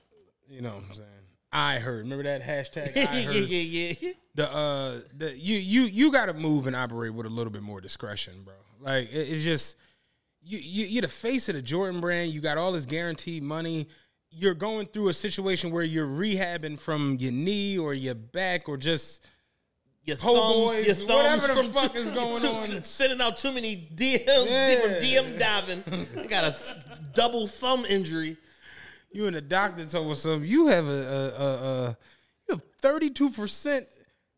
[0.48, 1.08] You know what I'm saying?
[1.52, 2.00] I heard.
[2.04, 2.96] Remember that hashtag?
[2.96, 3.34] I yeah, heard.
[3.34, 4.12] yeah, yeah.
[4.36, 7.62] The uh, the you you you got to move and operate with a little bit
[7.62, 8.54] more discretion, bro.
[8.80, 9.76] Like it- it's just
[10.42, 12.32] you you you're the face of the Jordan brand.
[12.32, 13.88] You got all this guaranteed money.
[14.30, 18.76] You're going through a situation where you're rehabbing from your knee or your back or
[18.76, 19.24] just
[20.04, 22.46] Your thumbs, boys, your thumbs whatever the from fuck is going too-
[22.76, 22.84] on.
[22.84, 25.00] Sending out too many DMs Yeah.
[25.00, 25.82] DM diving.
[26.16, 26.56] I got a
[27.14, 28.36] double thumb injury.
[29.10, 30.48] You and the doctor told us something.
[30.48, 31.96] You have a, a, a, a
[32.48, 33.86] you have thirty two percent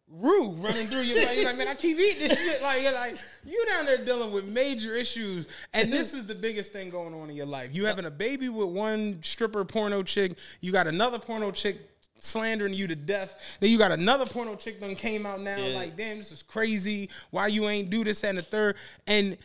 [0.08, 1.36] rue running through your body.
[1.36, 2.62] You're like, man, I keep eating this shit.
[2.62, 6.72] Like, you're like you down there dealing with major issues, and this is the biggest
[6.72, 7.70] thing going on in your life.
[7.72, 10.36] You having a baby with one stripper porno chick.
[10.60, 11.88] You got another porno chick
[12.18, 13.58] slandering you to death.
[13.58, 15.56] Then you got another porno chick that came out now.
[15.56, 15.74] Yeah.
[15.74, 17.10] Like, damn, this is crazy.
[17.30, 18.76] Why you ain't do this and the third?
[19.06, 19.36] And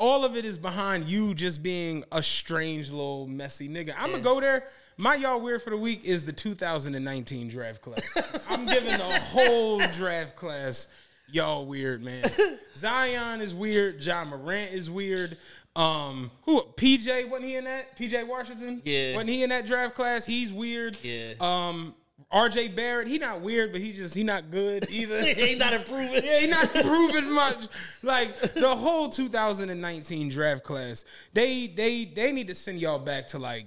[0.00, 3.94] all of it is behind you just being a strange little messy nigga.
[3.96, 4.64] I'm gonna go there.
[4.96, 8.02] My y'all weird for the week is the 2019 draft class.
[8.48, 10.88] I'm giving the whole draft class
[11.30, 12.24] y'all weird, man.
[12.74, 14.02] Zion is weird.
[14.02, 15.36] Ja Morant is weird.
[15.76, 17.96] Um, who PJ wasn't he in that?
[17.96, 18.82] PJ Washington?
[18.84, 19.14] Yeah.
[19.14, 20.26] Wasn't he in that draft class?
[20.26, 20.96] He's weird.
[21.02, 21.34] Yeah.
[21.40, 21.94] Um,
[22.32, 25.20] RJ Barrett, he not weird, but he just he not good either.
[25.34, 26.22] He not improving.
[26.24, 27.66] Yeah, he not improving much.
[28.02, 33.38] Like the whole 2019 draft class, they they they need to send y'all back to
[33.38, 33.66] like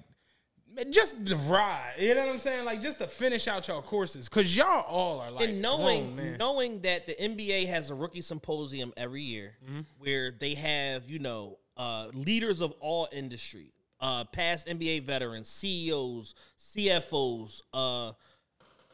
[0.89, 1.93] just the ride.
[1.99, 2.65] You know what I'm saying?
[2.65, 6.37] Like just to finish out y'all courses, cause y'all all are like and knowing thrown,
[6.37, 9.81] knowing that the NBA has a rookie symposium every year Mm-hmm.
[9.99, 16.33] where they have you know uh, leaders of all industry, uh, past NBA veterans, CEOs,
[16.57, 18.13] CFOs, uh,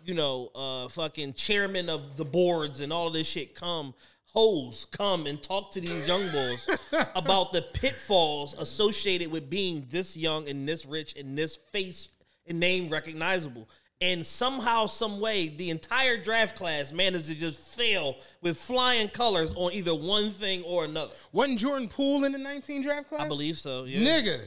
[0.10, 3.94] you know, uh, fucking chairman of the boards and all of this shit come.
[4.26, 6.68] Hoes come and talk to these young bulls
[7.16, 12.10] about the pitfalls associated with being this young and this rich and this face
[12.48, 13.70] and name recognizable.
[14.02, 19.54] And somehow, some way, the entire draft class managed to just fail with flying colors
[19.56, 21.12] on either one thing or another.
[21.32, 23.22] Wasn't Jordan Poole in the 19 draft class?
[23.22, 23.84] I believe so.
[23.84, 24.40] Yeah, Nigga,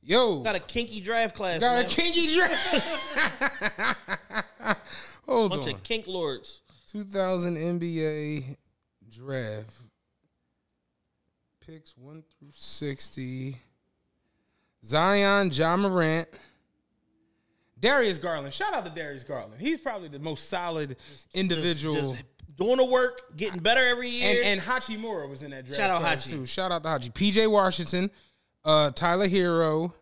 [0.00, 1.58] yo, got a kinky draft class.
[1.58, 1.84] got man.
[1.86, 3.96] a kinky draft.
[5.30, 5.74] Hold bunch on.
[5.74, 6.62] of kink lords.
[6.88, 8.56] 2000 NBA
[9.08, 9.74] draft
[11.64, 13.56] picks 1 through 60
[14.84, 16.26] Zion, Ja Morant,
[17.78, 18.52] Darius Garland.
[18.52, 19.60] Shout out to Darius Garland.
[19.60, 20.96] He's probably the most solid
[21.34, 22.12] individual.
[22.12, 22.24] Just
[22.56, 24.42] doing the work, getting better every year.
[24.42, 25.78] and and Hachimura was in that draft.
[25.80, 26.30] Shout out Hachi.
[26.30, 26.46] too.
[26.46, 27.12] Shout out to Hachi.
[27.12, 28.10] PJ Washington,
[28.64, 29.92] uh, Tyler Herro,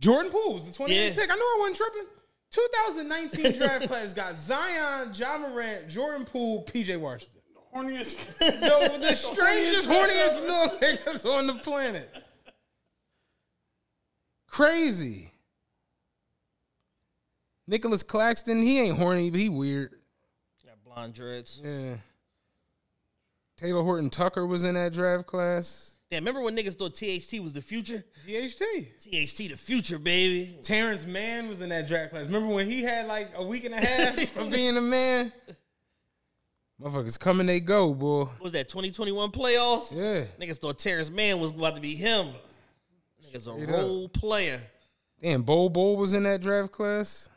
[0.00, 1.14] Jordan Poole was the 28th Yeah.
[1.14, 1.30] pick.
[1.30, 2.06] I knew I wasn't tripping.
[2.54, 7.40] 2019 draft class got Zion, Ja Morant, Jordan Poole, PJ Washington.
[7.52, 8.40] The Horniest.
[8.40, 12.10] Yo, the strangest, horniest little niggas on the planet.
[14.46, 15.32] Crazy.
[17.66, 19.90] Nicholas Claxton, he ain't horny, but he weird.
[20.64, 21.60] got blonde dreads.
[21.64, 21.94] Yeah.
[23.58, 25.93] Talen Horton Tucker was in that draft class.
[26.10, 28.04] Damn, remember when niggas thought THT was the future?
[28.26, 28.62] THT.
[29.00, 30.58] THT the future, baby.
[30.62, 32.26] Terrence Mann was in that draft class.
[32.26, 35.32] Remember when he had like a week and a half of being a man?
[36.80, 38.24] Motherfuckers come and they go, boy.
[38.24, 39.92] What was that 2021 playoffs?
[39.92, 40.24] Yeah.
[40.44, 42.28] Niggas thought Terrence Mann was about to be him.
[43.24, 43.76] Niggas a Straight up.
[43.76, 44.60] role player.
[45.22, 47.28] Damn, Bol Bol was in that draft class.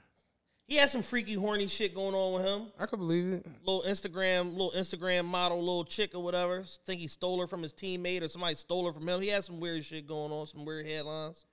[0.67, 2.67] He had some freaky, horny shit going on with him.
[2.77, 3.45] I could believe it.
[3.65, 6.63] Little Instagram, little Instagram model, little chick or whatever.
[6.85, 9.21] Think he stole her from his teammate or somebody stole her from him.
[9.21, 11.45] He had some weird shit going on, some weird headlines.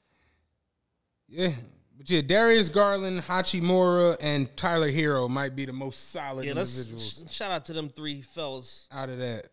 [1.29, 1.53] Yeah.
[1.97, 7.25] But yeah, Darius Garland, Hachimura, and Tyler Herro might be the most solid Yeah, individuals
[7.29, 8.89] sh- shout out to them three fellas.
[8.91, 9.45] out of that.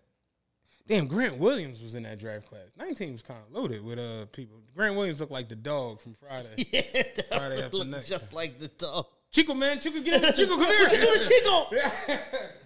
[0.87, 2.63] Damn, Grant Williams was in that draft class.
[2.79, 4.57] 19 was kind of loaded with uh people.
[4.75, 6.63] Grant Williams looked like the dog from Friday.
[7.31, 8.09] Friday after next.
[8.09, 9.05] just like the dog.
[9.31, 10.33] Chico, man, Chico, get in.
[10.33, 10.83] Chico, come here.
[10.83, 12.47] What you do to Chico?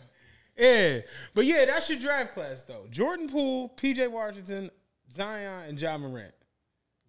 [0.57, 1.01] Yeah,
[1.33, 2.85] but yeah, that's your draft class though.
[2.89, 4.71] Jordan Poole, PJ Washington,
[5.11, 6.33] Zion, and Ja Morant.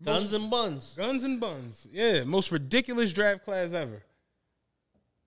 [0.03, 0.95] Guns and buns.
[0.97, 1.87] Guns and buns.
[1.91, 4.03] Yeah, most ridiculous draft class ever.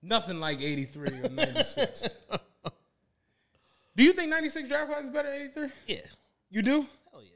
[0.02, 2.08] Nothing like 83 or 96.
[3.96, 5.68] do you think 96 draft class is better than 83?
[5.86, 5.96] Yeah.
[6.50, 6.86] You do?
[7.10, 7.30] Hell yeah.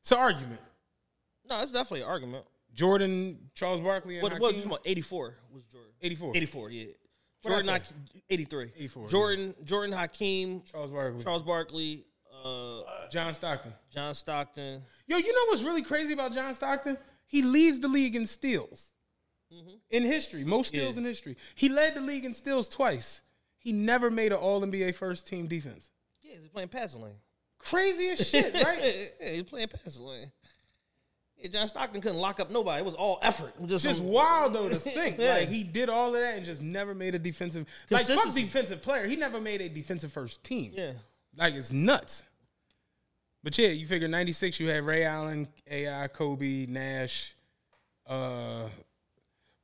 [0.00, 0.60] It's an argument.
[1.48, 2.44] No, it's definitely an argument.
[2.74, 4.56] Jordan, Charles Barkley, and What, Hakeem.
[4.60, 4.80] what about?
[4.84, 5.92] 84 was Jordan.
[6.02, 6.36] 84.
[6.36, 6.84] 84, yeah.
[7.42, 8.22] What'd I Jordan, say?
[8.30, 8.72] 83.
[8.76, 11.22] 84, Jordan, Jordan Hakeem, Charles Barkley.
[11.22, 12.04] Charles Barkley,
[12.44, 12.80] uh,
[13.10, 13.72] John Stockton.
[13.90, 14.82] John Stockton.
[15.06, 16.96] Yo, you know what's really crazy about John Stockton?
[17.26, 18.92] He leads the league in steals
[19.90, 21.00] in history, most steals Yeah.
[21.00, 21.36] in history.
[21.54, 23.22] He led the league in steals twice.
[23.58, 25.90] He never made an All NBA first team defense.
[26.22, 27.14] Yeah, he's playing passing lane.
[27.58, 29.12] Crazy as shit, right?
[29.20, 30.30] yeah, he's playing passing lane.
[31.40, 32.80] Yeah, John Stockton couldn't lock up nobody.
[32.80, 33.52] It was all effort.
[33.56, 35.18] It was Just, just some- wild though to think.
[35.20, 35.34] Yeah.
[35.34, 38.42] Like he did all of that and just never made a defensive like fuck Consistency.
[38.42, 39.06] defensive player.
[39.06, 40.72] He never made a defensive first team.
[40.74, 40.92] Yeah.
[41.36, 42.24] Like it's nuts.
[43.44, 47.34] But yeah, you figure ninety six you had Ray Allen, AI, Kobe, Nash,
[48.06, 48.64] uh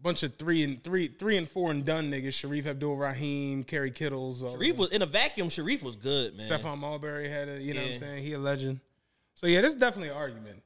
[0.00, 2.28] bunch of three and three three and four and done niggas.
[2.28, 4.42] Shareef Abdur Rahim, Kerry Kittles.
[4.42, 5.48] Shareef was in a vacuum.
[5.48, 6.46] Shareef was good, man.
[6.48, 8.22] Stephon Marbury had a you know what I'm saying?
[8.22, 8.80] He a legend.
[9.34, 10.62] So yeah, this is definitely an argument.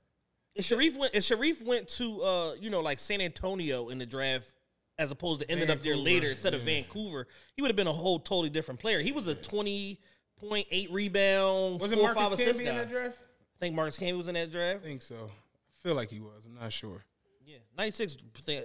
[0.59, 4.06] If Shareef went, if Shareef went to, uh, you know, like San Antonio in the
[4.06, 4.52] draft,
[4.98, 7.93] as opposed to ended up there later instead of Vancouver, he would have been a
[7.93, 8.98] whole totally different player.
[9.01, 10.01] He was a twenty
[10.40, 12.70] point eight rebound, Was it four or Marcus five Camby guy.
[12.70, 13.16] in that draft?
[13.18, 14.80] I think Marcus Camby was in that draft.
[14.82, 15.14] I think so.
[15.30, 16.44] I feel like he was.
[16.44, 17.05] I'm not sure.
[17.47, 18.16] Yeah, ninety six.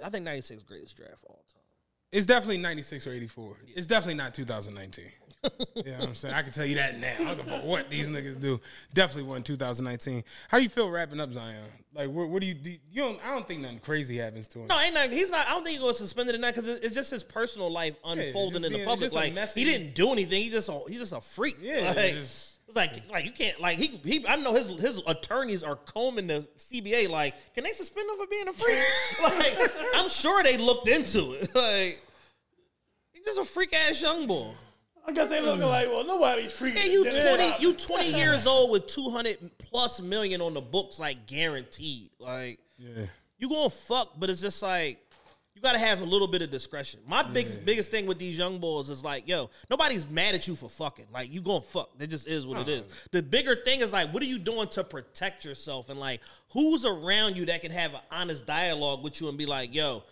[0.04, 1.62] I think ninety six greatest draft of all time.
[2.14, 3.56] It's definitely 96 or 84.
[3.74, 5.04] It's definitely not 2019.
[5.74, 6.32] you know what I'm saying?
[6.32, 7.12] I can tell you that now.
[7.18, 8.60] I don't fuck what these niggas do.
[8.94, 10.22] Definitely wasn't 2019.
[10.48, 11.64] How you feel wrapping up Zion?
[11.92, 12.70] Like, what, what do you do?
[12.92, 13.20] You don't.
[13.24, 14.68] I don't think nothing crazy happens to him.
[14.68, 15.10] No, ain't not.
[15.10, 15.44] He's not.
[15.48, 18.62] I don't think he was suspended or not because it's just his personal life unfolding
[18.62, 19.12] just in being- the public.
[19.12, 20.40] Like messy- he didn't do anything.
[20.42, 21.56] He just a, he's just a freak.
[21.60, 22.16] Yeah, like,
[22.66, 24.26] it's like like you can't like he he.
[24.26, 27.08] I know his his attorneys are combing the CBA.
[27.08, 28.78] Like, can they suspend him for being a freak?
[29.22, 31.50] like, I'm sure they looked into it.
[31.54, 32.00] Like,
[33.12, 34.50] he's just a freak ass young boy.
[35.06, 36.78] I guess they looking like, well, nobody's freaking.
[36.78, 40.98] Hey, you twenty, you twenty years old with two hundred plus million on the books,
[40.98, 42.10] like guaranteed.
[42.18, 43.04] Like, Yeah.
[43.36, 45.03] you gonna fuck, but it's just like
[45.64, 47.00] you gotta have a little bit of discretion.
[47.06, 50.54] My biggest biggest thing with these young boys is like, yo, nobody's mad at you
[50.54, 51.06] for fucking.
[51.10, 51.88] Like you gonna fuck.
[51.98, 52.86] It just is what it is.
[53.12, 55.88] The bigger thing is like, what are you doing to protect yourself?
[55.88, 56.20] And like,
[56.50, 60.02] who's around you that can have an honest dialogue with you and be like, yo,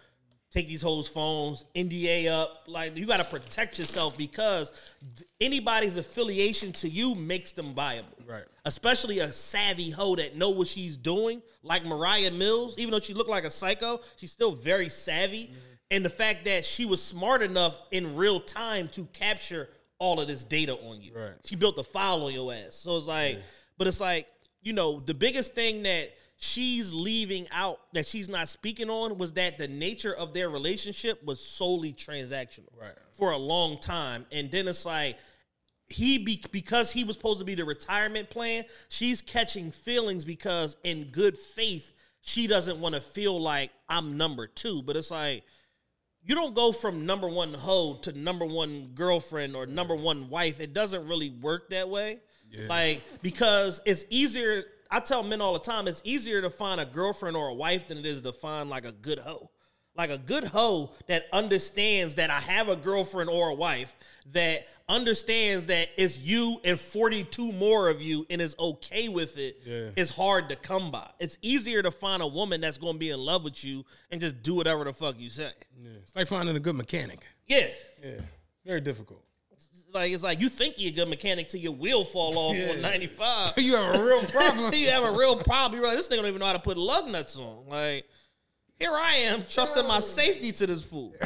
[0.52, 2.64] take these hoes' phones, NDA up.
[2.66, 4.70] Like you gotta protect yourself because
[5.16, 8.44] th- anybody's affiliation to you makes them viable Right.
[8.66, 12.78] especially a savvy hoe that know what she's doing, like Mariah Mills.
[12.78, 15.46] Even though she looked like a psycho, she's still very savvy.
[15.46, 15.56] Mm-hmm.
[15.90, 19.68] And the fact that she was smart enough in real time to capture
[19.98, 21.32] all of this data on you, Right.
[21.44, 22.74] she built a file on your ass.
[22.74, 23.40] So it's like,
[23.78, 24.26] but it's like,
[24.62, 26.10] you know, the biggest thing that
[26.44, 31.22] she's leaving out that she's not speaking on was that the nature of their relationship
[31.24, 32.90] was solely transactional Right.
[33.12, 34.26] for a long time.
[34.32, 35.18] And then it's like
[35.88, 40.76] he be, because he was supposed to be the retirement plan, she's catching feelings because
[40.82, 41.92] in good faith
[42.22, 45.44] she doesn't want to feel like I'm number 2, but it's like
[46.24, 50.58] you don't go from number 1 hoe to number 1 girlfriend or number 1 wife.
[50.58, 52.18] It doesn't really work that way.
[52.68, 56.84] Like because it's easier I tell men all the time it's easier to find a
[56.84, 59.50] girlfriend or a wife than it is to find like a good hoe.
[59.96, 63.94] Like a good hoe that understands that I have a girlfriend or a wife
[64.32, 69.60] that understands that it's you and 42 more of you and is okay with it
[69.66, 69.90] Yeah.
[69.96, 71.08] is hard to come by.
[71.18, 74.20] It's easier to find a woman that's going to be in love with you and
[74.20, 75.50] just do whatever the fuck you say.
[75.82, 75.90] Yeah.
[76.02, 77.26] It's like finding a good mechanic.
[77.46, 77.68] Yeah.
[78.02, 78.20] Yeah.
[78.64, 79.22] Very difficult.
[79.92, 82.70] Like it's like you think you're a good mechanic till your wheel fall off Yeah.
[82.72, 83.52] on 95.
[83.58, 84.72] You have a real problem.
[84.74, 85.78] you have a real problem.
[85.80, 87.66] You're like, this nigga don't even know how to put lug nuts on.
[87.68, 88.04] Like,
[88.78, 91.14] here I am trusting my safety to this fool.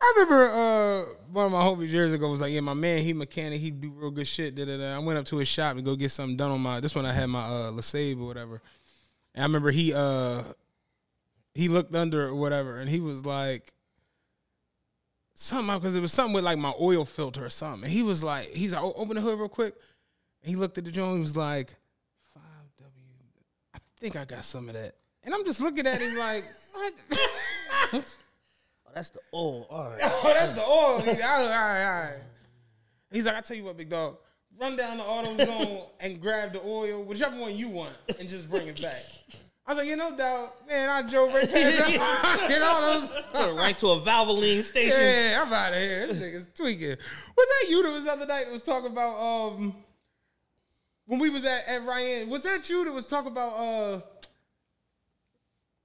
[0.00, 3.12] I remember uh, one of my homies years ago was like, "Yeah, my man, he
[3.14, 4.94] mechanic, he do real good shit." Da, da, da.
[4.96, 6.80] I went up to his shop to go get something done on my.
[6.80, 8.60] This one I had my uh, LeSabre or whatever.
[9.34, 10.42] And I remember he uh
[11.54, 13.72] he looked under or whatever, and he was like
[15.34, 17.84] something because it was something with like my oil filter or something.
[17.84, 19.74] And he was like, he's like, "O- open the hood real quick.
[20.42, 21.14] And he looked at the joint.
[21.14, 21.74] He was like,
[22.32, 22.42] five
[22.78, 22.92] W.
[23.74, 24.94] I think I got some of that.
[25.24, 28.16] And I'm just looking at him like, what?
[28.86, 29.66] Oh, that's the oil.
[29.70, 30.00] all right.
[30.02, 30.68] Oh, that's the oil.
[30.68, 32.18] All right, all right, all right.
[33.10, 34.16] He's like, I tell you what, big dog,
[34.58, 38.50] run down the auto zone and grab the oil, whichever one you want, and just
[38.50, 39.02] bring it back.
[39.66, 42.46] I was like, you know, dog, man, I drove right past that.
[42.50, 43.12] you know those.
[43.32, 45.00] Going right to a Valvoline station.
[45.00, 46.06] Yeah, I'm out of here.
[46.06, 46.96] This nigga's tweaking.
[47.36, 49.74] Was that you that was the other night that was talking about um
[51.06, 52.28] when we was at, at Ryan?
[52.28, 54.00] Was that you that was talking about uh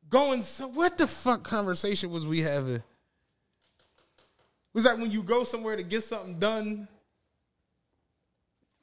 [0.10, 2.84] going so what the fuck conversation was we having?
[4.74, 6.88] Was that when you go somewhere to get something done?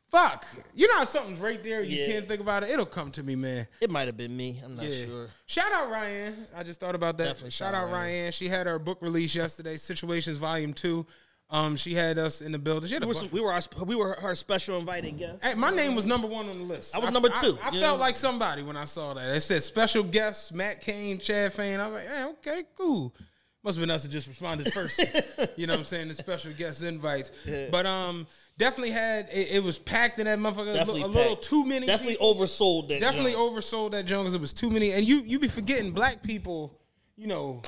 [0.08, 0.46] Fuck.
[0.74, 2.06] You know how something's right there, you Yeah.
[2.12, 2.70] can't think about it.
[2.70, 3.66] It'll come to me, man.
[3.80, 4.60] It might have been me.
[4.64, 5.04] I'm not Yeah.
[5.04, 5.28] sure.
[5.46, 6.46] Shout out Ryan.
[6.54, 7.24] I just thought about that.
[7.24, 8.30] Definitely shout out out Ryan.
[8.32, 11.06] She had her book release yesterday, Situations Volume 2.
[11.48, 12.88] Um, she had us in the building.
[12.88, 15.42] She had We were, some, we were our, we were her special invited guest.
[15.44, 16.94] Hey, my name was number one on the list.
[16.94, 17.96] I was number two, I, I felt know?
[17.96, 19.34] like somebody when I saw that.
[19.34, 21.78] It said special guests, Matt Kane, Chad Fain.
[21.78, 23.14] I was like, hey, okay, cool.
[23.62, 24.98] Must have been us that just responded first.
[25.56, 26.08] you know what I'm saying?
[26.08, 27.30] The special guest invites.
[27.70, 28.26] But um,
[28.58, 30.70] definitely had it, it was packed in that motherfucker.
[30.70, 31.48] A Definitely little, a little packed.
[31.48, 31.86] too many.
[31.86, 32.34] Definitely people.
[32.34, 33.00] oversold that.
[33.00, 33.54] Definitely joint.
[33.54, 34.92] oversold that joint because it was too many.
[34.92, 36.78] And you you be forgetting black people.
[37.16, 37.62] You know,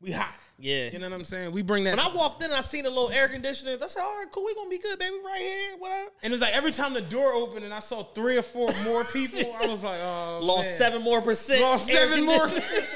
[0.00, 0.34] we hot.
[0.58, 0.88] Yeah.
[0.90, 1.52] You know what I'm saying?
[1.52, 1.96] We bring that.
[1.98, 3.76] When I walked in, I seen a little air conditioner.
[3.82, 4.44] I said, "All right, cool.
[4.46, 5.16] We gonna be good, baby.
[5.24, 5.76] Right here.
[5.78, 8.42] Whatever." and it was like every time the door opened and I saw three or
[8.42, 10.78] four more people, I was like, oh, Lost man.
[10.78, 11.60] seven more percent.
[11.60, 12.46] Lost seven more.
[12.48, 12.86] conditioner.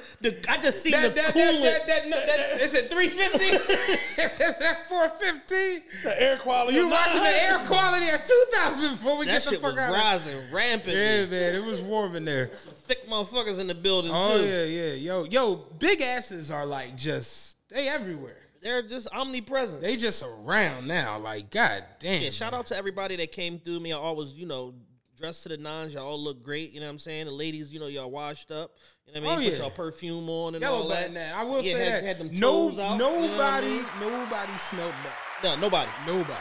[0.20, 1.62] The- I just seen That, the that, coolant.
[1.62, 3.44] that, that, that, that, is it 350?
[3.44, 5.82] is that 450?
[6.02, 6.78] The air quality.
[6.78, 9.80] You watching the air quality at 2000 before we that get the shit was fuck
[9.82, 10.96] out of rising rampant.
[10.96, 12.46] Yeah, man, it was warm in there.
[12.86, 14.44] Thick motherfuckers in the building Oh, too.
[14.44, 14.92] yeah, yeah.
[14.94, 18.36] Yo, yo, big asses are like just, they everywhere.
[18.62, 19.82] They're just omnipresent.
[19.82, 21.18] They just around now.
[21.18, 22.22] Like, god damn.
[22.22, 23.92] yeah, shout out to everybody that came through me.
[23.92, 24.74] I always, you know,
[25.18, 25.92] dressed to the nines.
[25.94, 26.72] Y'all all look great.
[26.72, 27.26] You know what I'm saying?
[27.26, 28.72] The ladies, you know, y'all washed up.
[29.06, 29.46] You know what I mean?
[29.46, 29.62] Oh, Put yeah.
[29.64, 31.12] y'all perfume on and Yellow all that.
[31.12, 31.36] that.
[31.36, 32.04] I will Yeah, say had- that.
[32.04, 33.86] had them no, out, you know I nobody, mean?
[34.00, 35.12] nobody smelled bad.
[35.42, 35.90] No, nobody.
[36.06, 36.34] Nobody.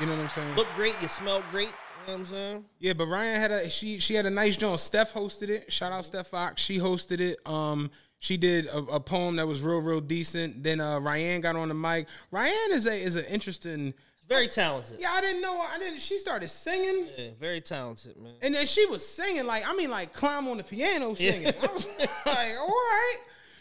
[0.00, 0.56] You know what I'm saying?
[0.56, 0.94] Look great.
[1.02, 1.68] You smell great.
[1.68, 1.72] You
[2.12, 2.64] know what I'm saying?
[2.78, 4.78] Yeah, but Ryan had a she she had a nice joint.
[4.80, 5.70] Steph hosted it.
[5.72, 6.62] Shout out Steph Fox.
[6.62, 7.38] She hosted it.
[7.46, 10.62] Um, she did a, a poem that was real real decent.
[10.62, 12.06] Then uh, Ryan got on the mic.
[12.30, 13.94] Ryan is a is an interesting.
[14.28, 14.96] Very talented.
[14.98, 15.60] Yeah, I didn't know.
[15.60, 16.00] I didn't.
[16.00, 18.32] She started singing, Yeah, very talented, man.
[18.42, 21.46] and then she was singing like I mean like climb on the piano singing.
[21.46, 23.16] I was like, all right.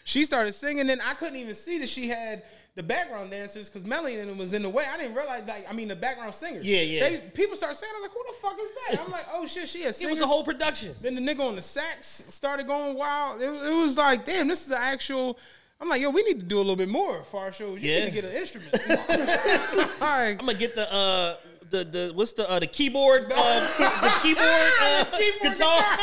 [0.06, 2.44] She started singing, and I couldn't even see that she had
[2.76, 4.86] the background dancers because Melanie and was in the way.
[4.86, 6.66] I didn't realize like I mean the background singers.
[6.66, 7.10] Yeah, yeah.
[7.10, 9.06] They, people started saying, I'm like, who the fuck is that?
[9.06, 10.08] I'm like, oh shit, she a singer.
[10.10, 10.94] It was a whole production.
[11.02, 13.42] Then the nigga on the sax started going wild.
[13.42, 15.40] It, it was like, damn, this is an actual.
[15.80, 17.82] I'm like, yo, we need to do a little bit more for our shows.
[17.82, 18.00] You Yeah.
[18.00, 18.74] need to get an instrument.
[20.02, 21.36] I'm gonna get the uh
[21.72, 23.60] the the what's the uh the keyboard uh
[24.02, 25.98] the keyboard uh Keyboard guitar.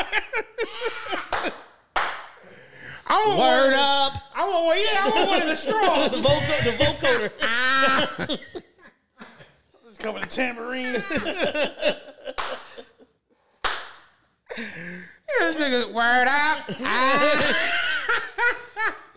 [3.13, 4.23] I want Word one, up.
[4.35, 4.79] I want one.
[4.79, 5.57] Yeah, I want one of the
[6.17, 7.31] the vocal the vocoder.
[7.43, 8.27] Ah.
[9.89, 10.95] It's coming to tambourine.
[10.95, 11.05] this
[15.57, 16.65] nigga, word up.
[16.81, 17.81] Ah.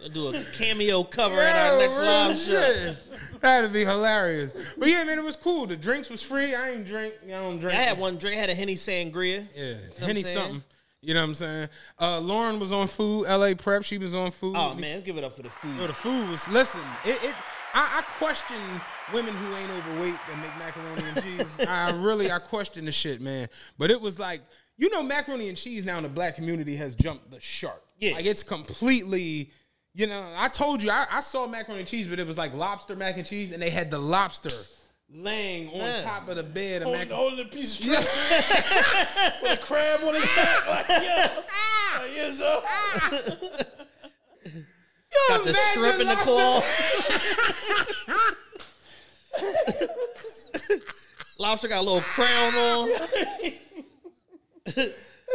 [0.04, 2.96] I'll do a cameo cover at our next live real show.
[3.40, 4.52] That'd be hilarious.
[4.78, 5.68] But yeah, man, it was cool.
[5.68, 6.54] The drinks was free.
[6.54, 7.14] I ain't drink.
[7.26, 7.78] I don't drink.
[7.78, 8.38] I had one drink.
[8.38, 9.48] I had a Henny Sangria.
[9.56, 10.64] Yeah, what Henny something.
[11.06, 11.70] You know what I'm saying?
[12.00, 13.28] Uh, Lauren was on food.
[13.28, 14.56] LA Prep, she was on food.
[14.58, 15.78] Oh man, give it up for the food.
[15.78, 16.48] Yo, the food was.
[16.48, 17.24] Listen, it.
[17.24, 17.36] it
[17.76, 18.56] I, I question
[19.14, 21.60] women who ain't overweight that make macaroni and cheese.
[21.68, 23.50] I really, I question the shit, man.
[23.78, 24.42] But it was like,
[24.78, 27.84] you know, macaroni and cheese now in the black community has jumped the shark.
[28.00, 28.14] Yeah.
[28.14, 29.52] like it's completely.
[29.94, 32.54] You know, I told you I, I saw macaroni and cheese, but it was like
[32.54, 34.50] lobster mac and cheese, and they had the lobster
[35.10, 36.02] laying on Yeah.
[36.02, 37.16] top of the bed of holding, mac.
[37.18, 38.00] holding a piece of shrimp
[39.44, 40.68] with a crab on his back.
[40.68, 41.30] Like, yeah.
[41.52, 42.00] Ah.
[42.02, 42.64] Like, yeah, so.
[42.66, 43.10] Ah.
[45.30, 46.62] Got the shrimp in the claw.
[51.38, 52.90] Lobster got a little crown on.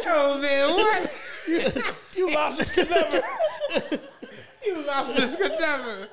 [0.06, 1.16] Oh man, what?
[2.16, 3.22] You lobsters can never.
[4.64, 6.08] You lobsters could never.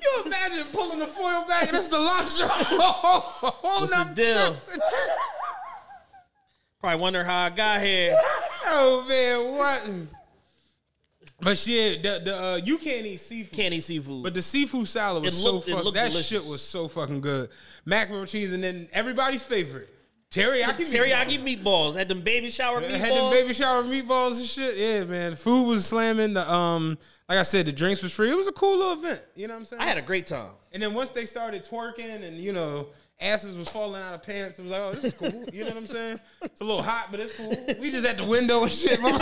[0.00, 2.46] You imagine pulling the foil back and it's the lobster.
[2.48, 4.56] Hold What's the deal?
[6.80, 8.16] Probably wonder how I got here.
[8.66, 9.90] Oh man, what?
[11.42, 13.52] But shit, the the uh, you can't eat seafood.
[13.52, 14.22] Can't eat seafood.
[14.22, 15.92] But the seafood salad was looked- so fucking.
[15.94, 16.26] That delicious.
[16.26, 17.50] shit was so fucking good.
[17.84, 19.88] Macaroni cheese, and then everybody's favorite
[20.30, 20.84] teriyaki.
[20.86, 21.96] teriyaki meatballs.
[21.96, 22.96] Had them baby shower meatballs.
[22.98, 24.76] Had them baby shower meatballs and shit.
[24.76, 25.34] Yeah, man.
[25.36, 26.34] Food was slamming.
[26.34, 26.98] The um,
[27.28, 28.30] like I said, the drinks was free.
[28.30, 29.20] It was a cool little event.
[29.34, 29.82] You know what I'm saying?
[29.82, 30.50] I had a great time.
[30.72, 32.88] And then once they started twerking and you know
[33.20, 35.44] asses was falling out of pants, it was like, oh, this is cool.
[35.52, 36.18] You know what I'm saying?
[36.42, 37.54] It's a little hot, but it's cool.
[37.80, 38.98] We just at the window and shit.
[39.00, 39.14] 'Cause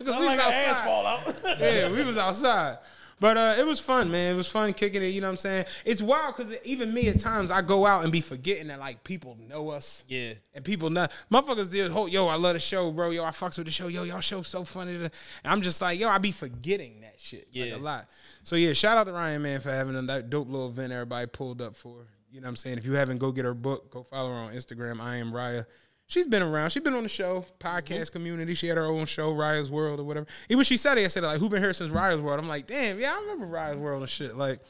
[0.00, 1.40] we I'm was like an ass fall out.
[1.60, 2.78] Yeah, we was outside.
[3.18, 4.34] But uh, it was fun, man.
[4.34, 5.06] It was fun kicking it.
[5.06, 5.64] You know what I'm saying?
[5.86, 9.04] It's wild because even me at times I go out and be forgetting that like
[9.04, 10.02] people know us.
[10.06, 10.34] Yeah.
[10.54, 13.10] And people not motherfuckers did whole yo, I love the show, bro.
[13.10, 13.88] Yo, I fucks with the show.
[13.88, 14.94] Yo, y'all show so funny.
[14.96, 15.10] And
[15.44, 17.48] I'm just like, yo, I be forgetting that shit.
[17.54, 17.76] Like Yeah.
[17.76, 18.08] a lot.
[18.42, 21.62] So yeah, shout out to Ryan man for having that dope little event everybody pulled
[21.62, 22.06] up for.
[22.30, 22.76] You know what I'm saying?
[22.76, 23.90] If you haven't, go get her book.
[23.90, 25.00] Go follow her on Instagram.
[25.00, 25.64] I am Raya.
[26.08, 26.70] She's been around.
[26.70, 28.12] She's been on the show, podcast mm-hmm.
[28.12, 28.54] community.
[28.54, 30.26] She had her own show, Raya's World or whatever.
[30.48, 31.04] Even she said it.
[31.04, 32.38] I said like, who been here since Raya's World?
[32.38, 34.36] I'm like, damn, yeah, I remember Raya's World and shit.
[34.36, 34.60] Like,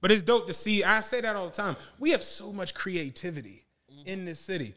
[0.00, 0.82] but it's dope to see.
[0.82, 1.76] I say that all the time.
[1.98, 4.08] We have so much creativity mm-hmm.
[4.08, 4.74] in this city,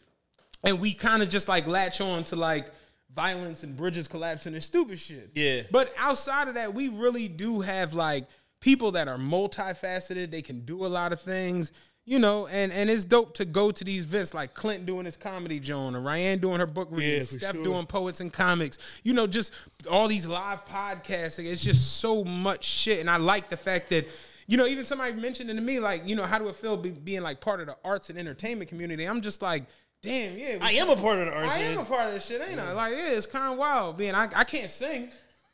[0.63, 2.67] and we kind of just like latch on to like
[3.15, 5.31] violence and bridges collapsing and stupid shit.
[5.33, 5.63] Yeah.
[5.71, 8.25] But outside of that, we really do have like
[8.59, 10.29] people that are multifaceted.
[10.29, 11.71] They can do a lot of things,
[12.05, 15.17] you know, and and it's dope to go to these events like Clint doing his
[15.17, 17.63] comedy joint or Ryan doing her book reading, for Steph sure.
[17.63, 18.77] doing poets and comics.
[19.03, 19.51] You know, just
[19.89, 21.51] all these live podcasting.
[21.51, 24.07] It's just so much shit, and I like the fact that.
[24.47, 26.77] You know, even somebody mentioned it to me, like, you know, how do it feel
[26.77, 29.03] be, being like part of the arts and entertainment community?
[29.05, 29.63] I'm just like,
[30.03, 30.59] damn, yeah.
[30.61, 32.59] I am a part of the arts I am a part of this shit, ain't
[32.59, 32.71] I?
[32.73, 34.13] Like, yeah, it's kind of wild being.
[34.13, 35.09] I, I can't sing.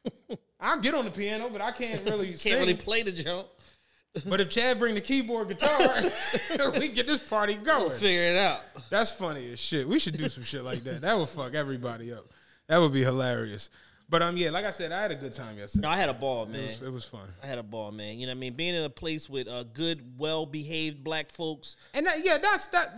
[0.59, 2.51] I'll get on the piano, but I can't really sing.
[2.51, 3.47] Can't really play the jump.
[4.25, 5.79] But if Chad bring the keyboard guitar,
[6.79, 7.91] we get this party going.
[7.91, 8.59] Figure it out.
[8.89, 9.87] That's funny as shit.
[9.87, 11.01] We should do some shit like that.
[11.01, 12.25] That would fuck everybody up.
[12.67, 13.69] That would be hilarious.
[14.09, 15.87] But um, yeah, like I said, I had a good time yesterday.
[15.87, 16.65] No, I had a ball, It man.
[16.65, 17.29] was, it was fun.
[17.41, 18.19] I had a ball, man.
[18.19, 18.53] You know what I mean?
[18.53, 21.77] Being in a place with uh, good, well behaved black folks.
[21.93, 22.93] And that, yeah, that's that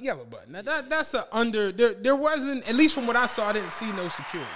[0.00, 0.52] yellow button.
[0.52, 1.72] That, that that's a under.
[1.72, 4.48] There there wasn't at least from what I saw, I didn't see no security.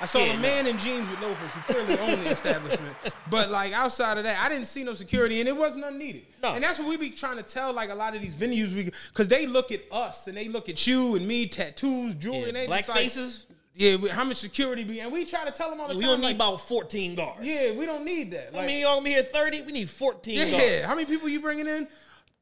[0.00, 0.40] I saw Yeah, a no.
[0.42, 2.96] man in jeans with loafers who clearly owned the establishment.
[3.30, 6.26] But like outside of that, I didn't see no security, and it wasn't unneeded.
[6.42, 6.54] No.
[6.54, 8.90] And that's what we be trying to tell like a lot of these venues, we
[9.08, 12.46] because they look at us and they look at you and me, tattoos, jewelry, Yeah,
[12.48, 13.46] and they black like, faces.
[13.76, 15.00] Yeah, we- how much security be?
[15.00, 16.10] And we try to tell them all the We time.
[16.12, 17.44] don't need like, about 14 guards.
[17.44, 18.50] yeah, we don't need that.
[18.54, 19.62] I Like, mean, y'all gonna be here 30?
[19.62, 20.84] We need 14 yeah, guards.
[20.86, 21.88] how many people you bringing in?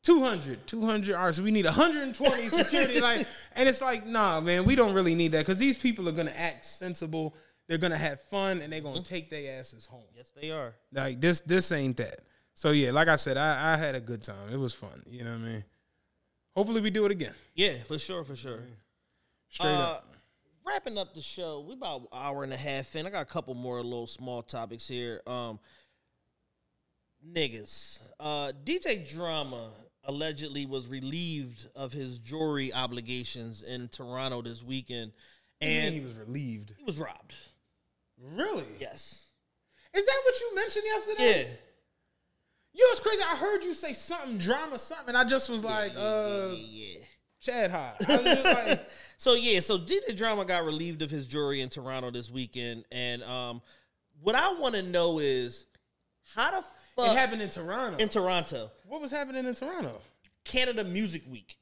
[0.03, 1.15] 200, 200.
[1.15, 3.01] All right, so we need 120 security.
[3.01, 6.12] like, and it's like, nah, man, we don't really need that because these people are
[6.12, 7.35] gonna act sensible.
[7.69, 10.05] They're gonna have fun and they're gonna take their asses home.
[10.16, 10.74] Yes, they are.
[10.93, 12.20] Like this, this ain't that.
[12.55, 14.53] So yeah, like I said, I, I had a good time.
[14.53, 15.03] It was fun.
[15.07, 15.65] You know what I mean?
[16.57, 17.33] Hopefully we do it again.
[17.55, 18.61] Yeah, for sure, for sure.
[19.49, 20.09] Straight Uh, up.
[20.65, 23.07] Wrapping up the show, we about an hour and a half in.
[23.07, 25.20] I got a couple more little small topics here.
[25.27, 25.59] Um,
[27.27, 29.70] niggas, uh, DJ Drama
[30.05, 35.12] allegedly was relieved of his jury obligations in Toronto this weekend,
[35.61, 36.74] And he was relieved.
[36.77, 37.35] he was robbed.
[38.20, 38.65] Really?
[38.81, 39.27] Yes.
[39.95, 41.43] Is that what you mentioned yesterday?
[41.43, 41.55] Yeah.
[42.74, 43.23] You know what's crazy?
[43.23, 45.09] I heard you say something drama, something.
[45.09, 46.99] And I just was like, uh, Yeah.
[46.99, 47.05] yeah,
[47.41, 47.93] Chad High.
[48.09, 51.69] I was just like, So yeah, so DJ Drama got relieved of his jury in
[51.69, 53.61] Toronto this weekend, and um,
[54.20, 55.66] what I want to know is
[56.35, 56.65] how the
[56.97, 57.98] fuck it happened in Toronto.
[57.98, 60.01] in Toronto, what was happening in Toronto?
[60.44, 61.56] Canada Music Week.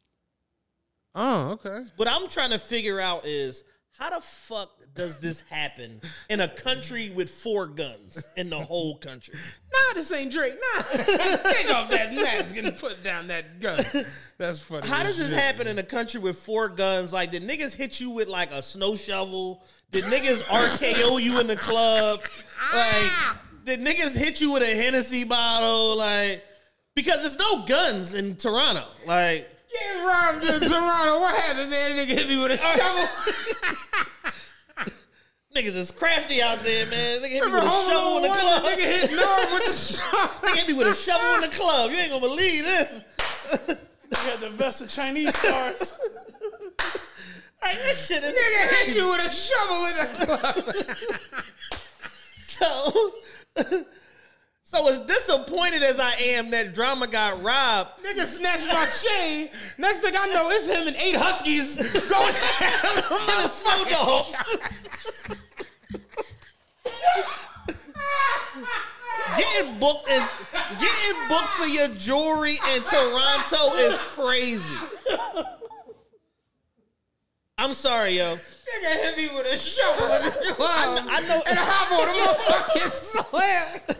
[1.15, 1.82] Oh, okay.
[1.97, 3.65] What I'm trying to figure out is
[3.98, 6.01] how the fuck does this happen
[6.31, 9.35] in a country with four guns in the whole country?
[9.73, 10.55] Nah, this ain't Drake.
[10.55, 13.85] Nah, take off that mask and put down that gun.
[14.39, 14.86] That's funny.
[14.86, 15.39] How does this shit.
[15.39, 17.12] happen in a country with four guns?
[17.12, 19.65] Like, did niggas hit you with like a snow shovel?
[19.90, 22.23] Did niggas RKO you in the club?
[22.59, 23.32] Ah!
[23.35, 25.97] Like, did niggas hit you with a Hennessy bottle?
[25.97, 26.42] Like,
[26.97, 28.84] because there's no guns in Toronto.
[29.06, 31.20] Like, Get robbed in Toronto.
[31.20, 31.92] What happened, man?
[31.92, 33.09] Nigga hit me with a shovel.
[35.55, 37.20] niggas is crafty out there, man.
[37.22, 38.62] Nigga hit me with a shovel in the club.
[38.64, 39.72] Nigga hit Norm with the
[40.02, 40.48] shovel.
[40.48, 41.90] Nigga hit me with a shovel in the club.
[41.92, 43.01] You ain't gonna believe this.
[43.68, 45.94] You had the vest of Chinese stars.
[47.62, 51.82] Like, this shit is Nigga hit you with a shovel in the club.
[52.38, 53.14] So,
[54.62, 59.48] so as disappointed as I am that drama got robbed, Nigga snatched my chain.
[59.78, 61.77] Next thing I know, it's him and eight huskies
[62.09, 62.35] going
[63.28, 64.36] him and Snow Dogs
[69.36, 70.28] getting booked and
[70.78, 74.74] getting booked for your jewelry in Toronto is crazy.
[77.61, 78.37] I'm sorry, yo.
[78.37, 81.05] Nigga hit me with a shovel in the club.
[81.09, 82.91] I know- And I hop on the motherfucking
[83.91, 83.97] slab.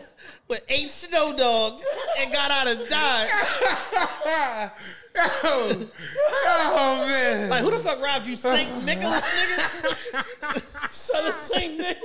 [0.47, 1.85] With eight snow dogs
[2.19, 3.29] and got out of Dodge.
[5.17, 5.89] oh,
[6.33, 7.49] oh man.
[7.49, 8.35] Like, who the fuck robbed you?
[8.35, 8.85] St.
[8.85, 10.91] Nicholas, nigga?
[10.91, 11.97] Son of Saint Nick.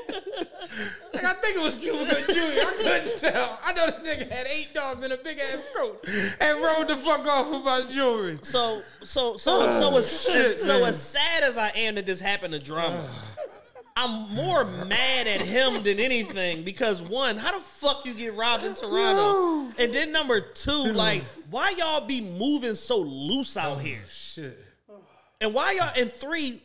[1.15, 2.41] Like, I think it was Cuba Gooding Jr.
[2.41, 3.59] I couldn't tell.
[3.65, 6.05] I know the nigga had eight dogs in a big ass coat
[6.41, 8.39] and rode the fuck off with my jewelry.
[8.43, 12.21] So, so, so, so, oh, as, shit, so as sad as I am that this
[12.21, 13.03] happened to drama,
[13.99, 18.63] I'm more mad at him than anything because one, how the fuck you get robbed
[18.63, 23.79] in Toronto, and then number two, like, why y'all be moving so loose out oh,
[23.79, 24.59] here, Shit.
[25.41, 26.61] and why y'all, and three.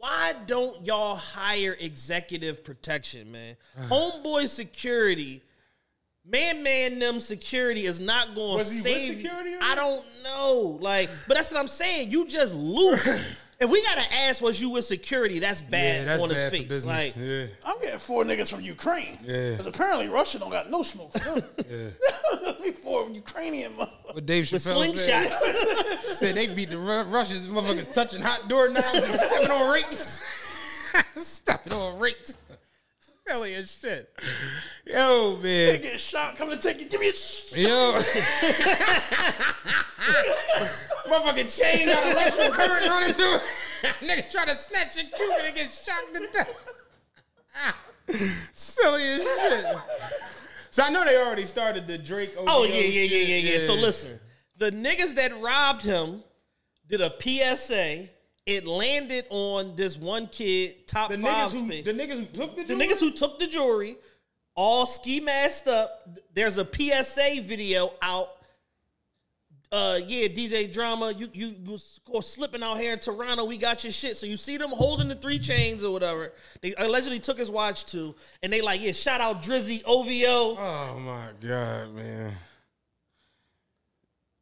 [0.00, 3.56] Why don't y'all hire executive protection, man?
[3.88, 5.42] Homeboy security,
[6.24, 9.16] man, man, them security is not going to Was with save.
[9.16, 12.12] security or I don't know, like, but that's what I'm saying.
[12.12, 13.34] You just loose.
[13.60, 15.38] if we gotta ask, was you with security?
[15.40, 16.62] That's bad Yeah, that's on his bad face.
[16.62, 17.16] for business.
[17.16, 17.46] Like, yeah.
[17.64, 19.18] I'm getting four niggas from Ukraine.
[19.24, 19.50] Yeah.
[19.52, 21.42] Because apparently Russia don't got no smoke for them.
[21.70, 22.52] Yeah.
[22.62, 24.14] Be four Ukrainian motherfuckers.
[24.14, 26.04] What Dave Chappelle said, slingshots.
[26.14, 30.24] said they beat the Ru- Russians, motherfuckers touching hot doorknobs and stepping on rakes.
[31.16, 32.36] stepping on rakes.
[33.28, 34.10] Silly as shit.
[34.86, 35.82] Yo, They man.
[35.82, 36.88] get shot, coming to take you.
[36.88, 37.12] Give me a.
[37.58, 37.92] Yo.
[41.08, 43.42] Motherfucking chain got electrical current running through it.
[44.00, 46.64] Nigga try to snatch your Cuban and get shot to death.
[48.54, 49.66] Silly as shit.
[50.70, 52.32] So I know they already started the Drake.
[52.38, 53.28] Oh OVO yeah, yeah, yeah, shit.
[53.28, 53.66] yeah, yeah.
[53.66, 54.18] So listen,
[54.56, 56.22] the niggas that robbed him
[56.88, 58.08] did a PSA.
[58.48, 61.50] It landed on this one kid, top the five.
[61.50, 63.98] niggas who the niggas who took the, the niggas who took the jewelry,
[64.54, 66.08] all ski masked up.
[66.32, 68.30] There's a PSA video out.
[69.70, 73.44] Uh, yeah, DJ Drama, you you you score slipping out here in Toronto.
[73.44, 74.16] We got your shit.
[74.16, 76.32] So you see them holding the three chains or whatever.
[76.62, 80.56] They allegedly took his watch too, and they like, yeah, shout out Drizzy OVO.
[80.58, 82.32] Oh my god, man.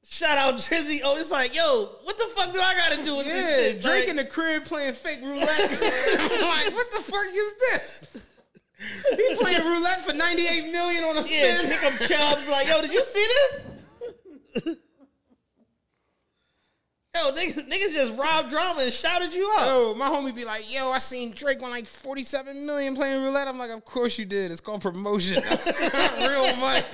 [0.09, 1.01] Shout out Drizzy.
[1.05, 3.73] Oh, it's like, yo, what the fuck do I got to do with Yeah, this
[3.73, 3.83] shit?
[3.83, 5.49] Drake Like, in the crib playing fake roulette.
[5.51, 8.07] I'm like, what the fuck is this?
[9.17, 11.71] He playing roulette for 98 million on a yeah, spin.
[11.71, 12.49] pick up Chubbs.
[12.49, 14.77] Like, yo, did you see this?
[17.17, 19.67] yo, niggas, niggas just robbed drama and shouted you out.
[19.67, 23.49] Yo, my homie be like, yo, I seen Drake won like 47 million playing roulette.
[23.49, 24.51] I'm like, of course you did.
[24.53, 25.43] It's called promotion.
[26.21, 26.83] Real money.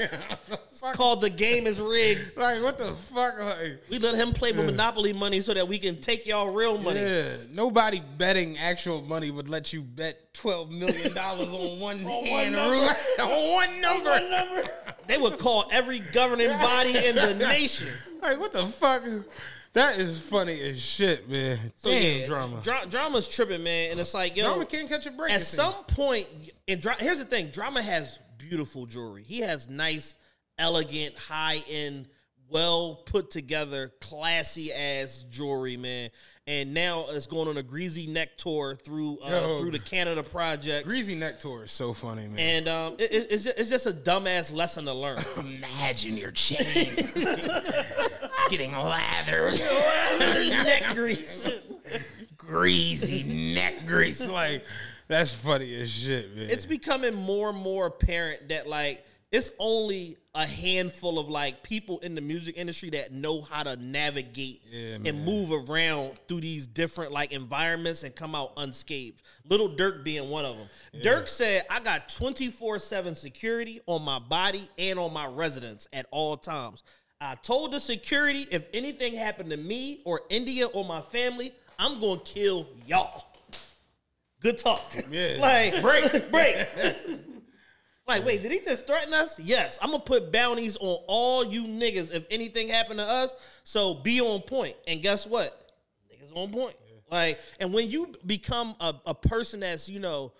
[0.70, 2.34] It's called the game is rigged.
[2.36, 3.38] like, what the fuck?
[3.38, 6.78] Like, We let him play with Monopoly money so that we can take y'all real
[6.78, 7.00] money.
[7.00, 12.70] yeah, nobody betting actual money would let you bet $12 million on one hand number.
[12.72, 12.98] roulette.
[13.20, 14.68] on one number.
[15.06, 17.88] They would call every governing body in the nation.
[18.22, 19.02] Like, what the fuck?
[19.74, 21.58] That is funny as shit, man.
[21.76, 22.60] So, Damn yeah, drama.
[22.62, 23.92] dra- drama's tripping, man.
[23.92, 25.32] And it's like, yo, drama can't catch a break.
[25.32, 25.84] at some seems.
[25.86, 26.28] point,
[26.68, 29.22] and dra- here's the thing: drama has beautiful jewelry.
[29.22, 30.14] He has nice,
[30.58, 32.06] elegant, high end,
[32.50, 36.10] well put together, classy ass jewelry, man.
[36.46, 39.58] And now it's going on a greasy neck tour through uh, Yo.
[39.58, 40.86] through the Canada project.
[40.88, 42.38] Greasy neck tour is so funny, man.
[42.38, 45.22] And um, it- it- it's, just, it's just a dumbass lesson to learn.
[45.38, 46.58] Imagine your chain
[48.52, 49.54] getting lathered.
[50.20, 51.48] neck grease.
[52.36, 54.28] Greasy neck grease.
[54.28, 54.64] Like,
[55.08, 56.50] that's funny as shit, man.
[56.50, 61.98] it's becoming more and more apparent that like it's only a handful of like people
[62.00, 66.66] in the music industry that know how to navigate Yeah, and move around through these
[66.66, 69.22] different like environments and come out unscathed.
[69.48, 70.68] Lil Durk being one of them.
[71.02, 76.36] Durk said, "I got 24/7 security on my body and on my residence at all
[76.36, 76.82] times.
[77.22, 82.00] I told the security if anything happened to me or India or my family, I'm
[82.00, 83.26] going to kill y'all."
[84.40, 84.82] Good talk.
[85.10, 85.36] Yeah.
[85.40, 86.68] like break, break.
[88.06, 89.38] like, wait, did he just threaten us?
[89.38, 89.78] Yes.
[89.80, 93.36] I'm gonna put bounties on all you niggas if anything happened to us.
[93.62, 94.74] So be on point.
[94.86, 95.72] And guess what?
[96.10, 96.76] Niggas on point.
[97.10, 100.32] Like, and when you become a, a person that's, you know,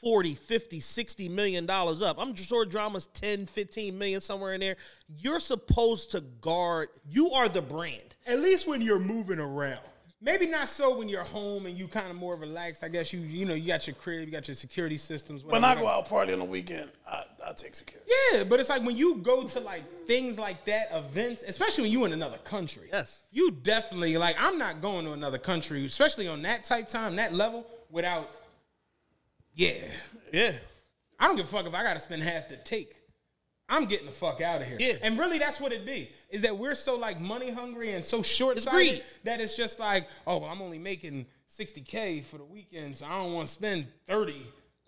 [0.00, 2.16] 40, 50, 60 million dollars up.
[2.18, 4.76] I'm sure drama's 10, 15 million somewhere in there.
[5.18, 8.16] You're supposed to guard, you are the brand.
[8.26, 9.80] At least when you're moving around.
[10.20, 12.82] Maybe not so when you're home and you kind of more relaxed.
[12.82, 15.44] I guess you you know you got your crib, you got your security systems.
[15.44, 15.82] When I whatever.
[15.82, 18.10] go out party on the weekend, I, I take security.
[18.32, 21.92] Yeah, but it's like when you go to like things like that, events, especially when
[21.92, 22.88] you in another country.
[22.92, 23.22] Yes.
[23.30, 27.32] You definitely like I'm not going to another country, especially on that type time, that
[27.32, 28.28] level, without
[29.58, 29.72] Yeah.
[30.32, 30.52] Yeah.
[31.18, 32.94] I don't give a fuck if I gotta spend half the take.
[33.68, 34.78] I'm getting the fuck out of here.
[34.80, 34.94] Yeah.
[35.02, 36.10] And really that's what it be.
[36.30, 40.06] Is that we're so like money hungry and so short sighted that it's just like,
[40.26, 43.86] oh, well, I'm only making 60K for the weekend, so I don't want to spend
[44.06, 44.40] 30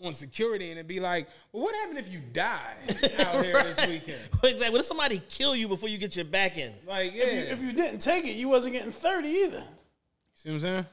[0.02, 2.76] on security and it'd be like, well, what happened if you die
[3.18, 4.20] out here this weekend?
[4.42, 4.70] Exactly.
[4.70, 6.72] What if somebody kill you before you get your back in?
[6.86, 7.24] Like, yeah.
[7.24, 9.62] If you, if you didn't take it, you wasn't getting 30 either.
[10.34, 10.86] See what I'm saying?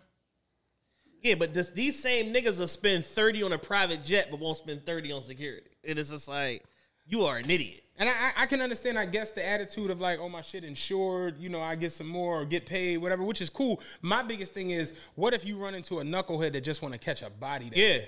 [1.22, 4.58] Yeah, but this, these same niggas will spend 30 on a private jet but won't
[4.58, 5.70] spend 30 on security.
[5.84, 6.64] And it's just like,
[7.06, 7.84] you are an idiot.
[7.98, 11.40] And I, I- can understand, I guess, the attitude of like, oh, my shit insured,
[11.40, 13.82] you know, I get some more or get paid, whatever, which is cool.
[14.02, 17.00] My biggest thing is, what if you run into a knucklehead that just want to
[17.00, 17.72] catch a body?
[17.74, 18.00] There?
[18.00, 18.06] Yeah.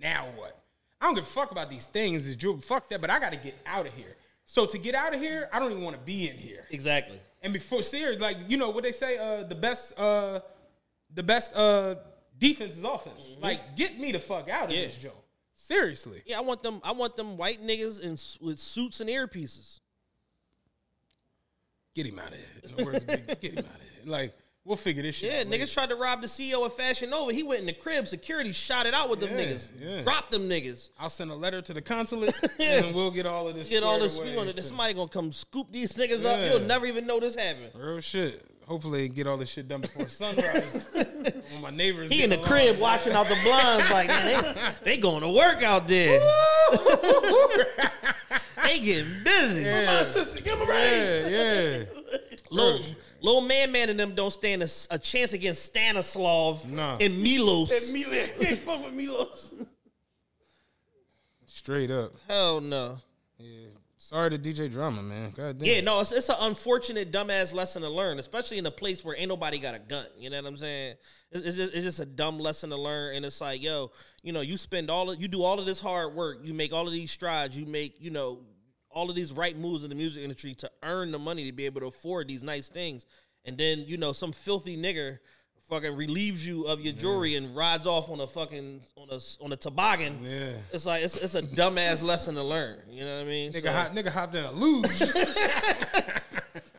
[0.00, 0.58] Now what?
[1.00, 2.26] I don't give a fuck about these things.
[2.26, 2.58] Is Drew?
[2.60, 3.00] Fuck that.
[3.00, 4.16] But I got to get out of here.
[4.44, 6.66] So to get out of here, I don't even want to be in here.
[6.70, 7.18] Exactly.
[7.42, 10.40] And before serious, like you know what they say, uh, the best, uh,
[11.14, 11.96] the best uh,
[12.40, 13.28] defense is offense.
[13.28, 13.42] Mm-hmm.
[13.42, 14.86] Like get me the fuck out of Yeah.
[14.86, 15.14] this joint.
[15.54, 16.22] Seriously.
[16.26, 16.80] Yeah, I want them.
[16.82, 18.12] I want them white niggas in
[18.44, 19.78] with suits and earpieces.
[21.94, 22.34] Get him out of
[22.76, 22.86] here.
[22.86, 23.18] Words get
[23.54, 24.02] him out of here.
[24.06, 24.32] Like
[24.64, 25.32] we'll figure this shit.
[25.32, 25.64] Yeah, out later.
[25.64, 27.32] niggas tried to rob the CEO of Fashion Nova.
[27.32, 28.06] He went in the crib.
[28.06, 29.68] Security shot it out with them Yeah, niggas.
[29.78, 30.00] yeah.
[30.02, 30.90] Dropped them niggas.
[30.98, 33.68] I'll send a letter to the consulate and we'll get all of this.
[33.68, 34.20] Get all this.
[34.20, 36.38] We gonna, somebody gonna come scoop these niggas up.
[36.50, 37.72] You'll never even know this happened.
[37.74, 38.44] Real shit.
[38.70, 40.86] Hopefully, get all this shit done before sunrise.
[41.52, 42.46] When my neighbors, He in the along.
[42.46, 46.18] crib watching out the blinds, like man, they, they going to work out there.
[48.64, 49.64] they getting busy.
[49.64, 51.08] My assistant, give him a raise.
[51.32, 51.84] Yeah, yeah.
[52.52, 52.80] Little,
[53.20, 56.96] little man, man, and them don't stand a chance against Stanislav Nah.
[57.00, 57.70] and Milos.
[57.72, 59.52] And Milos, they fuck with Milos.
[61.44, 62.12] Straight up.
[62.28, 62.98] Hell no.
[64.10, 65.30] Sorry to DJ Drama, man.
[65.36, 65.68] God damn.
[65.68, 69.16] Yeah, no, it's, it's an unfortunate dumbass lesson to learn, especially in a place where
[69.16, 70.04] ain't nobody got a gun.
[70.18, 70.96] You know what I'm saying?
[71.30, 73.92] It's, it's, just, it's just a dumb lesson to learn, and it's like, yo,
[74.24, 76.72] you know, you spend all of, you do all of this hard work, you make
[76.72, 78.40] all of these strides, you make, you know,
[78.90, 81.66] all of these right moves in the music industry to earn the money to be
[81.66, 83.06] able to afford these nice things,
[83.44, 85.20] and then you know, some filthy nigger
[85.70, 89.52] fucking relieves you of your jewelry and rides off on a fucking on a on
[89.52, 90.18] a toboggan.
[90.22, 90.50] Yeah.
[90.72, 92.78] It's like it's, it's a dumbass lesson to learn.
[92.90, 93.52] You know what I mean?
[93.52, 94.86] Nigga, So- hop, nigga hopped in a luge.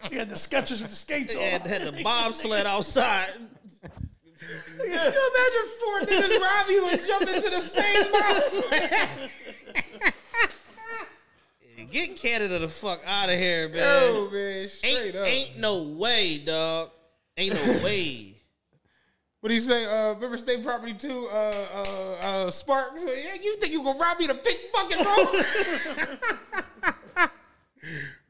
[0.10, 1.42] He had the sketches with the skates on.
[1.42, 3.30] had, had the bobsled outside.
[3.32, 8.58] Can you imagine four niggas rob you and jump into the same box?
[11.92, 13.78] Get Canada the fuck out of here, man.
[14.14, 15.28] Yo, man, straight ain't, up.
[15.28, 16.90] ain't no way, dog.
[17.38, 18.31] Ain't no way.
[19.42, 19.86] What do you say?
[19.86, 21.84] Uh, River State Property 2, uh, uh,
[22.22, 23.04] uh, Sparks?
[23.04, 25.46] Yeah, you think you gonna rob me to pick fucking road?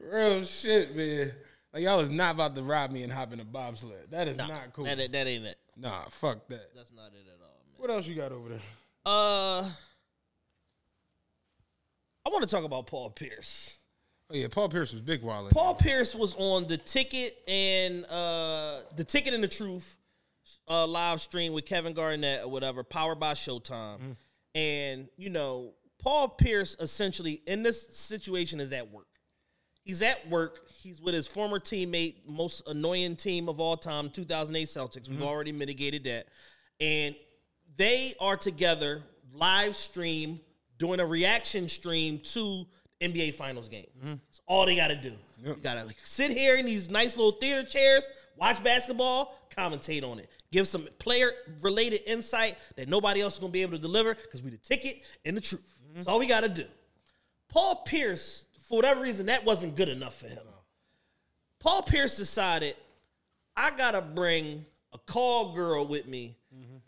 [0.00, 1.32] Real shit, man.
[1.74, 4.10] Like, y'all is not about to rob me and hop in a bobsled.
[4.10, 4.84] That is not cool.
[4.84, 5.56] That, that, that ain't it.
[5.76, 6.74] Nah, fuck that.
[6.74, 7.76] That's not it at all, man.
[7.76, 8.60] What else you got over there?
[9.04, 9.68] Uh,
[12.24, 13.76] I want to talk about Paul Pierce.
[14.30, 15.52] Oh, yeah, Paul Pierce was big wallet.
[15.52, 19.98] Paul Pierce was on the ticket and uh the ticket and the truth
[20.68, 23.98] uh live stream with Kevin Garnett or whatever, powered by Showtime.
[23.98, 24.16] Mm.
[24.54, 29.06] And you know, Paul Pierce essentially in this situation is at work.
[29.84, 30.68] He's at work.
[30.68, 35.08] He's with his former teammate, most annoying team of all time, 2008 Celtics.
[35.08, 35.26] We've mm-hmm.
[35.26, 36.26] already mitigated that.
[36.80, 37.16] And
[37.76, 39.02] they are together,
[39.32, 40.40] live stream,
[40.78, 42.64] doing a reaction stream to
[43.00, 43.86] NBA Finals game.
[43.98, 44.14] Mm-hmm.
[44.28, 45.12] That's all they got to do.
[45.44, 48.06] You got to sit here in these nice little theater chairs,
[48.42, 53.50] watch basketball, commentate on it, give some player related insight that nobody else is going
[53.50, 55.76] to be able to deliver because we the ticket and the truth.
[55.94, 56.64] That's all we got to do.
[57.48, 60.42] Paul Pierce, for whatever reason, that wasn't good enough for him.
[61.60, 62.74] Paul Pierce decided,
[63.56, 66.36] I gotta bring a call girl with me,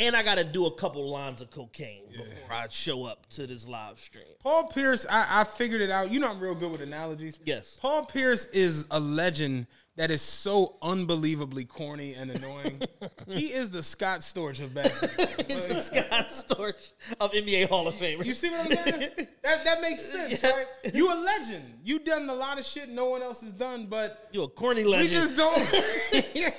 [0.01, 3.69] and I gotta do a couple lines of cocaine before I show up to this
[3.69, 4.25] live stream.
[4.43, 6.11] Paul Pierce, I, I figured it out.
[6.11, 7.39] You know I'm real good with analogies.
[7.45, 7.79] Yes.
[7.81, 12.81] Paul Pierce is a legend that is so unbelievably corny and annoying.
[13.29, 15.27] he is the Scott Storch of basketball.
[15.47, 16.91] It's the Scott Storch
[17.21, 18.23] of NBA Hall of Fame.
[18.23, 19.11] You see what I'm saying?
[19.43, 20.67] that that makes sense, right?
[20.93, 21.65] You a legend.
[21.85, 24.83] You done a lot of shit no one else has done, but You a corny
[24.85, 25.11] legend.
[25.11, 26.35] we just don't.
[26.35, 26.51] yeah,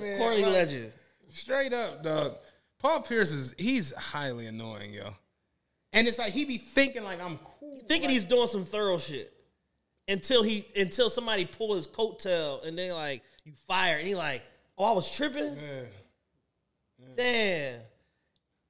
[0.00, 0.18] man.
[0.18, 0.92] corny Like, legend.
[1.32, 2.36] Straight up, dog.
[2.78, 5.10] Paul Pierce is he's highly annoying, yo.
[5.92, 7.76] And it's like he be thinking like I'm cool.
[7.86, 9.32] Thinking like, he's doing some thorough shit
[10.08, 14.42] until he until somebody pull his coattail and then like you fire and he like,
[14.78, 15.56] oh, I was tripping.
[15.56, 15.82] Yeah.
[17.16, 17.80] Damn.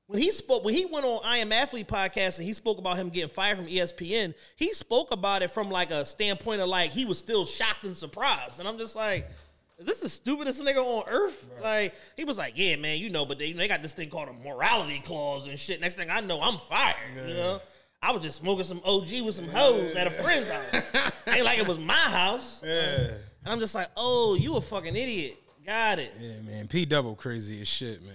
[0.07, 2.97] When he spoke, when he went on I Am Athlete podcast and he spoke about
[2.97, 6.91] him getting fired from ESPN, he spoke about it from like a standpoint of like
[6.91, 8.59] he was still shocked and surprised.
[8.59, 9.31] And I'm just like,
[9.79, 11.47] is this the stupidest nigga on earth?
[11.63, 14.29] Like he was like, yeah, man, you know, but they they got this thing called
[14.29, 15.81] a morality clause and shit.
[15.81, 16.97] Next thing I know, I'm fired.
[17.29, 17.61] You know,
[18.03, 21.12] I was just smoking some OG with some hoes at a friend's house.
[21.27, 22.61] Ain't like it was my house.
[22.65, 23.09] Yeah.
[23.45, 25.37] And I'm just like, oh, you a fucking idiot.
[25.65, 26.13] Got it.
[26.21, 26.69] Yeah, man.
[26.69, 28.15] P double crazy as shit, man.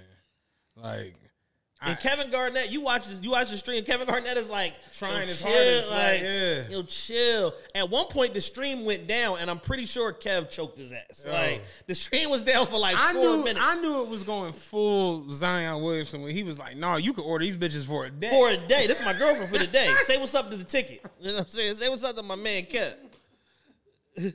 [0.76, 1.16] Like
[1.80, 3.84] And Kevin Garnett, you watch this, you watch the stream.
[3.84, 6.62] Kevin Garnett is like Trying yo, his chill, hardest, like, like, yeah.
[6.70, 7.54] yo, chill.
[7.76, 11.26] At one point, the stream went down, and I'm pretty sure Kev choked his ass.
[11.28, 13.60] Like the stream was down for like I four knew minutes.
[13.62, 17.24] I knew it was going full Zion Williamson when he was like, "No, you can
[17.24, 18.88] order these bitches for a day." for a day.
[18.88, 19.94] This is my girlfriend for the day.
[20.02, 21.02] Say what's up to the ticket.
[21.20, 21.76] You know what I'm saying?
[21.76, 22.96] Say what's up to my man Kev.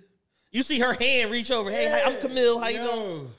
[0.55, 1.71] You see her hand reach over.
[1.71, 2.59] Hey, hi, I'm Camille.
[2.61, 3.31] How you doing?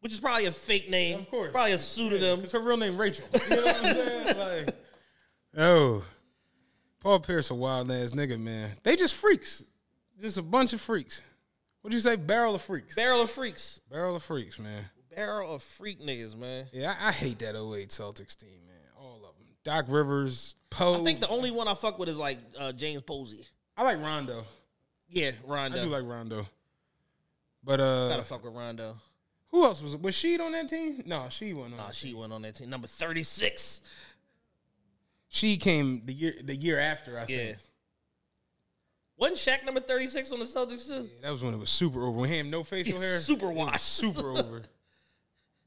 [0.00, 1.20] Which is probably a fake name.
[1.20, 1.52] Of course.
[1.52, 2.40] Probably a pseudonym.
[2.44, 3.26] It's her real name Rachel.
[3.50, 4.38] You know what I'm saying?
[4.38, 4.68] Like,
[5.56, 6.04] oh,
[7.00, 8.70] Paul Pierce a wild ass nigga, man.
[8.82, 9.62] They just freaks,
[10.20, 11.22] just a bunch of freaks.
[11.82, 12.16] What'd you say?
[12.16, 12.94] Barrel of freaks.
[12.94, 13.80] Barrel of freaks.
[13.90, 14.84] Barrel of freaks, man.
[15.14, 16.66] Barrel of freak niggas, man.
[16.72, 18.76] Yeah, I, I hate that 08 Celtics team, man.
[18.96, 19.46] All of them.
[19.64, 21.00] Doc Rivers, Powe.
[21.00, 23.46] I think the only one I fuck with is like uh, James Posey.
[23.76, 24.44] I like Rondo.
[25.08, 25.80] Yeah, Rondo.
[25.80, 26.46] I do like Rondo.
[27.64, 28.96] But uh, Gotta fuck with Rondo.
[29.50, 31.02] Who else was was she on that team?
[31.06, 31.78] No, she wasn't on.
[31.80, 32.18] Nah, that she team.
[32.18, 32.70] went on that team.
[32.70, 33.80] Number 36.
[35.28, 37.18] She came the year the year after.
[37.18, 37.26] I Yeah.
[37.26, 37.58] think.
[39.16, 40.94] Wasn't Shaq number 36 on the Celtics too?
[41.16, 42.12] Yeah, that was when it was super over.
[42.12, 43.18] When he had no facial hair.
[43.18, 43.82] Super it was washed.
[43.84, 44.62] Super over.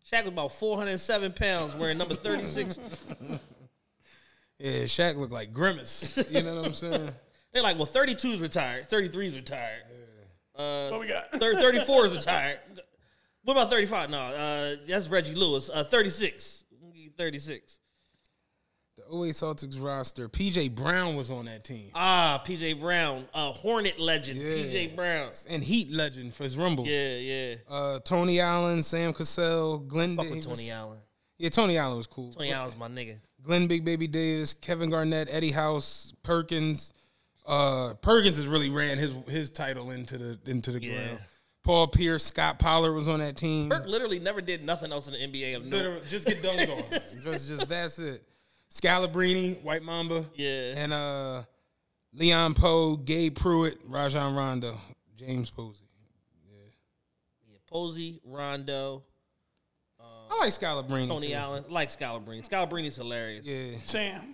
[0.09, 2.79] Shaq was about 407 pounds, wearing number 36.
[4.59, 6.23] Yeah, Shaq looked like Grimace.
[6.29, 7.09] You know what I'm saying?
[7.51, 9.81] They're like, well, 32 is retired, 33 is retired,
[10.55, 11.31] uh, what we got?
[11.31, 12.59] thir- 34 is retired.
[13.43, 14.09] What about 35?
[14.09, 15.69] No, uh, that's Reggie Lewis.
[15.73, 16.65] Uh, 36.
[16.79, 17.79] We'll give you 36.
[18.97, 20.29] The OA Celtics roster.
[20.29, 21.89] PJ Brown was on that team.
[21.95, 24.39] Ah, PJ Brown, a Hornet legend.
[24.39, 24.51] Yeah.
[24.51, 25.31] PJ Brown.
[25.49, 26.87] And Heat legend for his rumbles.
[26.87, 27.55] Yeah, yeah.
[27.69, 30.45] Uh, Tony Allen, Sam Cassell, Glenn Fuck Davis.
[30.45, 30.99] with Tony Allen.
[31.39, 32.31] Yeah, Tony Allen was cool.
[32.33, 33.17] Tony Allen's my nigga.
[33.41, 36.93] Glenn Big Baby Davis, Kevin Garnett, Eddie House, Perkins.
[37.47, 40.93] Uh, Perkins has really ran his his title into the into the Yeah.
[41.07, 41.19] ground.
[41.63, 43.69] Paul Pierce, Scott Pollard was on that team.
[43.69, 45.77] Burke literally never did nothing else in the NBA of note.
[45.77, 46.83] Literally, just get dunked on.
[46.91, 48.23] just, just that's it.
[48.71, 50.73] Scalabrine, White Mamba, Yeah.
[50.77, 51.43] and uh,
[52.13, 54.75] Leon Powe, Gabe Pruitt, Rajon Rondo,
[55.15, 55.83] James Posey.
[56.49, 59.03] Yeah, Posey, Rondo,
[60.31, 61.07] I like Scalabrine.
[61.07, 61.33] Tony too.
[61.33, 61.65] Allen.
[61.69, 62.47] Like Scalabrine.
[62.47, 63.45] Scalabrine's hilarious.
[63.45, 63.77] Yeah.
[63.85, 64.33] Sam.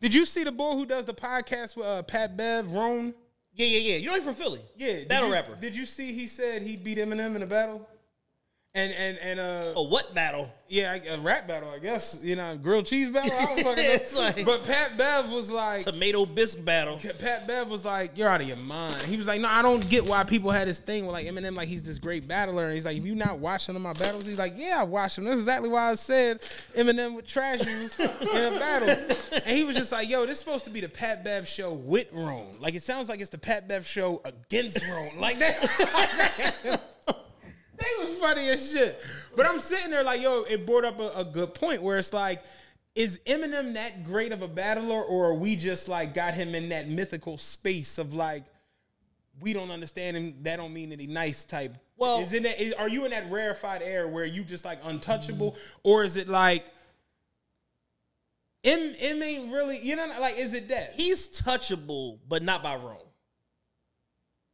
[0.00, 3.14] Did you see the boy who does the podcast with uh, Pat Bev, Rone?
[3.58, 3.96] Yeah, yeah, yeah.
[3.98, 4.60] You know he's from Philly.
[4.76, 5.56] Yeah, did Battle you- rapper.
[5.56, 7.86] Did you see he said he beat Eminem in a battle?
[8.74, 10.52] And and and uh Oh, what battle?
[10.70, 12.20] yeah, a rap battle, I guess.
[12.22, 13.32] You know, grilled cheese battle.
[13.32, 13.84] I don't fucking
[14.14, 14.20] know.
[14.20, 17.00] Like- but Pat Bev was like, Tomato bisque battle.
[17.18, 19.88] Pat Bev was like, "You're out of your mind." He was like, "No, I don't
[19.88, 22.74] get why people had this thing with like Eminem, like he's this great battler." And
[22.74, 25.24] he's like, "If you not watching my battles?" He's like, "Yeah, I watched them.
[25.24, 26.42] That's exactly why I said
[26.76, 28.90] Eminem would trash you in a battle."
[29.46, 31.72] And he was just like, "Yo, this is supposed to be the Pat Bev show
[31.72, 32.58] with Rone.
[32.60, 35.18] Like it sounds like it's the Pat Bev show against Rone.
[35.18, 36.82] Like that."
[37.78, 39.00] They was funny as shit.
[39.36, 42.12] But I'm sitting there like, yo, it brought up a, a good point where it's
[42.12, 42.42] like,
[42.94, 46.70] is Eminem that great of a battler, or are we just like got him in
[46.70, 48.44] that mythical space of like,
[49.40, 50.34] we don't understand him.
[50.42, 51.74] That don't mean that he nice type.
[51.96, 52.60] Well- is in that?
[52.60, 56.28] Is, are you in that rarefied air where you just like untouchable, or is it
[56.28, 56.64] like?
[58.64, 60.92] M, M ain't really, you know, like, is it that?
[60.94, 62.98] He's touchable, but not by Rone.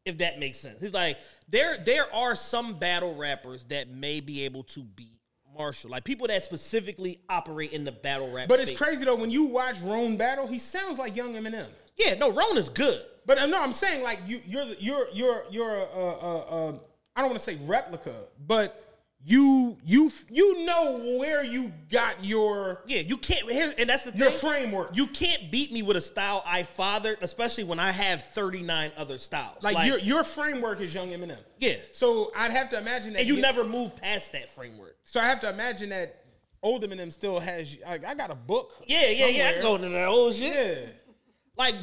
[0.05, 0.81] If that makes sense.
[0.81, 1.18] He's like,
[1.48, 5.20] there there are some battle rappers that may be able to beat
[5.56, 5.90] Marshall.
[5.90, 9.44] Like people that specifically operate in the battle rap But it's crazy though when you
[9.44, 11.68] watch Rone battle, he sounds like young Eminem.
[11.97, 13.01] Yeah, no, Rone is good.
[13.26, 16.81] But uh, no, I'm saying like you, you're you're you're you're a, a, a, a
[17.16, 18.14] I don't want to say replica,
[18.47, 18.84] but
[19.26, 24.14] you you you know where you got your Yeah, you can't here, and that's the
[24.16, 24.51] your thing.
[24.51, 24.90] framework.
[24.94, 29.16] You can't beat me with a style I fathered, especially when I have 39 other
[29.18, 29.62] styles.
[29.62, 31.38] like, your your framework is young Eminem.
[31.59, 31.76] yeah.
[31.92, 34.96] So I'd have to imagine that And you he- never move past that framework.
[35.05, 36.22] So I have to imagine that
[36.62, 37.76] old Eminem still has.
[37.86, 38.72] Like, I got a book.
[38.86, 39.44] Yeah, yeah, yeah.
[39.44, 39.62] I somewhere.
[39.62, 40.55] go into that old shit.
[40.55, 41.03] Yeah.
[41.56, 41.76] Like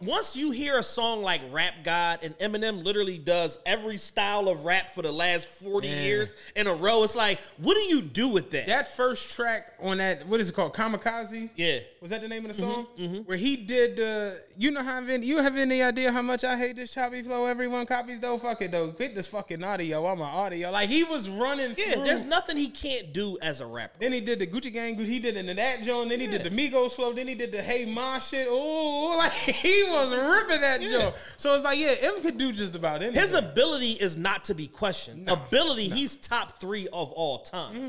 [0.00, 4.64] once you hear a song like Rap God and Eminem literally does every style of
[4.64, 6.00] rap for the last 40 Yeah.
[6.00, 8.66] years in a row, it's like, what do you do with that?
[8.66, 10.72] That first track on that, what is it called?
[10.74, 11.50] Kamikaze?
[11.56, 11.80] yeah.
[12.00, 12.86] Was that the name of the mm-hmm, song?
[12.98, 13.16] Mm-hmm.
[13.22, 16.56] Where he did the, you know how Vin, you have any idea how much I
[16.56, 17.44] hate this choppy flow?
[17.44, 18.38] Everyone copies though.
[18.38, 18.92] Fuck it though.
[18.92, 20.06] Get this fucking audio.
[20.06, 20.70] I'm an audio.
[20.70, 21.74] Like he was running.
[21.76, 23.98] Yeah, through- there's nothing he can't do as a rapper.
[23.98, 24.94] Then he did the Gucci Gang.
[24.96, 26.08] He did into that joint.
[26.08, 27.12] Then he did the Migos flow.
[27.12, 28.46] Then he did the Hey Ma shit.
[28.48, 30.90] Oh, like he was ripping that Yeah.
[30.90, 31.14] joint.
[31.36, 33.20] So it's like, yeah, M could do just about anything.
[33.20, 35.28] His ability is not to be questioned.
[35.28, 37.74] ability, he's top three of all time.
[37.74, 37.88] Mm-hmm.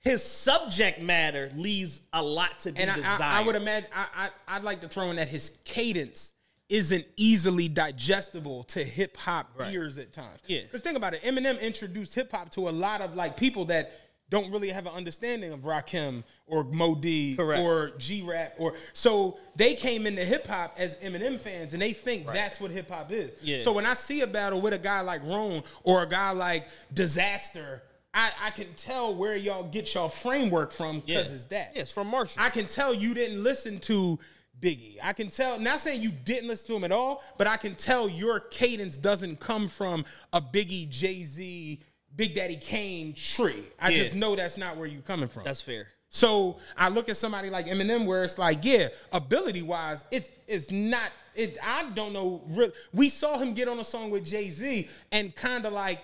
[0.00, 3.20] His subject matter leaves a lot to be and I, desired.
[3.20, 6.32] I, I would imagine I, I I'd like to throw in that his cadence
[6.70, 10.40] isn't easily digestible to hip hop ears at times.
[10.46, 10.62] Yeah.
[10.62, 13.92] Because think about it, Eminem introduced hip hop to a lot of like people that
[14.30, 17.60] don't really have an understanding of Rakim or Moe Dee Correct.
[17.60, 21.92] or G Rap or so they came into hip hop as Eminem fans and they
[21.92, 23.34] think that's what hip hop is.
[23.42, 23.60] Yeah.
[23.60, 26.66] So when I see a battle with a guy like Rone or a guy like
[26.94, 27.82] Disaster,
[28.14, 31.34] I, I can tell where y'all get y'all framework from because Yeah.
[31.34, 31.72] it's that.
[31.74, 32.42] Yeah, it's from Marshall.
[32.42, 34.18] I can tell you didn't listen to
[34.60, 34.98] Biggie.
[35.02, 37.74] I can tell, not saying you didn't listen to him at all, but I can
[37.74, 40.04] tell your cadence doesn't come from
[40.34, 41.80] a Biggie, Jay Z,
[42.20, 43.64] Big Daddy Kane tree.
[43.80, 44.02] I Yeah.
[44.02, 45.42] just know that's not where you're coming from.
[45.44, 45.88] That's fair.
[46.10, 50.70] so I look at somebody like Eminem, where it's like, yeah, ability wise, it's it's
[50.70, 51.12] not.
[51.34, 52.42] It I don't know.
[52.48, 56.00] Real, we saw him get on a song with Jay Z and kind of like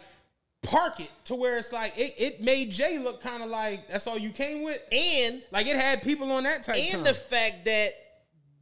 [0.63, 4.07] park it to where it's like it, it made Jay look kind of like that's
[4.07, 4.81] all you came with.
[4.91, 6.77] And Like it had people on that type.
[6.77, 7.05] and time.
[7.05, 7.93] the fact that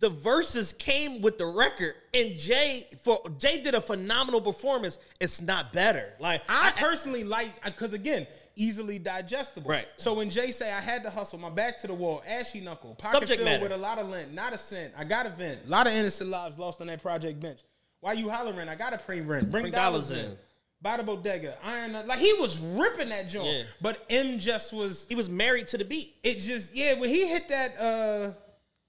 [0.00, 4.98] the verses came with the record and Jay for Jay did a phenomenal performance.
[5.20, 6.12] It's not better.
[6.20, 8.26] Like I personally like because again,
[8.56, 9.70] easily digestible.
[9.70, 9.86] Right.
[9.96, 12.94] So when Jay say I had to hustle, my back to the wall, ashy knuckle,
[12.96, 13.62] pocket Subject filled matter.
[13.62, 14.92] with a lot of lint, not a cent.
[14.98, 15.60] I got a vent.
[15.66, 17.60] A lot of innocent lives lost on that project bench.
[18.00, 18.68] Why you hollering?
[18.68, 19.50] I gotta pay rent.
[19.50, 20.30] Bring, Bring dollars, dollars in.
[20.32, 20.38] in.
[20.82, 23.46] by the bodega, iron like he was ripping that joint.
[23.46, 23.62] Yeah.
[23.80, 26.16] But M just was He was married to the beat.
[26.22, 28.32] it just yeah when he hit that uh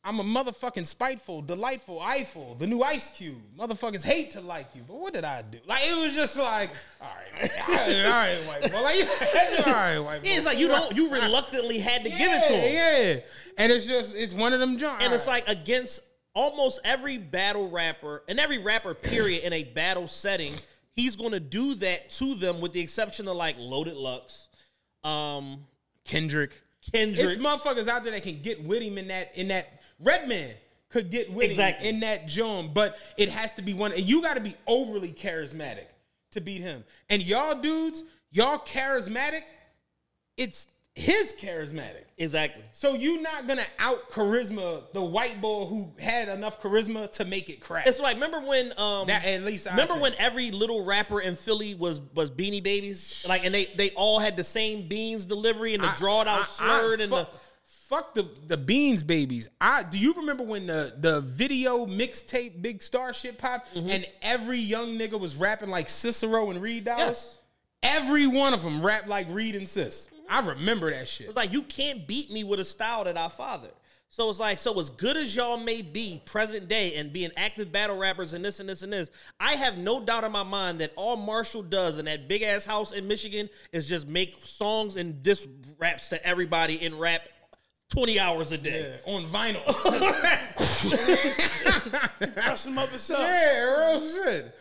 [0.07, 3.41] I'm a motherfucking spiteful, delightful, Eiffel, the new Ice Cube.
[3.57, 5.57] Motherfuckers hate to like you, but what did I do?
[5.65, 6.69] Like it was just like,
[7.01, 10.29] all right, all right, all right white boy, like all right, white boy.
[10.29, 12.73] Yeah, it's like you don't you reluctantly had to yeah, give it to him.
[12.73, 13.21] Yeah,
[13.57, 15.03] and it's just it's one of them joints.
[15.03, 16.01] And it's like against
[16.35, 20.53] almost every battle rapper and every rapper period in a battle setting,
[20.91, 24.49] he's gonna do that to them with the exception of like Loaded Lux,
[25.03, 25.65] um,
[26.03, 26.61] Kendrick.
[26.91, 27.25] Kendrick.
[27.25, 30.53] It's motherfuckers out there that can get with him in that in that Redman
[30.89, 31.89] could get with Exactly.
[31.89, 33.91] in that joint, but it has to be one.
[33.91, 35.85] And you got to be overly charismatic
[36.31, 36.83] to beat him.
[37.09, 39.41] And y'all dudes, y'all charismatic.
[40.37, 42.05] It's his charismatic.
[42.17, 42.63] exactly.
[42.71, 47.49] So you're not gonna out charisma the white boy who had enough charisma to make
[47.49, 47.85] it crack.
[47.85, 50.03] It's like remember when um That- at least I remember think.
[50.03, 54.19] when every little rapper in Philly was was Beanie Babies like and they they all
[54.19, 57.29] had the same beans delivery and the I- drawed out I- I- slurred and fuck,
[57.33, 57.39] the
[57.87, 59.47] fuck the the beans babies.
[59.61, 63.89] I do you remember when the the video mixtape Big Star shit popped Mm-hmm.
[63.89, 66.97] and every young nigga was rapping like Cicero and Reed Dollaz?
[66.97, 67.39] Yes.
[67.83, 70.09] Every one of them rapped like Reed and Cis.
[70.29, 71.27] I remember that shit.
[71.27, 73.73] It's like you can't beat me with a style that I fathered.
[74.09, 77.71] So it's like, so as good as y'all may be present day and being active
[77.71, 80.79] battle rappers and this and this and this, I have no doubt in my mind
[80.79, 84.95] that all Marshall does in that big ass house in Michigan is just make songs
[84.95, 85.45] and diss
[85.79, 87.23] raps to everybody in rap
[87.89, 88.99] 20 hours a day.
[89.05, 89.63] Yeah, on vinyl.
[92.33, 93.21] Dress him up himself.
[93.21, 94.55] yeah, real shit.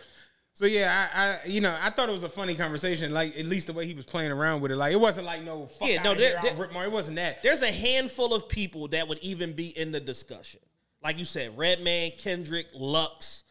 [0.52, 3.12] So yeah, I, I you know I thought it was a funny conversation.
[3.12, 4.76] Like at least the way he was playing around with it.
[4.76, 6.72] Like it wasn't like no fuck Yeah, yeah, no, no, there- here, there- I'll rip
[6.72, 6.84] more.
[6.84, 7.42] It wasn't that.
[7.42, 10.60] There's a handful of people that would even be in the discussion.
[11.02, 13.42] Like you said, Redman, Kendrick, Lux.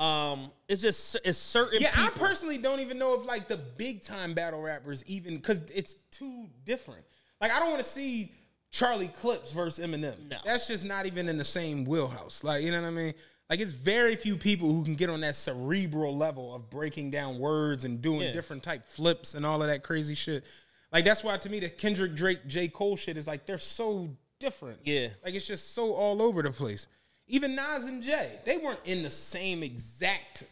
[0.00, 4.02] Um, it's just it's certain Yeah, I personally don't even know if like the big
[4.02, 7.04] time battle rappers even because it's too different.
[7.40, 8.32] Like I don't want to see
[8.76, 10.28] Charlie Clips versus Eminem.
[10.30, 10.36] No.
[10.44, 12.44] That's just not even in the same wheelhouse.
[12.44, 13.14] Like you know what I mean?
[13.48, 17.38] Like it's very few people who can get on that cerebral level of breaking down
[17.38, 18.32] words and doing Yeah.
[18.32, 20.44] different type flips and all of that crazy shit.
[20.92, 24.10] Like that's why to me the Kendrick Drake J Cole shit is like they're so
[24.40, 24.80] different.
[24.84, 25.08] Yeah.
[25.24, 26.88] Like it's just so all over the place.
[27.28, 30.44] Even Nas and Jay, they weren't in the same exact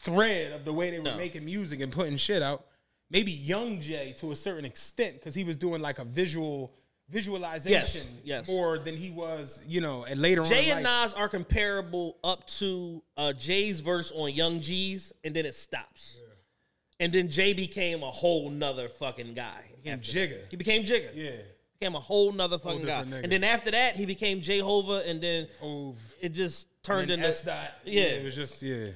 [0.00, 1.16] thread of the way they were No.
[1.16, 2.66] making music and putting shit out.
[3.08, 6.72] Maybe Young Jay to a certain extent because he was doing like a visual
[7.12, 8.48] visualization yes.
[8.48, 10.64] more than he was, you know, and later Jay on.
[10.64, 15.44] Jay and Nas are comparable up to uh, Jay's verse on Young G's, and then
[15.44, 16.20] it stops.
[16.98, 19.62] And then Jay became a whole nother fucking guy.
[19.68, 20.30] He became Jigga.
[20.30, 20.46] that.
[20.50, 21.10] He became Jigga.
[21.14, 21.30] Yeah.
[21.78, 23.04] Became a whole nother fucking guy.
[23.04, 23.24] nigga.
[23.24, 25.96] And then after that, he became Jehovah, and then Hov.
[26.20, 27.26] it just turned into.
[27.26, 27.70] S dot.
[27.84, 28.02] Yeah.
[28.02, 28.86] It was just yeah.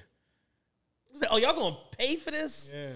[1.31, 2.73] Oh, y'all gonna pay for this?
[2.75, 2.91] Yeah.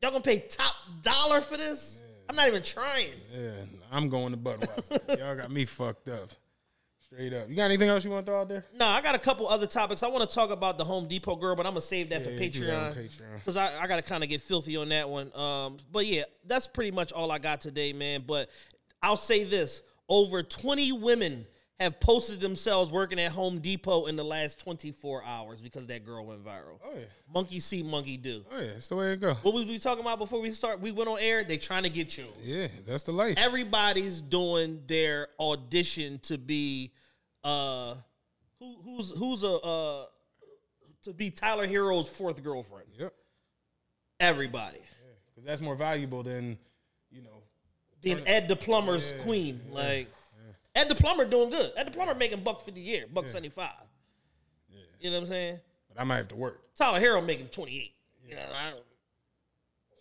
[0.00, 2.02] Y'all gonna pay top dollar for this?
[2.28, 3.12] I'm not even trying.
[3.32, 3.50] Yeah.
[3.92, 5.18] I'm going to Budweiser.
[5.18, 6.30] Y'all got me fucked up.
[7.00, 7.48] Straight up.
[7.48, 8.64] You got anything else you want to throw out there?
[8.74, 10.02] No, I got a couple other topics.
[10.02, 12.24] I want to talk about the Home Depot girl, but I'm gonna save that Yeah,
[12.36, 13.34] for you do that on Patreon Patreon.
[13.38, 15.30] because I, I got to kind of get filthy on that one.
[15.36, 18.24] Um, but yeah, that's pretty much all I got today, man.
[18.26, 18.48] But
[19.02, 21.46] I'll say this: over 20 women
[21.80, 26.24] have posted themselves working at Home Depot in the last 24 hours because that girl
[26.24, 26.78] went viral.
[26.84, 27.04] Oh yeah.
[27.32, 28.44] Monkey see, monkey do.
[28.52, 28.72] Oh yeah.
[28.74, 29.34] That's the way it go.
[29.34, 30.80] What was we talking about before we start?
[30.80, 31.42] We went on air.
[31.42, 32.26] They trying to get you.
[32.42, 32.68] Yeah.
[32.86, 33.36] That's the life.
[33.38, 36.92] Everybody's doing their audition to be
[37.42, 37.96] uh
[38.58, 40.04] who who's who's a uh
[41.02, 42.88] to be Tyler Herro's fourth girlfriend.
[42.98, 43.12] Yep.
[44.20, 44.78] Everybody.
[45.26, 46.56] Because that's more valuable than,
[47.10, 47.42] you know.
[48.00, 49.60] Being Ed the Plumber's queen.
[49.70, 50.08] Like
[50.74, 51.70] Ed the Plumber doing good.
[51.76, 53.70] Ed the Plumber making buck fifty a year, buck seventy five.
[55.00, 55.60] You know what I'm saying?
[55.88, 56.62] But I might have to work.
[56.76, 57.94] Tyler Herro making twenty eight.
[58.28, 58.82] You know, I don't,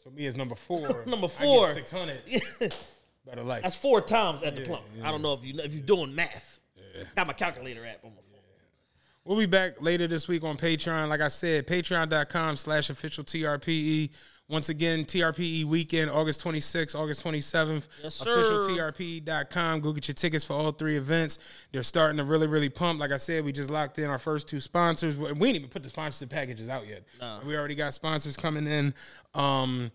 [0.03, 1.03] So me as number four.
[1.07, 1.69] Number four.
[1.71, 2.21] Six hundred.
[3.25, 3.63] Better life.
[3.63, 4.85] That's four times Ed the Plumber.
[5.03, 6.59] I don't know if you if you're doing math.
[7.15, 8.23] Got my calculator app on my phone.
[9.25, 11.07] We'll be back later this week on Patreon.
[11.07, 14.09] Like I said, patreon.com slash official TRPE.
[14.49, 17.87] Once again, TRPE weekend, August 26th, August 27th.
[18.03, 18.29] Yes, sir.
[18.29, 19.79] OfficialTRPE.com.
[19.79, 21.39] Go get your tickets for all three events.
[21.71, 22.99] They're starting to really, really pump.
[22.99, 25.17] Like I said, we just locked in our first two sponsors.
[25.17, 27.03] We ain't even put the sponsorship packages out yet.
[27.45, 28.93] We already got sponsors coming in.
[29.33, 29.91] Um,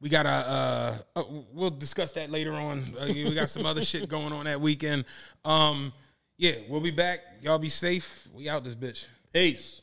[0.00, 0.28] we got a.
[0.28, 1.22] Uh, uh,
[1.52, 2.82] we'll discuss that later on.
[2.98, 5.04] Uh, we got some other shit going on that weekend.
[5.44, 5.92] Um,
[6.38, 7.20] yeah, we'll be back.
[7.42, 8.26] Y'all be safe.
[8.34, 9.06] We out this bitch.
[9.32, 9.82] Peace.